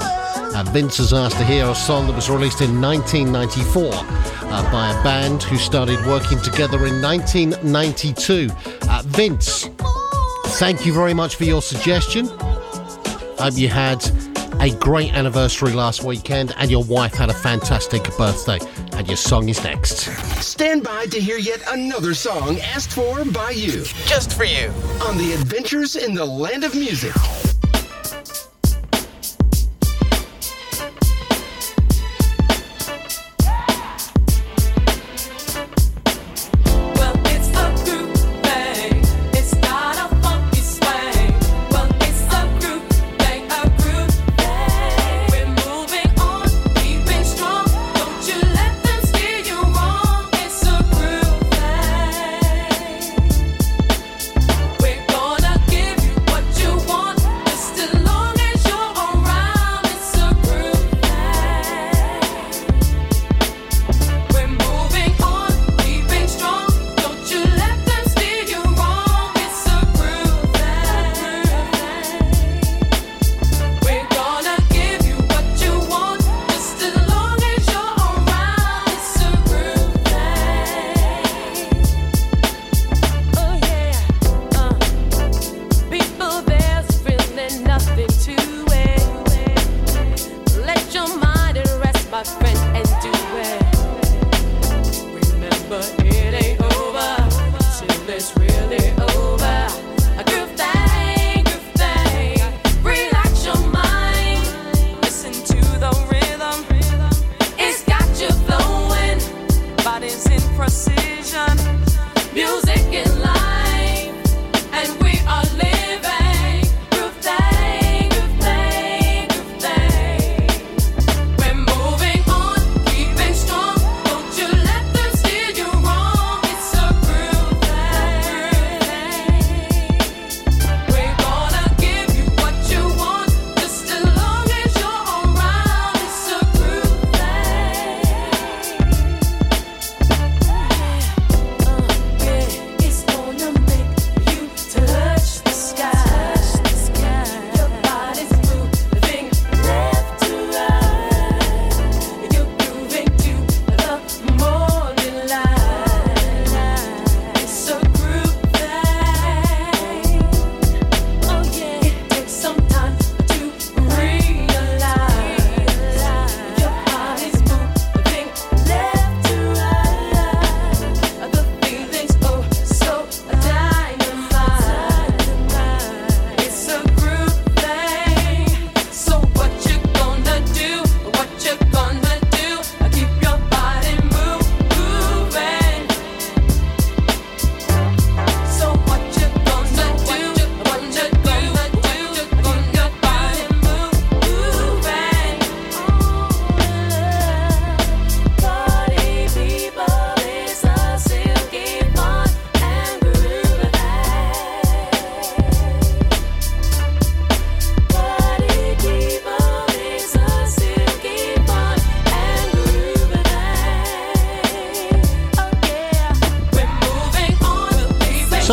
Uh, 0.57 0.63
Vince 0.71 0.97
has 0.97 1.13
asked 1.13 1.37
to 1.37 1.45
hear 1.45 1.65
a 1.65 1.75
song 1.75 2.07
that 2.07 2.15
was 2.15 2.29
released 2.29 2.61
in 2.61 2.81
1994 2.81 3.91
uh, 3.93 4.71
by 4.71 4.89
a 4.89 5.03
band 5.03 5.43
who 5.43 5.57
started 5.57 6.03
working 6.07 6.39
together 6.41 6.85
in 6.85 7.01
1992. 7.01 8.49
Uh, 8.89 9.03
Vince, 9.05 9.66
thank 10.47 10.85
you 10.85 10.93
very 10.93 11.13
much 11.13 11.35
for 11.35 11.43
your 11.43 11.61
suggestion. 11.61 12.27
Hope 13.37 13.57
you 13.57 13.67
had 13.67 14.03
a 14.59 14.71
great 14.79 15.13
anniversary 15.13 15.73
last 15.73 16.03
weekend 16.03 16.53
and 16.57 16.71
your 16.71 16.83
wife 16.83 17.13
had 17.13 17.29
a 17.29 17.33
fantastic 17.33 18.03
birthday. 18.17 18.59
And 18.93 19.07
your 19.07 19.17
song 19.17 19.49
is 19.49 19.63
next. 19.63 19.97
Stand 20.41 20.83
by 20.83 21.05
to 21.07 21.19
hear 21.19 21.37
yet 21.37 21.61
another 21.69 22.13
song 22.13 22.59
asked 22.59 22.91
for 22.91 23.23
by 23.25 23.51
you. 23.51 23.83
Just 24.05 24.33
for 24.33 24.45
you. 24.45 24.69
On 25.05 25.17
the 25.17 25.33
Adventures 25.33 25.95
in 25.95 26.15
the 26.15 26.25
Land 26.25 26.63
of 26.63 26.73
Music. 26.73 27.13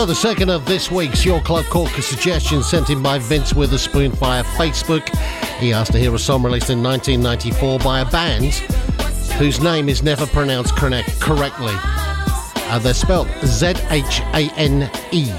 So, 0.04 0.08
the 0.08 0.14
second 0.14 0.50
of 0.50 0.66
this 0.66 0.90
week's 0.90 1.24
Your 1.24 1.40
Club 1.40 1.64
Corker 1.70 2.02
suggestion 2.02 2.62
sent 2.62 2.90
in 2.90 3.02
by 3.02 3.18
Vince 3.18 3.54
Witherspoon 3.54 4.10
via 4.12 4.44
Facebook. 4.44 5.08
He 5.56 5.72
asked 5.72 5.92
to 5.92 5.98
hear 5.98 6.14
a 6.14 6.18
song 6.18 6.42
released 6.42 6.68
in 6.68 6.82
1994 6.82 7.78
by 7.78 8.00
a 8.00 8.04
band 8.04 8.52
whose 9.38 9.62
name 9.62 9.88
is 9.88 10.02
never 10.02 10.26
pronounced 10.26 10.76
correct, 10.76 11.18
correctly. 11.22 11.72
Uh, 11.74 12.78
they're 12.80 12.92
spelled 12.92 13.28
Z 13.46 13.72
H 13.88 14.20
A 14.34 14.52
N 14.58 14.90
E. 15.10 15.32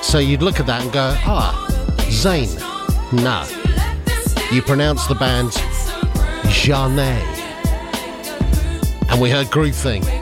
So 0.00 0.16
you'd 0.18 0.40
look 0.40 0.58
at 0.58 0.64
that 0.64 0.80
and 0.80 0.90
go, 0.90 1.14
ah, 1.26 1.52
Zane. 2.08 2.48
No. 3.12 3.46
You 4.50 4.62
pronounce 4.62 5.06
the 5.08 5.14
band 5.14 5.50
Zhane. 6.48 6.98
And 9.10 9.20
we 9.20 9.28
heard 9.28 9.50
Groove 9.50 9.74
Thang. 9.74 10.21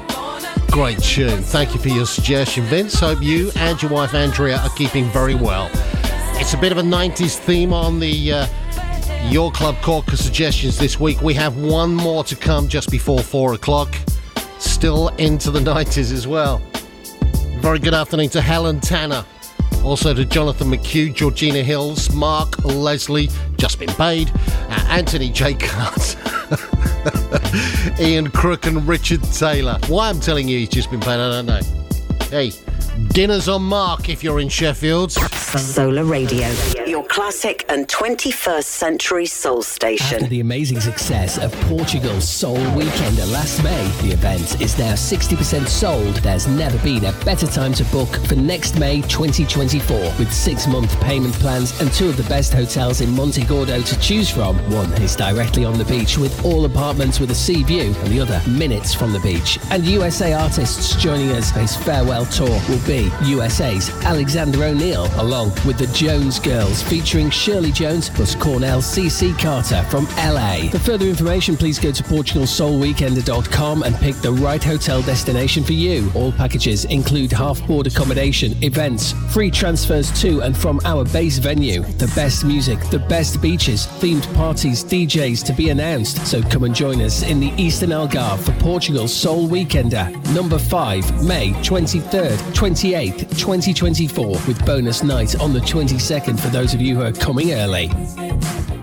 Great 0.70 1.02
tune. 1.02 1.42
Thank 1.42 1.74
you 1.74 1.80
for 1.80 1.88
your 1.88 2.06
suggestion, 2.06 2.62
Vince. 2.64 3.01
Hope 3.01 3.20
you 3.20 3.51
and 3.56 3.82
your 3.82 3.90
wife 3.90 4.14
Andrea 4.14 4.59
are 4.59 4.70
keeping 4.70 5.06
very 5.06 5.34
well. 5.34 5.68
It's 6.34 6.55
a 6.55 6.56
bit 6.56 6.70
of 6.70 6.78
a 6.78 6.82
90s 6.82 7.36
theme 7.36 7.72
on 7.72 7.98
the 7.98 8.32
uh, 8.32 8.47
Your 9.28 9.51
Club 9.51 9.76
Corker 9.82 10.16
suggestions 10.16 10.78
this 10.78 11.01
week. 11.01 11.22
We 11.22 11.34
have 11.34 11.56
one 11.56 11.94
more 11.94 12.22
to 12.22 12.36
come 12.36 12.68
just 12.68 12.88
before 12.88 13.18
four 13.18 13.55
o'clock. 13.55 13.94
Still 14.59 15.09
into 15.16 15.51
the 15.51 15.59
90s 15.59 16.12
as 16.12 16.28
well. 16.28 16.62
Very 17.59 17.80
good 17.80 17.94
afternoon 17.94 18.28
to 18.30 18.40
Helen 18.40 18.80
Tanner. 18.80 19.24
Also 19.84 20.14
to 20.14 20.24
Jonathan 20.24 20.70
McHugh, 20.70 21.12
Georgina 21.12 21.64
Hills, 21.64 22.10
Mark 22.14 22.64
Leslie, 22.64 23.28
just 23.56 23.80
been 23.80 23.88
paid, 23.88 24.30
uh, 24.68 24.86
Anthony 24.88 25.30
J. 25.30 25.55
Carter. 25.55 26.86
Ian 28.01 28.31
Crook 28.31 28.66
and 28.66 28.86
Richard 28.86 29.22
Taylor. 29.24 29.78
Why 29.89 30.09
I'm 30.09 30.20
telling 30.20 30.48
you 30.48 30.59
he's 30.59 30.68
just 30.68 30.90
been 30.90 31.01
paid, 31.01 31.20
I 31.20 31.43
don't 31.43 31.47
know. 31.47 31.60
Hey, 32.31 32.52
dinner's 33.09 33.48
on 33.48 33.62
Mark 33.62 34.09
if 34.09 34.22
you're 34.22 34.40
in 34.40 34.48
Sheffield. 34.48 35.12
Solar 35.12 36.05
Radio, 36.05 36.48
your 36.86 37.05
classic 37.11 37.65
and 37.69 37.89
21st 37.89 38.62
century 38.62 39.27
soul 39.27 39.62
station. 39.62 40.15
After 40.15 40.28
the 40.28 40.39
amazing 40.39 40.81
success 40.81 41.39
of 41.39 41.53
Portugal's 41.62 42.27
Soul 42.27 42.57
Weekender 42.57 43.28
last 43.32 43.65
May, 43.65 43.91
the 44.03 44.12
event 44.12 44.61
is 44.61 44.78
now 44.78 44.93
60% 44.93 45.66
sold. 45.66 46.15
There's 46.19 46.47
never 46.47 46.78
been 46.85 47.07
a 47.07 47.12
better 47.24 47.49
time 47.49 47.73
to 47.74 47.85
book 47.87 48.09
for 48.27 48.37
next 48.37 48.78
May 48.78 49.01
2024 49.03 49.99
with 50.20 50.32
six 50.32 50.69
month 50.69 50.99
payment 51.01 51.35
plans 51.35 51.78
and 51.81 51.93
two 51.93 52.09
of 52.09 52.16
the 52.16 52.23
best 52.28 52.53
hotels 52.53 53.01
in 53.01 53.11
Monte 53.11 53.45
Gordo 53.45 53.82
to 53.82 53.99
choose 53.99 54.31
from. 54.31 54.57
One 54.70 54.93
is 55.03 55.16
directly 55.16 55.65
on 55.65 55.78
the 55.78 55.85
beach 55.87 56.16
with 56.16 56.45
all 56.45 56.65
apartments 56.65 57.19
with 57.19 57.32
a 57.32 57.35
sea 57.35 57.65
view, 57.65 57.93
and 58.05 58.12
the 58.12 58.20
other 58.20 58.41
minutes 58.49 58.95
from 58.95 59.12
the 59.12 59.20
beach. 59.20 59.59
And 59.73 59.85
USA 59.85 60.32
artists 60.32 60.95
joining 60.95 61.32
us 61.32 61.51
for 61.51 61.59
his 61.59 61.74
farewell 61.74 62.27
tour 62.27 62.61
will 62.69 62.87
be 62.87 63.11
USA's 63.24 63.91
Alexander 64.05 64.62
O'Neal, 64.62 65.11
along 65.20 65.51
with 65.66 65.77
the 65.77 65.89
Jones 65.89 66.39
Girls, 66.39 66.85
featuring 66.85 67.01
Shirley 67.11 67.73
Jones 67.73 68.09
plus 68.09 68.37
Cornell 68.37 68.81
CC 68.81 69.37
Carter 69.37 69.82
from 69.91 70.05
LA. 70.16 70.70
For 70.70 70.78
further 70.78 71.07
information, 71.07 71.57
please 71.57 71.77
go 71.77 71.91
to 71.91 72.05
PortugalSoulWeekender.com 72.05 73.82
and 73.82 73.97
pick 73.97 74.15
the 74.16 74.31
right 74.31 74.62
hotel 74.62 75.03
destination 75.03 75.65
for 75.65 75.73
you. 75.73 76.12
All 76.15 76.31
packages 76.31 76.85
include 76.85 77.32
half 77.32 77.66
board 77.66 77.89
accommodation, 77.89 78.53
events, 78.62 79.12
free 79.35 79.51
transfers 79.51 80.12
to 80.20 80.43
and 80.43 80.57
from 80.57 80.81
our 80.85 81.05
base 81.07 81.39
venue, 81.39 81.82
the 81.82 82.07
best 82.15 82.45
music, 82.45 82.78
the 82.91 83.01
best 83.01 83.43
beaches, 83.43 83.89
themed 83.99 84.32
parties, 84.37 84.85
DJs 84.85 85.45
to 85.47 85.53
be 85.53 85.70
announced. 85.70 86.24
So 86.28 86.41
come 86.43 86.62
and 86.62 86.74
join 86.74 87.01
us 87.01 87.24
in 87.24 87.41
the 87.41 87.53
Eastern 87.61 87.91
Algarve 87.91 88.39
for 88.39 88.53
Portugal's 88.62 89.12
Soul 89.12 89.49
Weekender, 89.49 90.15
number 90.32 90.61
5, 90.61 91.24
May 91.27 91.51
23rd, 91.55 92.39
28th, 92.55 93.37
2024, 93.37 94.27
with 94.47 94.65
bonus 94.65 95.03
night 95.03 95.41
on 95.41 95.53
the 95.53 95.59
22nd 95.59 96.39
for 96.39 96.51
those 96.51 96.73
of 96.73 96.81
you 96.81 96.89
who 96.90 97.02
are 97.02 97.12
coming 97.12 97.52
early. 97.52 97.90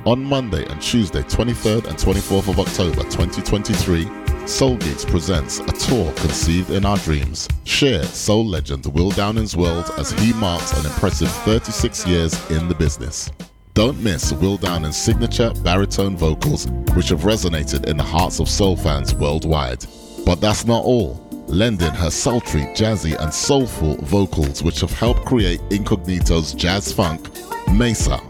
On 0.06 0.24
Monday 0.24 0.66
and 0.66 0.82
Tuesday, 0.82 1.22
23rd 1.24 1.88
and 1.88 1.98
24th 1.98 2.50
of 2.50 2.60
October 2.60 3.04
2023, 3.04 4.48
Soul 4.48 4.78
Gigs 4.78 5.04
presents 5.04 5.60
a 5.60 5.72
tour 5.74 6.14
conceived 6.14 6.70
in 6.70 6.86
our 6.86 6.98
dreams. 7.00 7.50
Share 7.66 8.04
soul 8.04 8.46
legend 8.46 8.86
Will 8.88 9.12
Downing's 9.12 9.58
world 9.58 9.92
as 9.98 10.12
he 10.12 10.32
marks 10.34 10.72
an 10.80 10.86
impressive 10.86 11.30
36 11.30 12.08
years 12.08 12.50
in 12.50 12.70
the 12.70 12.76
business. 12.76 13.30
Don't 13.74 14.02
miss 14.02 14.32
Will 14.34 14.58
Downing's 14.58 14.98
signature 14.98 15.52
baritone 15.64 16.16
vocals, 16.16 16.68
which 16.96 17.10
have 17.10 17.22
resonated 17.22 17.86
in 17.86 17.98
the 17.98 18.04
hearts 18.04 18.40
of 18.40 18.48
soul 18.48 18.78
fans 18.78 19.14
worldwide. 19.14 19.86
But 20.28 20.42
that's 20.42 20.66
not 20.66 20.84
all. 20.84 21.26
Lending 21.48 21.94
her 21.94 22.12
sultry, 22.12 22.64
jazzy, 22.76 23.16
and 23.18 23.34
soulful 23.34 23.96
vocals, 24.02 24.62
which 24.62 24.82
have 24.82 24.92
helped 24.92 25.24
create 25.24 25.62
Incognito's 25.70 26.54
jazz 26.54 26.92
funk, 26.92 27.30
Maysa. 27.68 28.22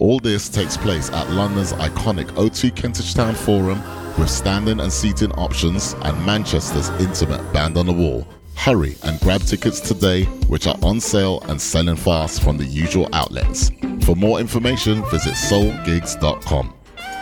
All 0.00 0.18
this 0.18 0.48
takes 0.48 0.76
place 0.76 1.10
at 1.10 1.30
London's 1.30 1.72
iconic 1.74 2.26
O2 2.32 2.74
Kentish 2.74 3.14
Town 3.14 3.36
Forum 3.36 3.80
with 4.18 4.28
standing 4.28 4.80
and 4.80 4.92
seating 4.92 5.30
options 5.34 5.94
and 6.02 6.26
Manchester's 6.26 6.88
intimate 7.00 7.52
band 7.52 7.76
on 7.76 7.86
the 7.86 7.92
wall. 7.92 8.26
Hurry 8.56 8.96
and 9.04 9.20
grab 9.20 9.42
tickets 9.42 9.78
today, 9.78 10.24
which 10.48 10.66
are 10.66 10.76
on 10.82 10.98
sale 10.98 11.40
and 11.42 11.62
selling 11.62 11.94
fast 11.94 12.42
from 12.42 12.56
the 12.56 12.66
usual 12.66 13.08
outlets. 13.12 13.70
For 14.00 14.16
more 14.16 14.40
information, 14.40 15.08
visit 15.08 15.34
soulgigs.com. 15.34 16.74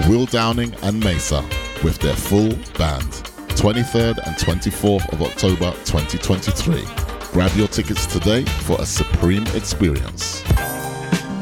Will 0.09 0.25
Downing 0.25 0.73
and 0.85 1.03
Maysa 1.03 1.43
with 1.85 1.99
their 1.99 2.17
full 2.17 2.57
band. 2.79 3.36
23rd 3.57 4.19
and 4.27 4.37
24th 4.37 5.11
of 5.15 5.23
October 5.23 5.73
2023. 5.87 6.85
Grab 7.33 7.51
your 7.57 7.67
tickets 7.69 8.05
today 8.05 8.45
for 8.45 8.79
a 8.83 8.85
supreme 8.85 9.47
experience. 9.49 10.45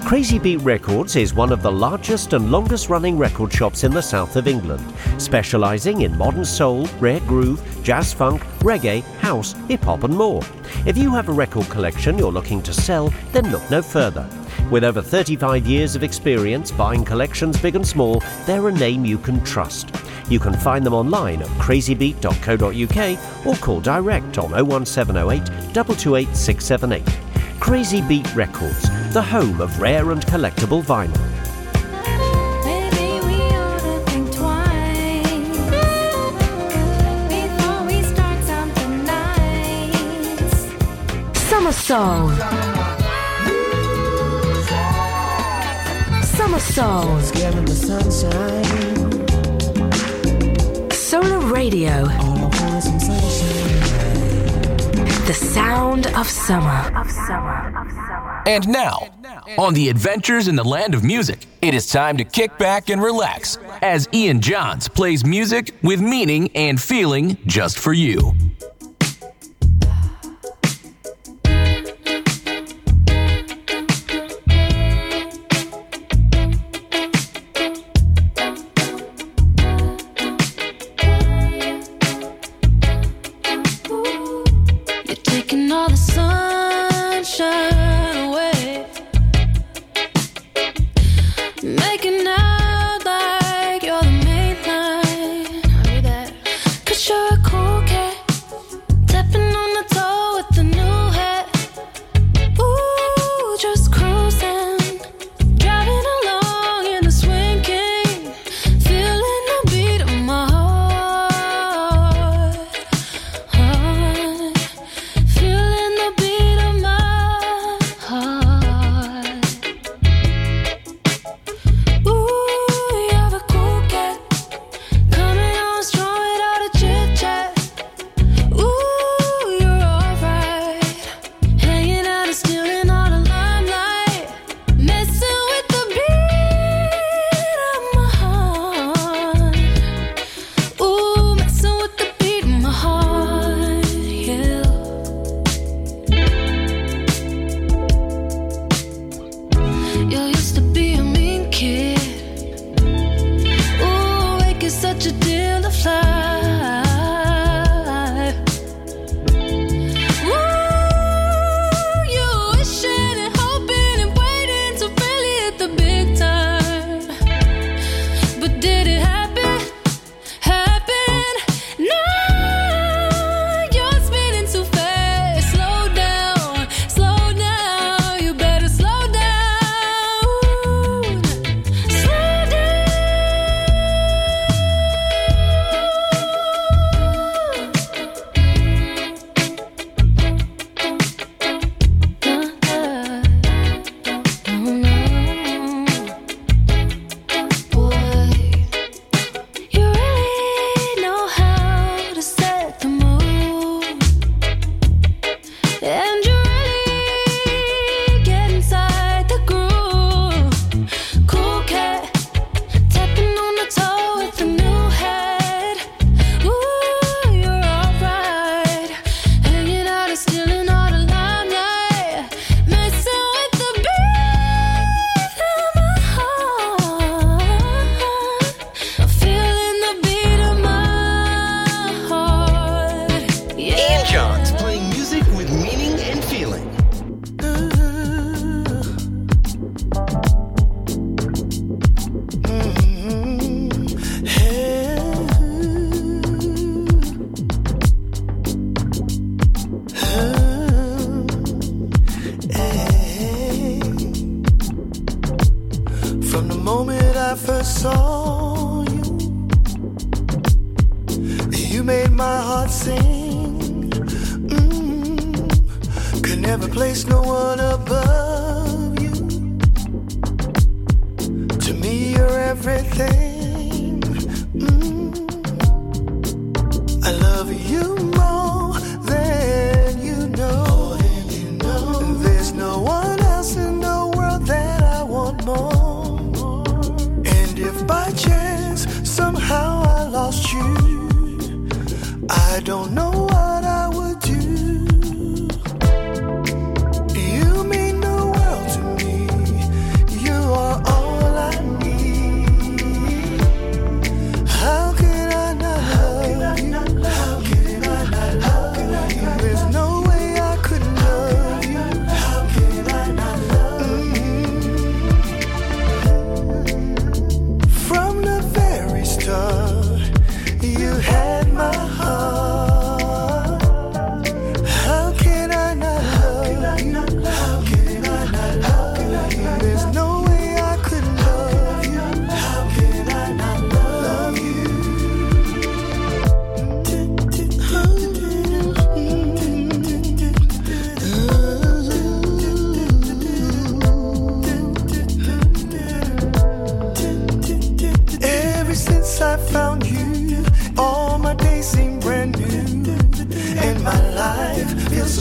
Crazy 0.07 0.39
Beat 0.39 0.59
Records 0.59 1.16
is 1.16 1.35
one 1.35 1.51
of 1.51 1.61
the 1.61 1.73
largest 1.73 2.32
and 2.32 2.53
longest 2.53 2.89
running 2.89 3.19
record 3.19 3.53
shops 3.53 3.82
in 3.82 3.91
the 3.91 4.01
south 4.01 4.36
of 4.36 4.47
England, 4.47 4.85
specialising 5.19 6.03
in 6.03 6.16
modern 6.16 6.45
soul, 6.45 6.86
rare 7.01 7.20
groove, 7.20 7.61
jazz 7.82 8.12
funk, 8.12 8.43
reggae, 8.61 9.03
house, 9.19 9.55
hip 9.66 9.82
hop, 9.82 10.05
and 10.05 10.15
more. 10.16 10.43
If 10.86 10.97
you 10.97 11.12
have 11.15 11.28
a 11.28 11.32
record 11.32 11.69
collection 11.69 12.16
you're 12.16 12.31
looking 12.31 12.62
to 12.62 12.73
sell, 12.73 13.12
then 13.32 13.51
look 13.51 13.69
no 13.73 13.82
further. 13.82 14.28
With 14.70 14.82
over 14.82 15.03
35 15.03 15.66
years 15.66 15.95
of 15.95 16.03
experience 16.03 16.73
buying 16.73 17.05
collections 17.05 17.61
big 17.61 17.77
and 17.77 17.86
small, 17.86 18.23
they're 18.47 18.69
a 18.69 18.73
name 18.73 19.05
you 19.05 19.19
can 19.19 19.43
trust. 19.45 19.91
You 20.28 20.41
can 20.41 20.55
find 20.55 20.85
them 20.86 20.95
online 20.95 21.43
at 21.43 21.49
crazybeat.co.uk 21.59 23.47
or 23.47 23.55
call 23.57 23.81
direct 23.81 24.39
on 24.39 24.51
01708 24.53 25.47
228 25.74 26.35
678. 26.35 27.61
Crazy 27.61 28.01
Beat 28.03 28.35
Records, 28.35 28.82
the 29.12 29.23
home 29.23 29.61
of 29.61 29.81
rare 29.81 30.11
and 30.12 30.23
collectible 30.23 30.82
vinyl. 30.82 31.15
Summer 41.36 41.73
Soul. 41.73 42.64
Summer 46.45 46.59
Soul. 46.59 47.21
Solar 50.91 51.39
Radio. 51.51 52.05
The 55.25 55.33
sound 55.33 56.07
of 56.09 56.29
summer. 56.29 56.93
And 58.47 58.69
now, 58.69 59.09
on 59.57 59.73
the 59.73 59.89
adventures 59.89 60.47
in 60.47 60.55
the 60.55 60.65
land 60.65 60.95
of 60.95 61.03
music, 61.03 61.47
it 61.62 61.73
is 61.73 61.87
time 61.87 62.19
to 62.19 62.25
kick 62.25 62.59
back 62.59 62.91
and 62.91 63.03
relax 63.03 63.57
as 63.81 64.07
Ian 64.12 64.43
Jons 64.43 64.87
plays 64.87 65.25
music 65.25 65.75
with 65.83 66.03
meaning 66.03 66.51
and 66.55 66.79
feeling 66.79 67.39
just 67.47 67.79
for 67.79 67.95
you. 67.95 68.35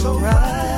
So 0.04 0.20
right. 0.20 0.73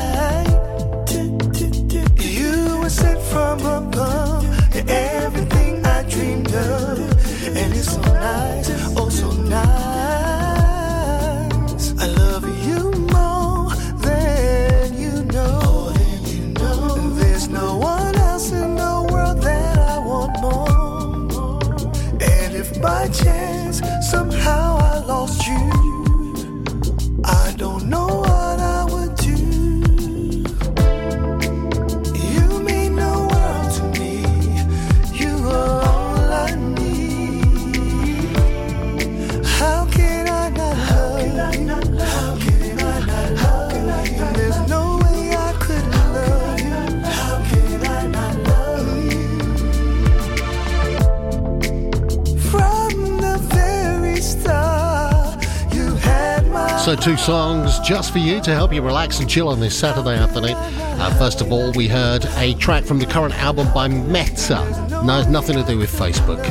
Two 57.05 57.17
songs 57.17 57.77
just 57.81 58.11
for 58.11 58.17
you 58.17 58.41
to 58.41 58.55
help 58.55 58.73
you 58.73 58.81
relax 58.81 59.19
and 59.19 59.29
chill 59.29 59.47
on 59.47 59.59
this 59.59 59.77
Saturday 59.77 60.15
afternoon. 60.15 60.55
Uh, 60.55 61.15
first 61.19 61.39
of 61.39 61.51
all, 61.51 61.71
we 61.73 61.87
heard 61.87 62.25
a 62.37 62.55
track 62.55 62.83
from 62.83 62.97
the 62.97 63.05
current 63.05 63.35
album 63.35 63.71
by 63.75 63.87
Maeta. 63.87 65.05
No, 65.05 65.19
it's 65.19 65.29
nothing 65.29 65.55
to 65.55 65.63
do 65.63 65.77
with 65.77 65.91
Facebook. 65.91 66.43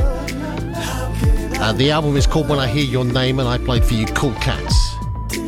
Uh, 1.59 1.73
the 1.73 1.91
album 1.91 2.17
is 2.17 2.29
called 2.29 2.49
When 2.49 2.61
I 2.61 2.69
Hear 2.69 2.85
Your 2.85 3.05
Name, 3.05 3.41
and 3.41 3.49
I 3.49 3.59
played 3.59 3.85
for 3.85 3.95
you 3.95 4.07
Cool 4.07 4.33
Cats. 4.35 4.84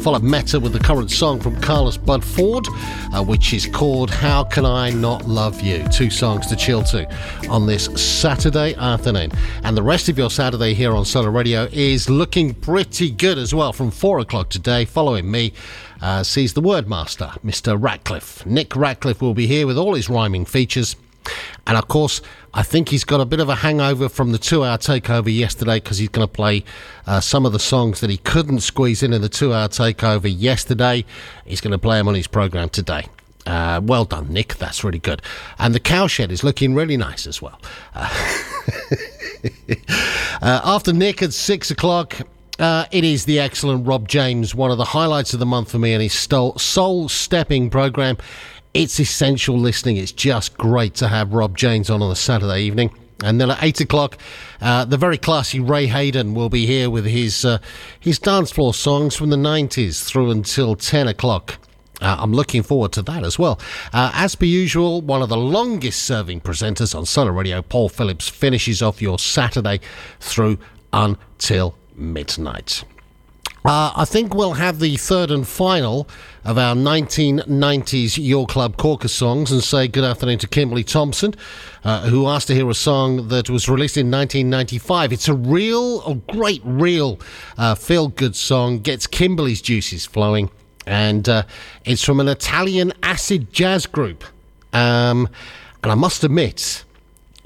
Followed 0.07 0.23
Maeta 0.23 0.63
with 0.63 0.73
the 0.73 0.79
current 0.79 1.11
song 1.11 1.41
from 1.41 1.61
Carlos 1.61 1.97
Budd 1.97 2.25
Ford, 2.25 2.65
uh, 3.13 3.25
which 3.25 3.53
is 3.53 3.67
called 3.67 4.09
How 4.09 4.45
Can 4.45 4.65
I 4.65 4.91
Not 4.91 5.27
Love 5.27 5.61
You? 5.61 5.85
Two 5.89 6.11
songs 6.11 6.47
to 6.47 6.55
chill 6.55 6.85
to 6.85 7.13
on 7.49 7.67
this 7.67 7.87
Saturday 8.01 8.77
afternoon. 8.77 9.33
And 9.65 9.77
the 9.77 9.83
rest 9.83 10.09
of 10.09 10.17
your 10.17 10.31
Saturday 10.31 10.75
here 10.75 10.95
on 10.95 11.05
Solar 11.05 11.33
Radio 11.33 11.65
is 11.73 12.09
looking 12.09 12.55
pretty 12.55 13.11
good 13.11 13.37
as 13.37 13.53
well. 13.53 13.73
From 13.73 13.91
four 13.91 14.21
o'clock 14.21 14.49
today, 14.49 14.85
following 14.85 15.29
me, 15.29 15.53
uh, 16.01 16.23
sees 16.23 16.53
the 16.53 16.63
Wordmaster, 16.63 17.37
Mr. 17.43 17.77
Ratcliffe. 17.77 18.47
Nick 18.47 18.77
Ratcliffe 18.77 19.21
will 19.21 19.35
be 19.35 19.49
here 19.49 19.67
with 19.67 19.77
all 19.77 19.95
his 19.95 20.09
rhyming 20.09 20.45
features. 20.45 20.95
And 21.67 21.77
of 21.77 21.89
course, 21.89 22.21
I 22.55 22.63
think 22.63 22.89
he's 22.89 23.05
got 23.05 23.21
a 23.21 23.25
bit 23.25 23.41
of 23.41 23.49
a 23.49 23.57
hangover 23.57 24.09
from 24.09 24.33
the 24.33 24.39
two 24.39 24.65
hour 24.65 24.79
takeover 24.79 25.35
yesterday 25.35 25.77
because 25.77 25.99
he's 25.99 26.09
going 26.09 26.27
to 26.27 26.33
play 26.33 26.65
uh, 27.07 27.21
some 27.21 27.45
of 27.45 27.53
the 27.53 27.59
songs 27.59 28.01
that 28.01 28.11
he 28.11 28.19
couldn't 28.19 28.61
squeeze 28.61 29.03
in 29.03 29.13
in 29.13 29.21
the 29.23 29.29
two 29.29 29.53
hour 29.53 29.69
takeover 29.69 30.33
yesterday. 30.35 31.05
He's 31.45 31.61
going 31.61 31.73
to 31.73 31.79
play 31.79 31.99
them 31.99 32.09
on 32.09 32.15
his 32.15 32.27
program 32.27 32.69
today. 32.69 33.07
Uh, 33.47 33.81
well 33.83 34.05
done, 34.05 34.33
Nick. 34.33 34.57
That's 34.57 34.83
really 34.83 34.99
good. 34.99 35.23
And 35.59 35.75
the 35.75 35.81
cowshed 35.81 36.33
is 36.33 36.43
looking 36.43 36.75
really 36.75 36.97
nice 36.97 37.27
as 37.27 37.41
well. 37.41 37.61
Uh, 37.95 38.09
uh, 40.43 40.61
after 40.65 40.93
Nick 40.93 41.23
at 41.23 41.33
six 41.33 41.71
o'clock, 41.71 42.17
uh, 42.59 42.87
it 42.91 43.05
is 43.05 43.25
the 43.25 43.39
excellent 43.39 43.87
Rob 43.87 44.09
James, 44.09 44.55
one 44.55 44.71
of 44.71 44.79
the 44.79 44.85
highlights 44.85 45.35
of 45.35 45.41
the 45.41 45.47
month 45.47 45.71
for 45.71 45.79
me, 45.79 45.93
and 45.93 46.03
his 46.03 46.15
soul 46.15 47.09
stepping 47.09 47.71
program. 47.71 48.17
It's 48.77 49.01
essential 49.01 49.59
listening. 49.59 49.97
It's 49.97 50.13
just 50.13 50.59
great 50.59 50.95
to 50.97 51.09
have 51.09 51.33
Rob 51.33 51.57
James 51.57 51.89
on 51.89 52.03
on 52.03 52.13
a 52.13 52.15
Saturday 52.15 52.61
evening. 52.61 52.95
And 53.25 53.41
then 53.41 53.51
at 53.51 53.63
eight 53.63 53.81
o'clock, 53.81 54.19
uh, 54.61 54.85
the 54.85 54.99
very 54.99 55.17
classy 55.17 55.61
Ray 55.61 55.87
Hayden 55.87 56.35
will 56.35 56.51
be 56.51 56.67
here 56.67 56.91
with 56.91 57.07
his 57.07 57.43
uh, 57.47 57.57
his 57.99 58.19
dance 58.19 58.51
floor 58.51 58.75
songs 58.75 59.17
from 59.17 59.31
the 59.31 59.37
nineties 59.39 60.03
through 60.03 60.31
until 60.31 60.77
ten 60.77 61.09
o'clock. 61.09 61.57
Uh, 62.03 62.19
I'm 62.19 62.35
looking 62.35 62.63
forward 62.63 62.93
to 62.93 63.03
that 63.05 63.25
as 63.25 63.39
well. 63.39 63.59
Uh, 63.95 64.11
as 64.13 64.35
per 64.35 64.45
usual, 64.45 65.01
one 65.01 65.23
of 65.23 65.31
the 65.31 65.39
longest 65.39 66.03
serving 66.03 66.43
presenters 66.43 66.95
on 66.95 67.07
Solar 67.07 67.33
Radio, 67.33 67.63
Paul 67.63 67.89
Phillips, 67.89 68.29
finishes 68.29 68.83
off 68.83 69.01
your 69.01 69.19
Saturday 69.19 69.81
through 70.21 70.59
until 70.93 71.79
midnight. 71.95 72.85
Uh, 73.67 73.93
I 73.97 74.05
think 74.05 74.33
we'll 74.33 74.53
have 74.53 74.79
the 74.79 74.97
third 74.97 75.33
and 75.33 75.45
final 75.47 76.07
of 76.45 76.57
our 76.57 76.77
1990s 76.77 78.17
Your 78.17 78.47
Club 78.47 78.77
Corker 78.77 79.09
songs 79.09 79.51
and 79.51 79.61
say 79.61 79.89
good 79.89 80.05
afternoon 80.05 80.39
to 80.39 80.47
Kimberly 80.47 80.85
Thompson, 80.85 81.35
uh, 81.83 82.03
who 82.03 82.29
asked 82.29 82.47
to 82.47 82.55
hear 82.55 82.71
a 82.71 82.75
song 82.75 83.27
that 83.27 83.51
was 83.51 83.69
released 83.69 83.97
in 83.97 84.09
1995. 84.09 85.13
It's 85.13 85.27
a 85.27 85.35
real, 85.35 86.01
a 86.07 86.15
great, 86.15 86.63
real 86.65 87.19
uh, 87.59 87.75
feel 87.75 88.07
good 88.07 88.37
song, 88.37 88.79
gets 88.79 89.09
Kimberly's 89.09 89.61
juices 89.61 90.07
flowing, 90.07 90.49
and 90.87 91.29
uh, 91.29 91.43
it's 91.85 92.05
from 92.05 92.21
an 92.21 92.29
Italian 92.29 92.93
acid 93.03 93.53
jazz 93.53 93.87
group. 93.87 94.23
Um, 94.73 95.29
and 95.83 95.91
I 95.91 95.97
must 95.97 96.23
admit, 96.23 96.85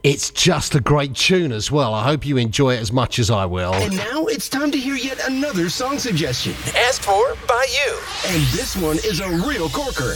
it's 0.02 0.30
just 0.30 0.74
a 0.74 0.80
great 0.80 1.14
tune 1.14 1.52
as 1.52 1.70
well. 1.70 1.92
I 1.94 2.04
hope 2.04 2.24
you 2.24 2.36
enjoy 2.36 2.74
it 2.74 2.80
as 2.80 2.92
much 2.92 3.18
as 3.18 3.30
I 3.30 3.44
will. 3.46 3.74
And 3.74 3.96
now 3.96 4.26
it's 4.26 4.48
time 4.48 4.70
to 4.70 4.78
hear 4.78 4.94
yet 4.94 5.18
another 5.28 5.68
song 5.68 5.98
suggestion 5.98 6.54
asked 6.76 7.02
for 7.02 7.36
by 7.46 7.66
you. 7.70 7.98
And 8.28 8.42
this 8.48 8.76
one 8.76 8.96
is 8.98 9.20
a 9.20 9.28
real 9.28 9.68
corker. 9.68 10.14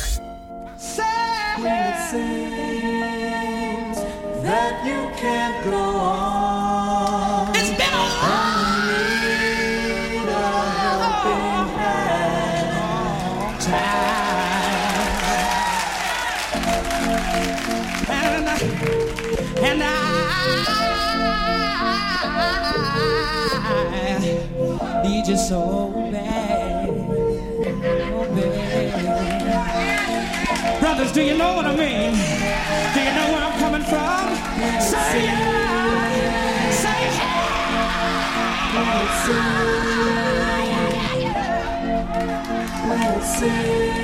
When 1.59 1.73
it 1.73 2.11
seems 2.11 3.97
that 4.43 4.85
you 4.85 5.11
can't 5.19 5.65
go 5.65 5.77
on. 5.77 6.64
You 25.29 25.37
so 25.39 25.91
bad. 26.13 26.89
Oh. 26.91 27.15
Brothers, 30.81 31.13
do 31.13 31.23
you 31.23 31.37
know 31.39 31.55
what 31.55 31.65
I 31.65 31.75
mean? 31.75 32.13
Do 32.93 33.01
you 33.01 33.13
know 33.15 33.33
where 33.33 33.43
I'm 33.43 33.59
coming 33.59 33.83
from? 33.83 34.35
Say 34.81 35.25
yeah! 35.25 36.71
Say 36.71 37.05
I 42.87 44.04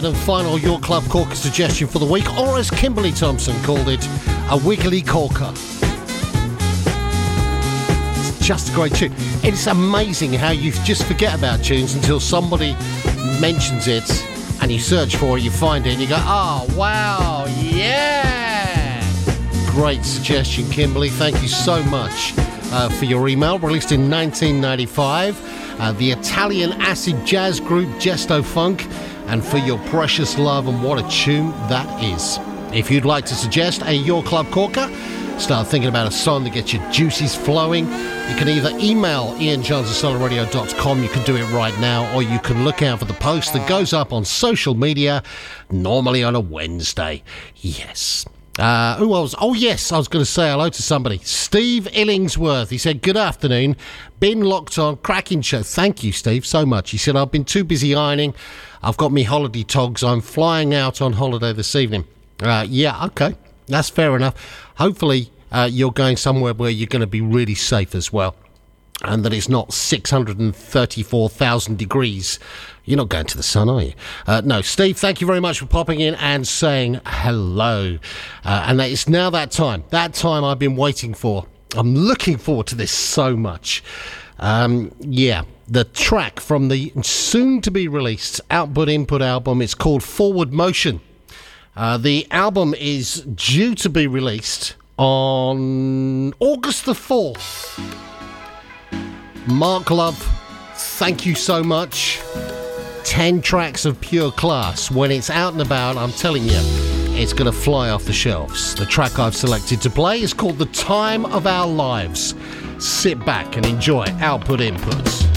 third 0.00 0.04
and 0.06 0.16
final 0.16 0.58
Your 0.58 0.80
Club 0.80 1.04
Corker 1.10 1.34
suggestion 1.34 1.86
for 1.86 1.98
the 1.98 2.06
week, 2.06 2.26
or 2.38 2.56
as 2.56 2.70
Kimberly 2.70 3.12
Thompson 3.12 3.54
called 3.62 3.90
it, 3.90 4.02
a 4.50 4.56
wiggly 4.64 5.02
corker. 5.02 5.52
It's 8.16 8.38
just 8.38 8.70
a 8.70 8.72
great 8.72 8.94
tune. 8.94 9.12
It's 9.42 9.66
amazing 9.66 10.32
how 10.32 10.50
you 10.52 10.72
just 10.84 11.04
forget 11.04 11.34
about 11.34 11.62
tunes 11.62 11.94
until 11.94 12.20
somebody 12.20 12.74
mentions 13.38 13.86
it 13.86 14.10
and 14.62 14.72
you 14.72 14.78
search 14.78 15.16
for 15.16 15.36
it, 15.36 15.44
you 15.44 15.50
find 15.50 15.86
it, 15.86 15.92
and 15.92 16.00
you 16.00 16.08
go, 16.08 16.16
oh, 16.20 16.66
wow, 16.74 17.44
yeah! 17.60 19.06
Great 19.66 20.06
suggestion, 20.06 20.66
Kimberly. 20.70 21.10
Thank 21.10 21.42
you 21.42 21.48
so 21.48 21.82
much 21.84 22.32
uh, 22.72 22.88
for 22.88 23.04
your 23.04 23.28
email. 23.28 23.58
Released 23.58 23.92
in 23.92 24.10
1995, 24.10 25.78
uh, 25.78 25.92
the 25.92 26.12
Italian 26.12 26.72
acid 26.80 27.26
jazz 27.26 27.60
group 27.60 27.90
Jestofunk, 27.98 28.90
and 29.32 29.42
for 29.44 29.58
your 29.58 29.78
precious 29.88 30.38
love, 30.38 30.68
and 30.68 30.82
what 30.82 30.98
a 31.04 31.08
tune 31.08 31.50
that 31.68 32.04
is. 32.04 32.38
If 32.72 32.90
you'd 32.90 33.06
like 33.06 33.24
to 33.26 33.34
suggest 33.34 33.82
a 33.82 33.92
Your 33.92 34.22
Club 34.22 34.50
Corker, 34.50 34.88
start 35.38 35.66
thinking 35.66 35.88
about 35.88 36.06
a 36.06 36.10
song 36.10 36.44
that 36.44 36.52
gets 36.52 36.72
your 36.72 36.92
juices 36.92 37.34
flowing, 37.34 37.86
you 37.86 38.36
can 38.36 38.48
either 38.48 38.70
email 38.78 39.34
ianjons@solarradio.com. 39.38 41.02
You 41.02 41.08
can 41.08 41.22
do 41.24 41.36
it 41.36 41.50
right 41.50 41.76
now, 41.80 42.14
or 42.14 42.22
you 42.22 42.38
can 42.40 42.64
look 42.64 42.82
out 42.82 42.98
for 42.98 43.06
the 43.06 43.14
post 43.14 43.54
that 43.54 43.66
goes 43.66 43.92
up 43.92 44.12
on 44.12 44.24
social 44.24 44.74
media, 44.74 45.22
normally 45.70 46.22
on 46.22 46.34
a 46.34 46.40
Wednesday. 46.40 47.22
Yes. 47.56 48.26
Uh, 48.58 48.96
who 48.96 49.14
else? 49.14 49.34
Oh, 49.40 49.54
yes, 49.54 49.92
I 49.92 49.98
was 49.98 50.08
going 50.08 50.24
to 50.24 50.30
say 50.30 50.50
hello 50.50 50.68
to 50.68 50.82
somebody. 50.82 51.18
Steve 51.18 51.84
Illingsworth. 51.92 52.68
He 52.68 52.76
said, 52.76 53.00
Good 53.00 53.16
afternoon. 53.16 53.76
Been 54.20 54.42
locked 54.42 54.78
on. 54.78 54.98
Cracking 54.98 55.40
show. 55.40 55.62
Thank 55.62 56.04
you, 56.04 56.12
Steve, 56.12 56.44
so 56.44 56.66
much. 56.66 56.90
He 56.90 56.98
said, 56.98 57.16
I've 57.16 57.30
been 57.30 57.46
too 57.46 57.64
busy 57.64 57.94
ironing. 57.94 58.34
I've 58.82 58.98
got 58.98 59.10
me 59.10 59.22
holiday 59.22 59.62
togs. 59.62 60.04
I'm 60.04 60.20
flying 60.20 60.74
out 60.74 61.00
on 61.00 61.14
holiday 61.14 61.54
this 61.54 61.74
evening. 61.74 62.04
Uh, 62.42 62.66
yeah, 62.68 63.06
okay. 63.06 63.34
That's 63.66 63.88
fair 63.88 64.14
enough. 64.16 64.34
Hopefully, 64.76 65.30
uh, 65.50 65.68
you're 65.70 65.92
going 65.92 66.18
somewhere 66.18 66.52
where 66.52 66.70
you're 66.70 66.88
going 66.88 67.00
to 67.00 67.06
be 67.06 67.20
really 67.20 67.54
safe 67.54 67.94
as 67.94 68.12
well. 68.12 68.34
And 69.04 69.24
that 69.24 69.32
it's 69.32 69.48
not 69.48 69.72
634,000 69.72 71.78
degrees. 71.78 72.38
You're 72.84 72.96
not 72.96 73.08
going 73.08 73.26
to 73.26 73.36
the 73.36 73.42
sun, 73.42 73.68
are 73.68 73.82
you? 73.82 73.92
Uh, 74.26 74.42
no, 74.44 74.60
Steve, 74.60 74.98
thank 74.98 75.20
you 75.20 75.26
very 75.26 75.40
much 75.40 75.60
for 75.60 75.66
popping 75.66 76.00
in 76.00 76.14
and 76.16 76.46
saying 76.46 77.00
hello. 77.06 77.98
Uh, 78.44 78.64
and 78.66 78.80
it's 78.80 79.08
now 79.08 79.30
that 79.30 79.52
time, 79.52 79.84
that 79.90 80.14
time 80.14 80.44
I've 80.44 80.58
been 80.58 80.76
waiting 80.76 81.14
for. 81.14 81.46
I'm 81.76 81.94
looking 81.94 82.38
forward 82.38 82.66
to 82.68 82.74
this 82.74 82.90
so 82.90 83.36
much. 83.36 83.84
Um, 84.40 84.92
yeah, 84.98 85.44
the 85.68 85.84
track 85.84 86.40
from 86.40 86.68
the 86.68 86.92
soon 87.02 87.60
to 87.62 87.70
be 87.70 87.86
released 87.86 88.40
Output 88.50 88.88
Input 88.88 89.22
album. 89.22 89.62
It's 89.62 89.74
called 89.74 90.02
Forward 90.02 90.52
Motion. 90.52 91.00
Uh, 91.76 91.96
the 91.96 92.26
album 92.30 92.74
is 92.74 93.20
due 93.22 93.74
to 93.76 93.88
be 93.88 94.06
released 94.06 94.74
on 94.98 96.34
August 96.40 96.84
the 96.84 96.92
4th. 96.92 97.78
Mark 99.46 99.90
Love, 99.90 100.18
thank 100.74 101.24
you 101.24 101.34
so 101.34 101.62
much. 101.62 102.20
10 103.04 103.42
tracks 103.42 103.84
of 103.84 104.00
pure 104.00 104.30
class. 104.32 104.90
When 104.90 105.10
it's 105.10 105.30
out 105.30 105.52
and 105.52 105.62
about, 105.62 105.96
I'm 105.96 106.12
telling 106.12 106.44
you, 106.44 106.60
it's 107.14 107.32
going 107.32 107.50
to 107.50 107.56
fly 107.56 107.90
off 107.90 108.04
the 108.04 108.12
shelves. 108.12 108.74
The 108.74 108.86
track 108.86 109.18
I've 109.18 109.36
selected 109.36 109.80
to 109.82 109.90
play 109.90 110.22
is 110.22 110.32
called 110.32 110.58
The 110.58 110.66
Time 110.66 111.24
of 111.26 111.46
Our 111.46 111.66
Lives. 111.66 112.34
Sit 112.78 113.24
back 113.24 113.56
and 113.56 113.66
enjoy 113.66 114.04
Output 114.20 114.60
Inputs. 114.60 115.31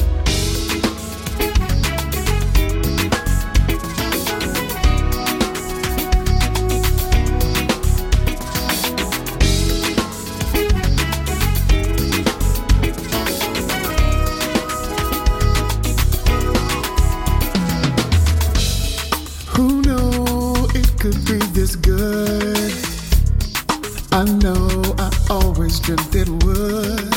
I 24.11 24.23
know 24.23 24.67
I 24.97 25.09
always 25.29 25.79
dreamt 25.79 26.15
it 26.15 26.29
would. 26.43 27.11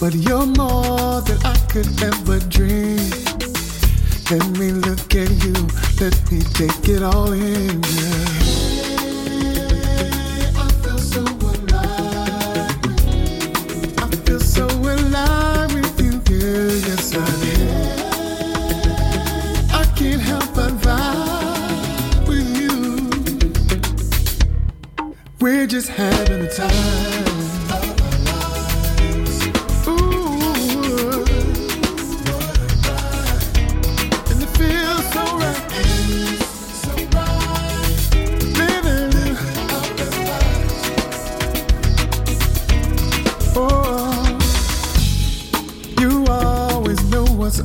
But 0.00 0.14
you're 0.14 0.46
more 0.46 1.20
than 1.22 1.38
I 1.44 1.56
could 1.70 1.90
ever 2.02 2.38
dream. 2.48 2.98
Let 4.30 4.48
me 4.58 4.72
look 4.72 5.14
at 5.14 5.30
you, 5.44 5.54
let 6.00 6.16
me 6.30 6.40
take 6.54 6.88
it 6.88 7.02
all 7.02 7.32
in. 7.32 7.82
Yeah. 7.82 8.31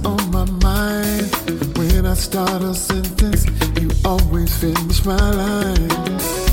On 0.05 0.31
my 0.31 0.45
mind. 0.63 1.29
When 1.77 2.05
I 2.05 2.13
start 2.13 2.61
a 2.61 2.73
sentence, 2.73 3.45
you 3.79 3.89
always 4.03 4.55
finish 4.57 5.05
my 5.05 5.17
line. 5.31 6.46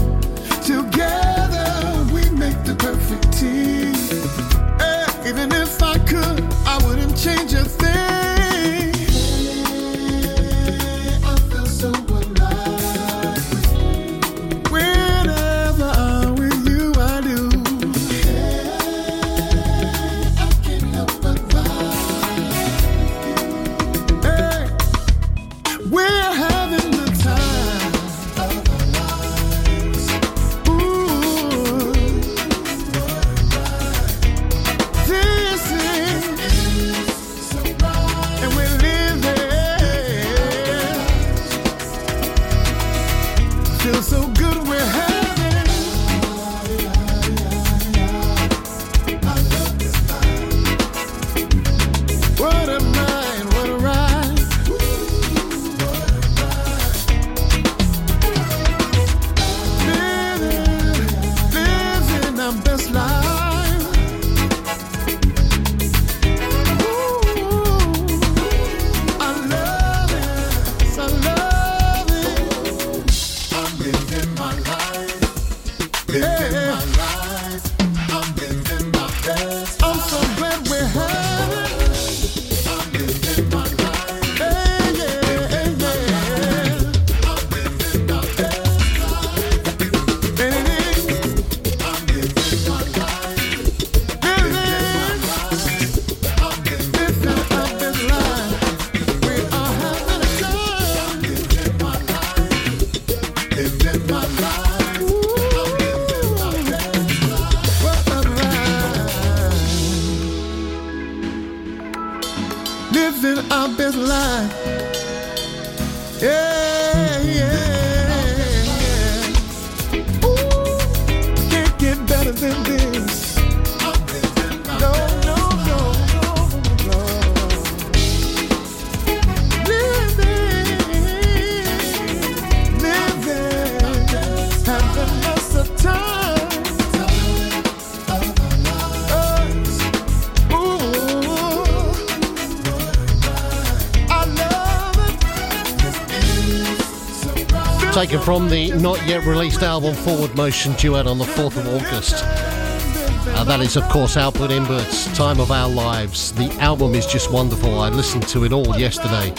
From 148.24 148.48
the 148.48 148.72
not 148.72 149.06
yet 149.06 149.26
released 149.26 149.62
album 149.62 149.94
Forward 149.94 150.34
Motion 150.34 150.72
duet 150.76 151.06
on 151.06 151.18
the 151.18 151.26
4th 151.26 151.58
of 151.58 151.68
August. 151.68 152.24
Uh, 152.24 153.44
that 153.44 153.60
is, 153.60 153.76
of 153.76 153.86
course, 153.90 154.16
Output 154.16 154.48
Inputs, 154.48 155.14
Time 155.14 155.38
of 155.40 155.50
Our 155.50 155.68
Lives. 155.68 156.32
The 156.32 156.50
album 156.54 156.94
is 156.94 157.04
just 157.04 157.30
wonderful. 157.30 157.78
I 157.78 157.90
listened 157.90 158.26
to 158.28 158.44
it 158.44 158.52
all 158.52 158.78
yesterday. 158.78 159.30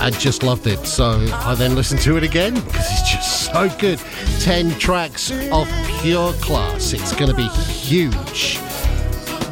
I 0.00 0.08
just 0.08 0.42
loved 0.42 0.66
it. 0.66 0.86
So 0.86 1.26
I 1.30 1.54
then 1.54 1.74
listened 1.74 2.00
to 2.00 2.16
it 2.16 2.22
again 2.22 2.54
because 2.54 2.90
it's 2.90 3.10
just 3.10 3.44
so 3.52 3.68
good. 3.78 4.00
10 4.40 4.78
tracks 4.78 5.30
of 5.52 5.68
pure 6.00 6.32
class. 6.34 6.94
It's 6.94 7.14
going 7.14 7.30
to 7.30 7.36
be 7.36 7.48
huge. 7.48 8.58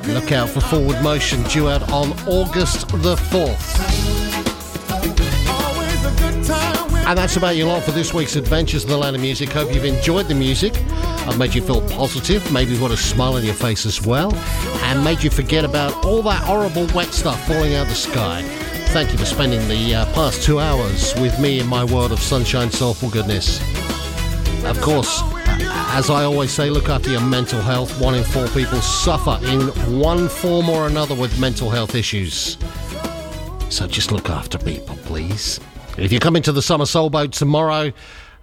Look 0.07 0.33
out 0.33 0.49
for 0.49 0.61
Forward 0.62 1.03
Motion 1.03 1.43
duet 1.43 1.83
on 1.93 2.12
August 2.27 2.89
the 2.89 3.15
4th. 3.15 3.88
And 7.09 7.16
that's 7.16 7.39
about 7.39 7.56
your 7.56 7.68
lot 7.68 7.85
for 7.85 7.90
this 7.93 8.12
week's 8.12 8.36
Adventures 8.36 8.85
in 8.85 8.90
the 8.90 8.98
Land 8.98 9.16
of 9.16 9.22
Music. 9.22 9.48
Hope 9.48 9.72
you've 9.72 9.86
enjoyed 9.86 10.28
the 10.28 10.35
music. 10.35 10.74
I've 11.26 11.39
made 11.39 11.55
you 11.55 11.62
feel 11.62 11.80
positive, 11.89 12.52
maybe 12.52 12.78
got 12.78 12.90
a 12.90 12.98
smile 12.98 13.36
on 13.36 13.44
your 13.47 13.55
face 13.55 13.86
as 13.86 14.05
well, 14.05 14.35
and 14.35 15.02
made 15.02 15.22
you 15.22 15.30
forget 15.30 15.64
about 15.64 16.05
all 16.05 16.20
that 16.24 16.43
horrible 16.43 16.86
wet 16.94 17.14
stuff 17.14 17.43
falling 17.47 17.76
out 17.76 17.85
of 17.85 17.89
the 17.89 17.94
sky. 17.94 18.43
Thank 18.93 19.12
you 19.12 19.16
for 19.16 19.24
spending 19.24 19.66
the 19.68 19.94
uh, 19.94 20.05
past 20.12 20.43
two 20.43 20.60
hours 20.60 21.18
with 21.18 21.40
me 21.40 21.60
in 21.60 21.66
my 21.66 21.82
world 21.82 22.12
of 22.12 22.20
sunshine, 22.20 22.70
soulful 22.70 23.09
goodness. 23.09 23.59
Of 24.66 24.78
course, 24.82 25.22
as 25.97 26.10
I 26.10 26.24
always 26.24 26.51
say, 26.51 26.68
look 26.68 26.90
after 26.90 27.09
your 27.09 27.22
mental 27.22 27.62
health. 27.62 27.98
One 28.02 28.16
in 28.16 28.24
four 28.24 28.48
people 28.48 28.82
suffer 28.82 29.43
in 29.47 29.68
one 29.98 30.28
form 30.28 30.68
or 30.68 30.86
another 30.86 31.14
with 31.14 31.40
mental 31.40 31.70
health 31.70 31.94
issues. 31.94 32.59
So 33.70 33.86
just 33.86 34.12
look 34.12 34.28
after 34.28 34.59
people, 34.59 34.97
please. 35.05 35.59
If 35.99 36.12
you 36.12 36.20
come 36.20 36.37
into 36.37 36.53
the 36.53 36.62
Summer 36.62 36.87
Soul 36.87 37.11
Boat 37.11 37.33
tomorrow, 37.33 37.93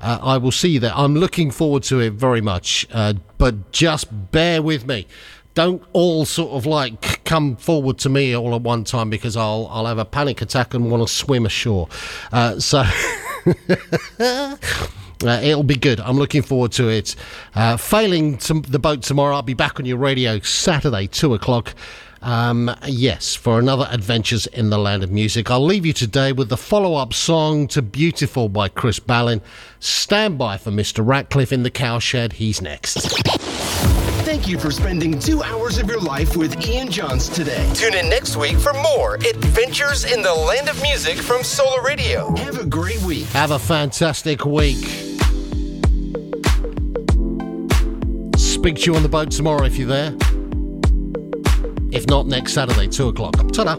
uh, 0.01 0.19
I 0.21 0.37
will 0.37 0.51
see 0.51 0.69
you 0.69 0.79
there. 0.81 0.91
I'm 0.93 1.15
looking 1.15 1.51
forward 1.51 1.83
to 1.83 2.01
it 2.01 2.11
very 2.11 2.41
much, 2.41 2.85
uh, 2.91 3.13
but 3.37 3.71
just 3.71 4.07
bear 4.31 4.61
with 4.61 4.85
me. 4.85 5.07
Don't 5.53 5.81
all 5.93 6.25
sort 6.25 6.51
of 6.51 6.65
like 6.65 7.23
come 7.23 7.55
forward 7.55 7.97
to 7.99 8.09
me 8.09 8.35
all 8.35 8.53
at 8.53 8.61
one 8.61 8.83
time 8.83 9.09
because 9.09 9.37
I'll 9.37 9.69
I'll 9.71 9.85
have 9.85 9.99
a 9.99 10.03
panic 10.03 10.41
attack 10.41 10.73
and 10.73 10.91
want 10.91 11.07
to 11.07 11.13
swim 11.13 11.45
ashore. 11.45 11.87
Uh, 12.31 12.59
so. 12.59 12.83
Uh, 15.23 15.39
it'll 15.41 15.63
be 15.63 15.77
good. 15.77 16.01
I'm 16.01 16.17
looking 16.17 16.41
forward 16.41 16.73
to 16.73 16.89
it. 16.89 17.15
Uh, 17.55 17.77
failing 17.77 18.37
to 18.39 18.59
the 18.59 18.77
boat 18.77 19.01
tomorrow, 19.01 19.37
I'll 19.37 19.41
be 19.41 19.53
back 19.53 19.79
on 19.79 19.85
your 19.85 19.97
radio 19.97 20.39
Saturday, 20.39 21.07
2 21.07 21.33
o'clock. 21.33 21.73
Um, 22.25 22.75
yes, 22.87 23.35
for 23.35 23.59
another 23.59 23.87
Adventures 23.91 24.47
in 24.47 24.71
the 24.71 24.79
Land 24.79 25.03
of 25.03 25.11
Music. 25.11 25.51
I'll 25.51 25.63
leave 25.63 25.85
you 25.85 25.93
today 25.93 26.31
with 26.31 26.49
the 26.49 26.57
follow 26.57 26.95
up 26.95 27.13
song 27.13 27.67
to 27.67 27.83
Beautiful 27.83 28.49
by 28.49 28.67
Chris 28.67 28.97
Ballin. 28.97 29.43
Stand 29.79 30.39
by 30.39 30.57
for 30.57 30.71
Mr. 30.71 31.05
Ratcliffe 31.05 31.53
in 31.53 31.61
the 31.61 31.69
cowshed. 31.69 32.33
He's 32.33 32.63
next. 32.63 32.95
Thank 34.25 34.47
you 34.47 34.57
for 34.57 34.71
spending 34.71 35.19
two 35.19 35.43
hours 35.43 35.77
of 35.77 35.87
your 35.87 36.01
life 36.01 36.35
with 36.35 36.59
Ian 36.65 36.89
Jons 36.89 37.29
today. 37.29 37.71
Tune 37.75 37.93
in 37.93 38.09
next 38.09 38.37
week 38.37 38.57
for 38.57 38.73
more 38.73 39.15
Adventures 39.17 40.11
in 40.11 40.23
the 40.23 40.33
Land 40.33 40.67
of 40.67 40.81
Music 40.81 41.19
from 41.19 41.43
Solar 41.43 41.83
Radio. 41.83 42.35
Have 42.37 42.57
a 42.57 42.65
great 42.65 43.01
week. 43.03 43.27
Have 43.27 43.51
a 43.51 43.59
fantastic 43.59 44.45
week. 44.45 44.83
Speak 48.35 48.77
to 48.77 48.81
you 48.87 48.95
on 48.95 49.03
the 49.03 49.09
boat 49.11 49.29
tomorrow 49.29 49.63
if 49.65 49.77
you're 49.77 49.87
there. 49.87 50.34
If 51.95 52.07
not, 52.07 52.27
next 52.27 52.51
Saturday, 52.51 52.89
2 52.89 53.07
o'clock. 53.07 53.35
Ta 53.53 53.63
da! 53.63 53.77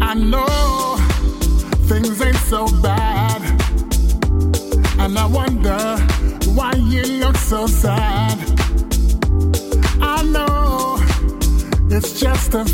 I 0.00 0.14
know 0.14 0.96
things 1.88 2.22
ain't 2.22 2.36
so 2.36 2.66
bad. 2.80 3.42
And 4.98 5.18
I 5.18 5.26
wonder 5.26 5.98
why 6.54 6.72
you 6.76 7.02
look 7.20 7.36
so 7.36 7.66
sad. 7.66 8.38
I 10.00 10.22
know 10.22 10.96
it's 11.90 12.18
just 12.18 12.54
a. 12.54 12.64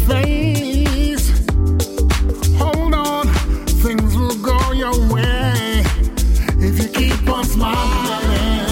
your 4.81 5.13
way 5.13 5.83
if 6.59 6.79
you 6.81 6.89
keep 6.89 7.29
on 7.29 7.45
smiling. 7.45 8.70